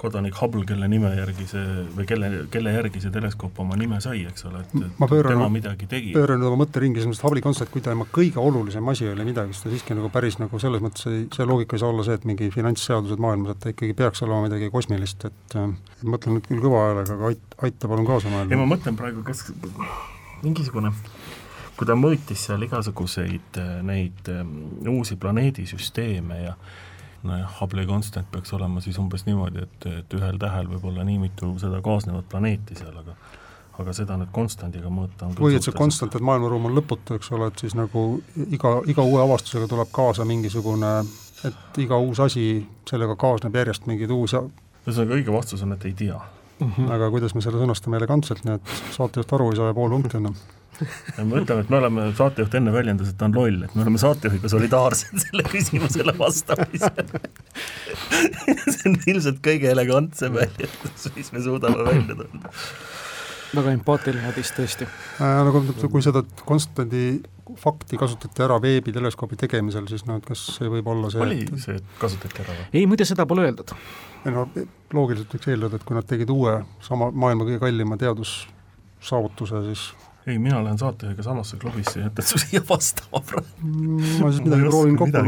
kodanik 0.00 0.34
Hubble, 0.40 0.64
kelle 0.68 0.88
nime 0.90 1.12
järgi 1.14 1.46
see 1.48 1.84
või 1.94 2.08
kelle, 2.10 2.30
kelle 2.52 2.72
järgi 2.74 3.00
see 3.04 3.12
teleskoop 3.14 3.60
oma 3.62 3.78
nime 3.78 4.00
sai, 4.02 4.24
eks 4.28 4.48
ole, 4.50 4.64
et, 4.64 4.74
et 4.82 4.98
pööran, 4.98 5.36
tema 5.36 5.46
midagi 5.52 5.86
tegi. 5.90 6.10
pööran 6.16 6.42
oma 6.48 6.58
mõtteringi, 6.64 6.98
selles 6.98 7.12
mõttes, 7.12 7.22
et 7.22 7.28
Hubble'i 7.28 7.46
konstant, 7.46 7.72
kui 7.72 7.84
tema 7.86 8.08
kõige 8.18 8.42
olulisem 8.42 8.92
asi 8.92 9.08
oli 9.12 9.28
midagi, 9.30 9.54
siis 9.54 9.62
ta 9.64 9.72
siiski 9.72 9.96
nagu 9.96 10.10
päris 10.12 10.40
nagu 10.42 10.60
selles 10.62 10.84
mõttes 10.84 11.06
ei, 11.12 11.24
see 11.36 11.48
loogika 11.48 11.78
ei 11.78 11.84
saa 11.84 11.94
olla 11.94 12.08
see, 12.08 12.18
et 12.18 12.28
mingi 12.28 12.50
finantsseadused 12.54 13.22
maailmas, 13.22 13.54
et 13.54 13.62
ta 13.62 13.72
ikkagi 13.72 13.96
peaks 14.02 14.26
olema 14.26 14.50
midagi 14.50 14.74
kosmilist, 14.74 15.30
et 15.30 15.58
äh, 15.62 15.70
mõtlen 16.02 16.40
nüüd 16.40 16.50
küll 16.50 16.66
kõva 16.66 16.84
häälega, 16.88 17.16
aga 17.16 17.32
ait-, 17.32 17.58
aita 17.70 17.94
palun 17.94 18.10
kaasa 18.10 18.34
mõelda. 18.34 18.52
ei, 18.52 18.60
ma 18.60 18.68
mõtlen 18.74 18.98
praegu, 18.98 19.24
kas 19.26 19.46
mingisugune 20.42 20.92
kui 21.76 21.88
ta 21.88 21.96
mõõtis 21.98 22.46
seal 22.48 22.62
igasuguseid 22.66 23.60
äh, 23.60 23.72
neid 23.86 24.28
ähm, 24.32 24.58
uusi 24.88 25.16
planeedisüsteeme 25.20 26.42
ja 26.42 26.54
nojah, 27.26 27.56
Hubble'i 27.60 27.86
konstant 27.88 28.28
peaks 28.32 28.52
olema 28.56 28.80
siis 28.84 28.98
umbes 29.02 29.26
niimoodi, 29.26 29.64
et, 29.66 29.88
et 30.00 30.16
ühel 30.16 30.38
tähel 30.40 30.70
võib 30.70 30.86
olla 30.92 31.04
nii 31.06 31.18
mitu 31.26 31.52
seda 31.62 31.82
kaasnevat 31.84 32.28
planeeti 32.32 32.78
seal, 32.78 32.94
aga 33.02 33.16
aga 33.76 33.92
seda 33.92 34.16
nüüd 34.16 34.30
konstandiga 34.32 34.88
mõõta 34.88 35.26
on 35.26 35.34
või 35.36 35.58
et 35.58 35.66
see 35.66 35.74
konstant, 35.76 36.14
et 36.16 36.24
maailmaruum 36.24 36.70
on 36.70 36.76
lõputu, 36.78 37.18
eks 37.18 37.28
ole, 37.36 37.50
et 37.50 37.60
siis 37.60 37.74
nagu 37.76 38.06
iga, 38.46 38.78
iga 38.88 39.04
uue 39.04 39.20
avastusega 39.20 39.68
tuleb 39.68 39.90
kaasa 39.92 40.24
mingisugune, 40.28 40.92
et 41.44 41.80
iga 41.84 41.98
uus 42.00 42.22
asi, 42.24 42.46
sellega 42.88 43.18
kaasneb 43.20 43.58
järjest 43.60 43.88
mingeid 43.90 44.14
uusi 44.16 44.40
ühesõnaga 44.86 45.18
õige 45.18 45.34
vastus 45.34 45.64
on, 45.66 45.74
et 45.76 45.84
ei 45.84 45.92
tea 45.98 46.16
mm. 46.16 46.70
-hmm. 46.70 46.92
aga 46.96 47.10
kuidas 47.12 47.34
me 47.34 47.44
selle 47.44 47.60
sõnastame 47.60 48.00
elegantselt, 48.00 48.44
nii 48.46 48.56
et 48.56 48.76
saatejuht 48.96 49.36
aru 49.36 49.50
ei 49.50 49.60
saa 49.60 49.72
ja 49.72 49.76
pool 49.76 49.92
punkti 49.92 50.16
annab 50.16 50.40
ma 50.82 51.40
ütlen, 51.40 51.62
et 51.62 51.70
me 51.72 51.78
oleme, 51.80 52.06
saatejuht 52.18 52.56
enne 52.58 52.74
väljendas, 52.74 53.12
et 53.12 53.18
ta 53.20 53.28
on 53.28 53.36
loll, 53.36 53.62
et 53.66 53.74
me 53.76 53.84
oleme 53.84 54.00
saatejuhiga 54.00 54.50
solidaarsed 54.52 55.20
selle 55.26 55.46
küsimusele 55.48 56.16
vastamisel 56.18 57.06
see 58.74 58.90
on 58.90 58.98
ilmselt 59.06 59.40
kõige 59.44 59.70
elegantsem 59.72 60.36
väljendus, 60.36 61.08
mis 61.16 61.32
me 61.34 61.42
suudame 61.44 61.86
välja 61.86 62.18
tulla. 62.18 62.52
väga 63.56 63.72
empaatiline 63.78 64.34
vist 64.36 64.56
tõesti 64.58 64.86
äh,. 64.86 65.40
nagu 65.48 65.62
kui 65.92 66.04
seda 66.04 66.24
konstandi 66.44 67.06
fakti 67.62 67.98
kasutati 68.00 68.42
ära 68.42 68.58
veebiteleskoobi 68.62 69.38
tegemisel, 69.38 69.86
siis 69.90 70.04
noh, 70.08 70.18
et 70.18 70.26
kas 70.26 70.42
see 70.56 70.70
võib 70.70 70.88
olla 70.90 71.10
see 71.12 71.22
oli 71.22 71.44
et... 71.44 71.54
see, 71.62 71.78
et 71.78 72.00
kasutati 72.00 72.42
ära 72.42 72.56
või? 72.56 72.66
ei, 72.72 72.88
muide 72.90 73.06
seda 73.08 73.26
pole 73.28 73.46
öeldud. 73.46 73.72
ei 74.26 74.34
no 74.34 74.48
loogiliselt 74.94 75.36
võiks 75.36 75.52
eeldada, 75.52 75.78
et 75.78 75.86
kui 75.86 75.96
nad 75.98 76.08
tegid 76.08 76.30
uue, 76.34 76.58
sama 76.84 77.10
maailma 77.14 77.46
kõige 77.46 77.62
kallima 77.62 77.98
teadussaavutuse, 78.00 79.62
siis 79.70 79.86
ei, 80.26 80.38
mina 80.38 80.64
lähen 80.64 80.78
saatejuhiga 80.78 81.22
samasse 81.22 81.56
klubisse 81.56 82.00
ja 82.00 82.06
jätan 82.06 82.24
su 82.24 82.38
siia 82.38 82.62
vastama 82.68 83.22
praegu. 83.26 83.48
Mm, 83.62 84.00
ma 84.20 84.30
siis 84.32 84.44
midagi 84.44 84.68
proovin 84.68 84.96
kokku 84.96 85.22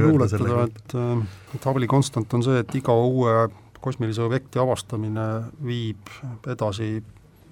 luuletada, 0.00 0.64
et, 0.64 0.94
äh, 0.94 1.26
et 1.54 1.66
Hubble'i 1.66 1.86
konstant 1.86 2.34
on 2.34 2.44
see, 2.44 2.58
et 2.60 2.74
iga 2.74 2.94
uue 2.94 3.48
kosmilise 3.84 4.22
objekti 4.24 4.60
avastamine 4.60 5.26
viib 5.64 6.12
edasi 6.48 7.02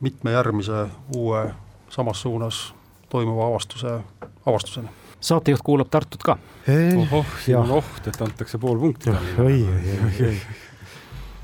mitme 0.00 0.33
järgmise 0.33 0.87
uue 1.16 1.46
samas 1.92 2.22
suunas 2.22 2.64
toimuva 3.12 3.46
avastuse, 3.46 3.98
avastuseni. 4.46 4.88
saatejuht 5.20 5.62
kuulab 5.64 5.88
Tartut 5.90 6.22
ka. 6.22 6.38
ohoh, 6.98 7.26
siin 7.44 7.57
on 7.57 7.70
oht, 7.70 8.07
et 8.07 8.20
antakse 8.20 8.59
pool 8.59 8.78
punkti. 8.81 9.11
oi, 9.11 9.35
oi, 9.38 9.64
oi, 9.64 10.28
oi 10.28 10.37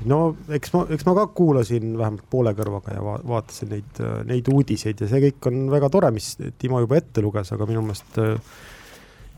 no 0.07 0.19
eks 0.55 0.73
ma, 0.75 0.85
eks 0.95 1.05
ma 1.07 1.15
ka 1.17 1.27
kuulasin 1.35 1.91
vähemalt 1.99 2.25
poole 2.31 2.53
kõrvaga 2.55 2.95
ja 2.95 3.03
va 3.03 3.17
vaatasin 3.33 3.73
neid, 3.73 4.01
neid 4.29 4.47
uudiseid 4.51 5.01
ja 5.03 5.09
see 5.11 5.23
kõik 5.27 5.49
on 5.51 5.65
väga 5.73 5.89
tore, 5.91 6.11
mis 6.15 6.35
Timo 6.61 6.79
juba 6.83 6.99
ette 7.01 7.23
luges, 7.25 7.51
aga 7.55 7.67
minu 7.69 7.83
meelest 7.83 8.19
äh, 8.23 8.37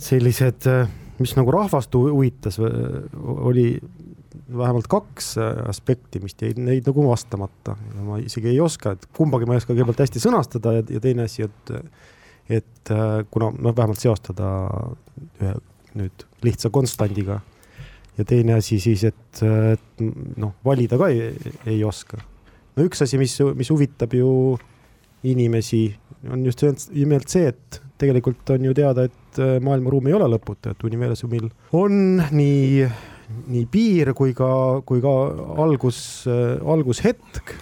sellised, 0.01 0.67
äh, 0.69 0.91
mis 1.21 1.33
nagu 1.37 1.53
rahvast 1.53 1.93
huvitas, 1.97 2.57
oli 2.61 3.75
vähemalt 4.57 4.87
kaks 4.91 5.37
äh, 5.37 5.51
aspekti, 5.69 6.19
mis 6.23 6.35
jäid 6.39 6.59
neid 6.61 6.87
nagu 6.89 7.05
vastamata. 7.07 7.75
Ja 7.95 8.05
ma 8.05 8.19
isegi 8.21 8.51
ei 8.51 8.59
oska, 8.63 8.95
et 8.95 9.07
kumbagi 9.15 9.47
ma 9.47 9.55
ei 9.55 9.61
oska 9.61 9.73
kõigepealt 9.73 10.03
hästi 10.05 10.23
sõnastada 10.23 10.75
ja, 10.77 10.87
ja 10.97 11.03
teine 11.03 11.27
asi, 11.29 11.47
et 11.47 11.75
et 12.51 12.91
äh, 12.91 13.21
kuna 13.31 13.51
noh, 13.53 13.75
vähemalt 13.77 14.01
seostada 14.01 14.49
ühe 15.39 15.53
nüüd 15.95 16.25
lihtsa 16.43 16.71
konstandiga 16.73 17.39
ja 18.21 18.27
teine 18.27 18.57
asi 18.59 18.79
siis, 18.81 19.03
et, 19.09 19.43
et 19.43 20.03
noh, 20.39 20.55
valida 20.65 20.99
ka 21.01 21.09
ei, 21.11 21.31
ei 21.69 21.79
oska. 21.87 22.19
no 22.77 22.87
üks 22.87 23.03
asi, 23.05 23.19
mis, 23.21 23.37
mis 23.57 23.71
huvitab 23.73 24.13
ju 24.15 24.57
inimesi, 25.27 25.85
on 26.31 26.45
just 26.45 26.63
nimelt 26.93 27.29
see, 27.29 27.51
et 27.51 27.81
tegelikult 28.01 28.55
on 28.55 28.69
ju 28.69 28.75
teada, 28.77 29.05
et 29.05 29.41
maailmaruum 29.63 30.09
ei 30.09 30.17
ole 30.17 30.29
lõputu, 30.33 30.73
et 30.73 30.85
universumil 30.87 31.49
on 31.77 32.21
nii, 32.33 32.87
nii 33.53 33.65
piir 33.71 34.13
kui 34.17 34.33
ka, 34.37 34.51
kui 34.87 35.03
ka 35.03 35.13
algus, 35.61 35.99
algushetk 36.27 37.53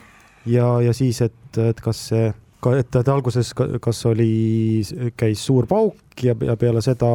ja, 0.50 0.78
ja 0.86 0.96
siis, 0.96 1.22
et, 1.26 1.60
et 1.60 1.84
kas 1.84 2.06
see 2.12 2.30
ka, 2.64 2.76
et, 2.80 2.96
et 3.02 3.12
alguses 3.12 3.52
kas 3.56 4.02
oli, 4.10 4.32
käis 5.20 5.44
suur 5.46 5.68
pauk 5.70 6.24
ja, 6.24 6.36
ja 6.46 6.56
peale 6.60 6.84
seda 6.86 7.12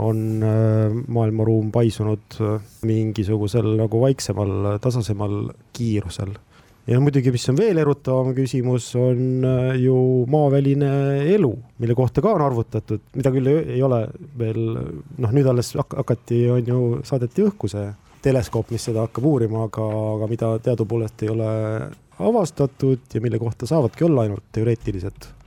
on 0.00 0.42
äh, 0.42 0.92
maailmaruum 1.08 1.70
paisunud 1.72 2.38
äh, 2.40 2.60
mingisugusel 2.86 3.74
nagu 3.78 4.00
vaiksemal, 4.00 4.78
tasasemal 4.82 5.50
kiirusel. 5.76 6.34
ja 6.86 7.00
muidugi, 7.00 7.30
mis 7.30 7.48
on 7.52 7.58
veel 7.58 7.78
erutavam 7.78 8.34
küsimus, 8.34 8.90
on 8.98 9.46
äh, 9.46 9.74
ju 9.82 9.96
maaväline 10.30 10.92
elu, 11.36 11.52
mille 11.78 11.96
kohta 11.98 12.24
ka 12.24 12.34
on 12.34 12.44
arvutatud, 12.44 13.02
mida 13.16 13.32
küll 13.34 13.50
ei 13.52 13.82
ole 13.82 14.04
veel, 14.38 14.62
noh, 15.18 15.34
nüüd 15.34 15.50
alles 15.50 15.74
hakati, 15.78 16.44
on 16.56 16.70
ju, 16.72 16.84
saadeti 17.06 17.46
õhku 17.46 17.70
see 17.70 17.90
teleskoop, 18.24 18.72
mis 18.74 18.84
seda 18.90 19.06
hakkab 19.06 19.26
uurima, 19.26 19.66
aga, 19.68 19.90
aga 20.14 20.30
mida 20.30 20.54
teadupoolest 20.64 21.24
ei 21.24 21.32
ole 21.32 21.50
avastatud 22.20 23.14
ja 23.14 23.20
mille 23.24 23.38
kohta 23.40 23.68
saavadki 23.68 24.04
olla 24.04 24.26
ainult 24.26 24.44
teoreetilised 24.52 25.24
äh, 25.24 25.39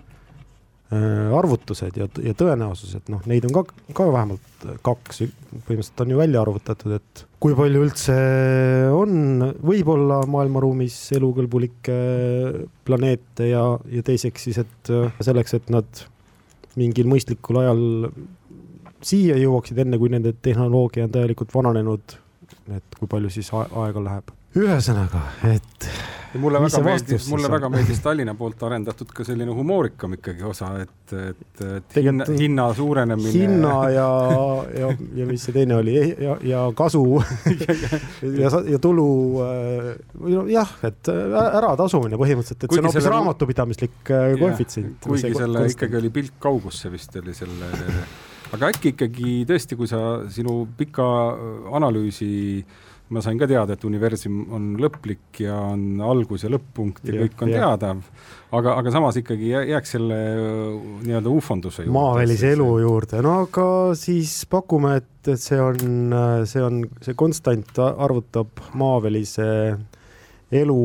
arvutused 1.38 1.98
ja, 2.00 2.08
ja 2.24 2.34
tõenäosused, 2.38 3.08
noh, 3.14 3.22
neid 3.30 3.46
on 3.48 3.54
ka, 3.56 3.64
ka 3.96 4.08
vähemalt 4.14 4.68
kaks, 4.86 5.24
põhimõtteliselt 5.66 6.04
on 6.06 6.14
ju 6.14 6.20
välja 6.20 6.42
arvutatud, 6.44 6.96
et 6.98 7.24
kui 7.44 7.56
palju 7.58 7.84
üldse 7.84 8.16
on 8.96 9.44
võib-olla 9.66 10.22
maailmaruumis 10.32 10.98
elukõlbulikke 11.18 11.98
planeete 12.88 13.50
ja, 13.50 13.66
ja 13.92 14.06
teiseks 14.06 14.48
siis, 14.48 14.62
et 14.64 14.94
äh, 14.94 15.24
selleks, 15.24 15.58
et 15.60 15.74
nad 15.74 16.06
mingil 16.80 17.10
mõistlikul 17.12 17.62
ajal 17.64 17.84
siia 19.04 19.36
jõuaksid, 19.40 19.84
enne 19.84 20.00
kui 20.00 20.12
nende 20.14 20.34
tehnoloogia 20.46 21.08
on 21.08 21.14
täielikult 21.14 21.52
vananenud, 21.56 22.16
et 22.78 22.98
kui 23.00 23.10
palju 23.12 23.32
siis 23.34 23.52
aega 23.54 24.04
läheb. 24.04 24.32
Ühesõnaga, 24.60 25.22
et 25.50 25.88
mulle 26.42 26.60
väga 26.62 26.82
meeldis, 26.86 27.26
mulle 27.30 27.50
väga 27.52 27.70
meeldis 27.74 28.00
Tallinna 28.04 28.34
poolt 28.38 28.62
arendatud 28.66 29.10
ka 29.14 29.26
selline 29.26 29.54
humoorikam 29.54 30.16
ikkagi 30.18 30.46
osa, 30.46 30.70
et, 30.82 31.14
et, 31.14 31.64
et 31.78 31.98
hinna, 31.98 32.28
hinna 32.40 32.68
suurenemine. 32.78 33.34
hinna 33.34 33.74
ja, 33.94 34.08
ja, 34.80 34.92
ja 35.20 35.28
mis 35.30 35.46
see 35.46 35.56
teine 35.56 35.78
oli 35.78 35.96
ja, 35.98 36.38
ja 36.46 36.64
kasu 36.78 37.04
ja, 38.42 38.52
ja 38.76 38.82
tulu, 38.82 39.08
või 40.22 40.38
noh, 40.38 40.50
jah, 40.52 40.76
et 40.90 41.12
äratasumine 41.14 42.20
põhimõtteliselt, 42.22 42.66
et 42.66 42.70
kuigi 42.70 42.80
see 42.80 42.86
on 42.86 42.90
hoopis 42.92 43.02
selle... 43.02 43.16
raamatupidamislik 43.18 44.14
äh, 44.14 44.30
koefitsient. 44.42 45.02
kuigi 45.06 45.34
selle 45.34 45.66
konstant. 45.66 45.78
ikkagi 45.78 46.02
oli 46.02 46.14
pilk 46.22 46.40
kaugusse 46.44 46.94
vist 46.94 47.22
oli 47.22 47.38
selle, 47.38 47.74
aga 48.54 48.74
äkki 48.74 48.96
ikkagi 48.96 49.38
tõesti, 49.50 49.78
kui 49.78 49.90
sa 49.90 50.24
sinu 50.34 50.64
pika 50.78 51.06
analüüsi 51.78 52.34
äh, 52.62 52.82
ma 53.14 53.22
sain 53.22 53.38
ka 53.40 53.48
teada, 53.50 53.76
et 53.76 53.84
universum 53.86 54.40
on 54.56 54.70
lõplik 54.82 55.42
ja 55.44 55.58
on 55.74 56.02
algus 56.04 56.46
ja 56.46 56.52
lõpp-punkt 56.54 57.04
ja, 57.10 57.18
ja 57.18 57.26
kõik 57.26 57.44
on 57.46 57.52
ja. 57.52 57.62
teada, 57.62 57.92
aga, 58.56 58.78
aga 58.80 58.94
samas 58.96 59.20
ikkagi 59.20 59.52
jääks 59.54 59.96
selle 59.98 60.20
nii-öelda 61.04 61.34
ufonduse 61.34 61.84
juurde. 61.84 61.96
maavälise 61.98 62.54
elu 62.56 62.70
juurde, 62.86 63.22
no 63.26 63.36
aga 63.44 63.68
siis 64.00 64.38
pakume, 64.50 64.96
et, 65.04 65.12
et 65.28 65.42
see 65.42 65.60
on, 65.62 66.18
see 66.50 66.64
on, 66.64 66.84
see 67.04 67.18
konstant 67.20 67.84
arvutab 67.84 68.64
maavälise 68.80 69.48
elu 70.64 70.82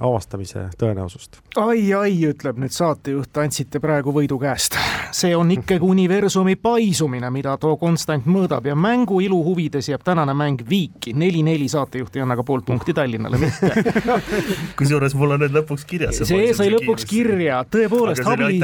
avastamise 0.00 0.66
tõenäosust. 0.80 1.40
ai, 1.56 1.92
ai, 1.94 2.14
ütleb 2.30 2.58
nüüd 2.60 2.72
saatejuht, 2.74 3.36
andsite 3.42 3.80
praegu 3.80 4.12
võidu 4.14 4.38
käest. 4.40 4.76
see 5.12 5.34
on 5.36 5.50
ikkagi 5.50 5.84
universumi 5.84 6.56
paisumine, 6.56 7.30
mida 7.30 7.56
too 7.60 7.76
konstant 7.76 8.26
mõõdab 8.26 8.66
ja 8.66 8.74
mängu 8.74 9.20
ilu 9.20 9.40
huvides 9.44 9.90
jääb 9.90 10.04
tänane 10.04 10.34
mäng 10.34 10.62
viiki. 10.68 11.12
neli-neli 11.12 11.68
saatejuht 11.68 12.16
ei 12.16 12.22
anna 12.22 12.36
ka 12.36 12.44
poolt 12.46 12.64
punkti 12.66 12.94
Tallinnale 12.94 13.38
mitte 13.38 13.72
kusjuures 14.78 15.14
mul 15.14 15.36
on 15.36 15.44
nüüd 15.44 15.56
lõpuks 15.58 15.86
kirjas. 15.86 16.22
see 16.24 16.52
sai 16.54 16.70
lõpuks 16.72 17.06
kirja, 17.08 17.62
tõepoolest, 17.70 18.24
Hubli, 18.24 18.60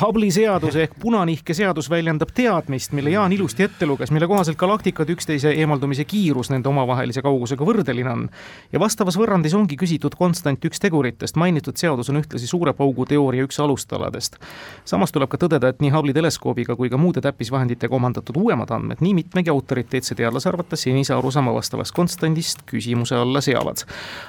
Hubli 0.00 0.30
seadus 0.34 0.76
ehk 0.76 0.94
punanihke 1.00 1.54
seadus 1.54 1.90
väljendab 1.90 2.30
teadmist, 2.34 2.92
mille 2.92 3.14
Jaan 3.16 3.32
ilusti 3.32 3.66
ette 3.66 3.86
luges, 3.86 4.12
mille 4.14 4.28
kohaselt 4.30 4.58
galaktikad 4.60 5.10
üksteise 5.10 5.54
eemaldumise 5.56 6.04
kiirus 6.08 6.52
nende 6.52 6.70
omavahelise 6.70 7.22
kaugusega 7.24 7.66
võrdeline 7.66 8.12
on. 8.12 8.28
ja 8.72 8.80
vastavas 8.80 9.18
võrrandis 9.18 9.54
ongi 9.58 9.76
küsitud 9.80 10.14
konstant 10.18 10.51
ainult 10.52 10.68
üks 10.68 10.80
teguritest, 10.82 11.36
mainitud 11.40 11.76
seadus 11.80 12.10
on 12.12 12.20
ühtlasi 12.20 12.46
suure 12.50 12.74
paugu 12.76 13.06
teooria 13.08 13.46
üks 13.46 13.58
alustaladest. 13.62 14.38
samas 14.84 15.12
tuleb 15.12 15.30
ka 15.32 15.38
tõdeda, 15.40 15.72
et 15.72 15.80
nii 15.80 15.92
Hubble'i 15.92 16.14
teleskoobiga 16.14 16.76
kui 16.76 16.90
ka 16.90 16.98
muude 17.00 17.22
täppisvahenditega 17.24 17.94
omandatud 17.96 18.36
uuemad 18.36 18.70
andmed 18.70 19.00
nii 19.00 19.14
mitmegi 19.22 19.50
autoriteetse 19.50 20.14
teadlase 20.18 20.48
arvates 20.48 20.84
senise 20.84 21.14
arusaama 21.14 21.54
vastavast 21.54 21.94
konstandist 21.96 22.64
küsimuse 22.68 23.16
alla 23.16 23.40
seavad. 23.40 23.84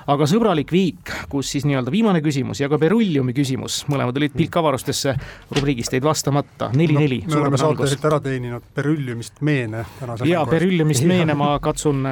aga 0.08 0.28
sõbralik 0.30 0.72
viik, 0.72 1.12
kus 1.30 1.52
siis 1.52 1.66
nii-öelda 1.68 1.92
viimane 1.92 2.22
küsimus 2.22 2.62
ja 2.62 2.70
ka 2.70 2.78
berylliumi 2.78 3.34
küsimus, 3.34 3.84
mõlemad 3.92 4.18
olid 4.18 4.36
pilkavarustesse 4.38 5.16
rubriigist 5.52 5.94
jäid 5.94 6.04
vastamata, 6.04 6.72
neli-neli 6.74 7.24
no,. 7.28 7.36
me 7.36 7.42
oleme 7.42 7.58
saatejuhilt 7.58 8.06
ära 8.06 8.20
teeninud 8.24 8.70
berylliumist 8.76 9.42
meene 9.42 9.86
tänase 10.00 10.30
jaa, 10.30 10.46
berylliumist 10.46 11.04
meene 11.10 11.36
ma 11.38 11.58
katsun 11.64 12.08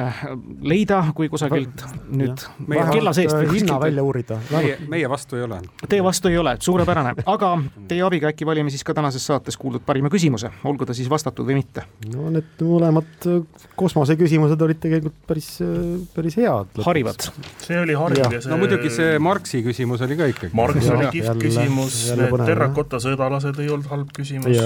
leida, 0.62 1.04
kui 1.14 1.28
kusagilt 1.32 1.86
nüüd 2.12 2.46
kella 2.92 3.12
seest 3.16 3.36
hinna 3.52 3.78
välja 3.80 4.01
välja 4.02 4.06
uurida. 4.06 4.38
meie, 4.50 4.78
meie 4.88 5.08
vastu 5.08 5.36
ei 5.36 5.42
ole. 5.42 5.60
Teie 5.88 6.02
vastu 6.04 6.28
ei 6.28 6.38
ole, 6.38 6.56
suurepärane, 6.60 7.14
aga 7.26 7.52
teie 7.88 8.02
abiga 8.02 8.30
äkki 8.32 8.46
valime 8.46 8.70
siis 8.70 8.84
ka 8.84 8.94
tänases 8.94 9.26
saates 9.26 9.56
kuuldud 9.56 9.84
parima 9.86 10.10
küsimuse, 10.12 10.50
olgu 10.64 10.86
ta 10.86 10.94
siis 10.94 11.10
vastatud 11.10 11.46
või 11.46 11.60
mitte. 11.60 11.84
no 12.12 12.30
need 12.30 12.62
mõlemad 12.62 13.26
äh, 13.26 13.66
kosmoseküsimused 13.76 14.60
olid 14.62 14.80
tegelikult 14.82 15.16
päris, 15.26 15.54
äh, 15.62 16.00
päris 16.14 16.36
head. 16.36 16.82
harivad. 16.86 17.28
see 17.62 17.78
oli 17.80 17.96
hariv 17.98 18.36
ja 18.36 18.40
see 18.40 18.52
no 18.52 18.58
muidugi 18.60 18.90
see 18.92 19.18
Marxi 19.22 19.62
küsimus 19.64 20.02
oli 20.02 20.18
ka 20.18 20.30
ikkagi. 20.32 20.54
Marx 20.56 20.90
oli 20.94 21.10
kihvt 21.14 21.42
küsimus, 21.42 22.00
need 22.18 22.46
terrakota 22.46 23.00
sõdalased 23.02 23.62
ei 23.62 23.70
olnud 23.70 23.90
halb 23.92 24.12
küsimus. 24.16 24.58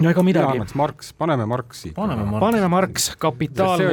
no 0.00 0.10
ega 0.10 0.26
midagi. 0.26 0.66
Marx, 0.80 1.12
paneme 1.18 1.46
Marxi. 1.46 1.92
paneme 1.96 2.26
Marx, 2.26 2.40
paneme 2.46 2.68
Marx, 2.68 3.10
kapitaal. 3.18 3.86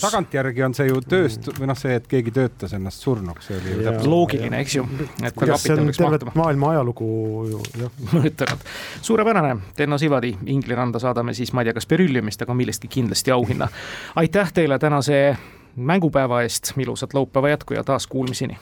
tagantjärgi 0.00 0.64
on 0.64 0.74
see 0.74 0.88
ju 0.88 1.00
tööst- 1.04 1.52
või 1.58 1.70
noh, 1.70 1.78
see, 1.78 1.94
et 1.98 2.06
keegi 2.08 2.32
töötas 2.34 2.74
ennast 2.76 3.02
surnuks, 3.04 3.50
oli 3.58 3.74
ju 3.74 3.82
täpselt 3.84 4.06
loogiline, 4.10 4.60
eks 4.62 4.76
ju. 4.76 4.86
et 5.22 5.34
ka 5.34 5.46
kapital 5.46 5.82
peaks 5.84 6.00
mahtuma. 6.00 6.32
maailma 6.34 6.70
ajalugu 6.70 7.10
ju, 7.50 7.60
jah. 7.80 7.92
mõjutanud. 8.12 8.64
suurepärane, 9.02 9.56
Tenno 9.76 9.98
Sivadi, 9.98 10.34
Ingliranda 10.46 10.98
saadame 11.02 11.34
siis, 11.34 11.52
ma 11.52 11.62
ei 11.62 11.70
tea, 11.70 11.76
kas 11.78 11.86
berülliumist, 11.90 12.42
aga 12.42 12.54
millestki 12.54 12.88
kindlasti 12.88 13.34
auhinna. 13.34 13.68
aitäh 14.16 14.52
teile 14.52 14.78
tänase 14.78 15.36
mängupäeva 15.76 16.42
eest, 16.42 16.72
ilusat 16.76 17.14
laupäeva 17.14 17.48
jätku 17.54 17.74
ja 17.74 17.84
taas 17.84 18.06
kuulmiseni. 18.06 18.58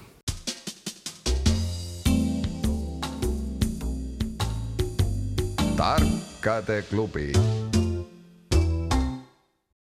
tarkade 5.77 6.83
klubi 6.91 7.33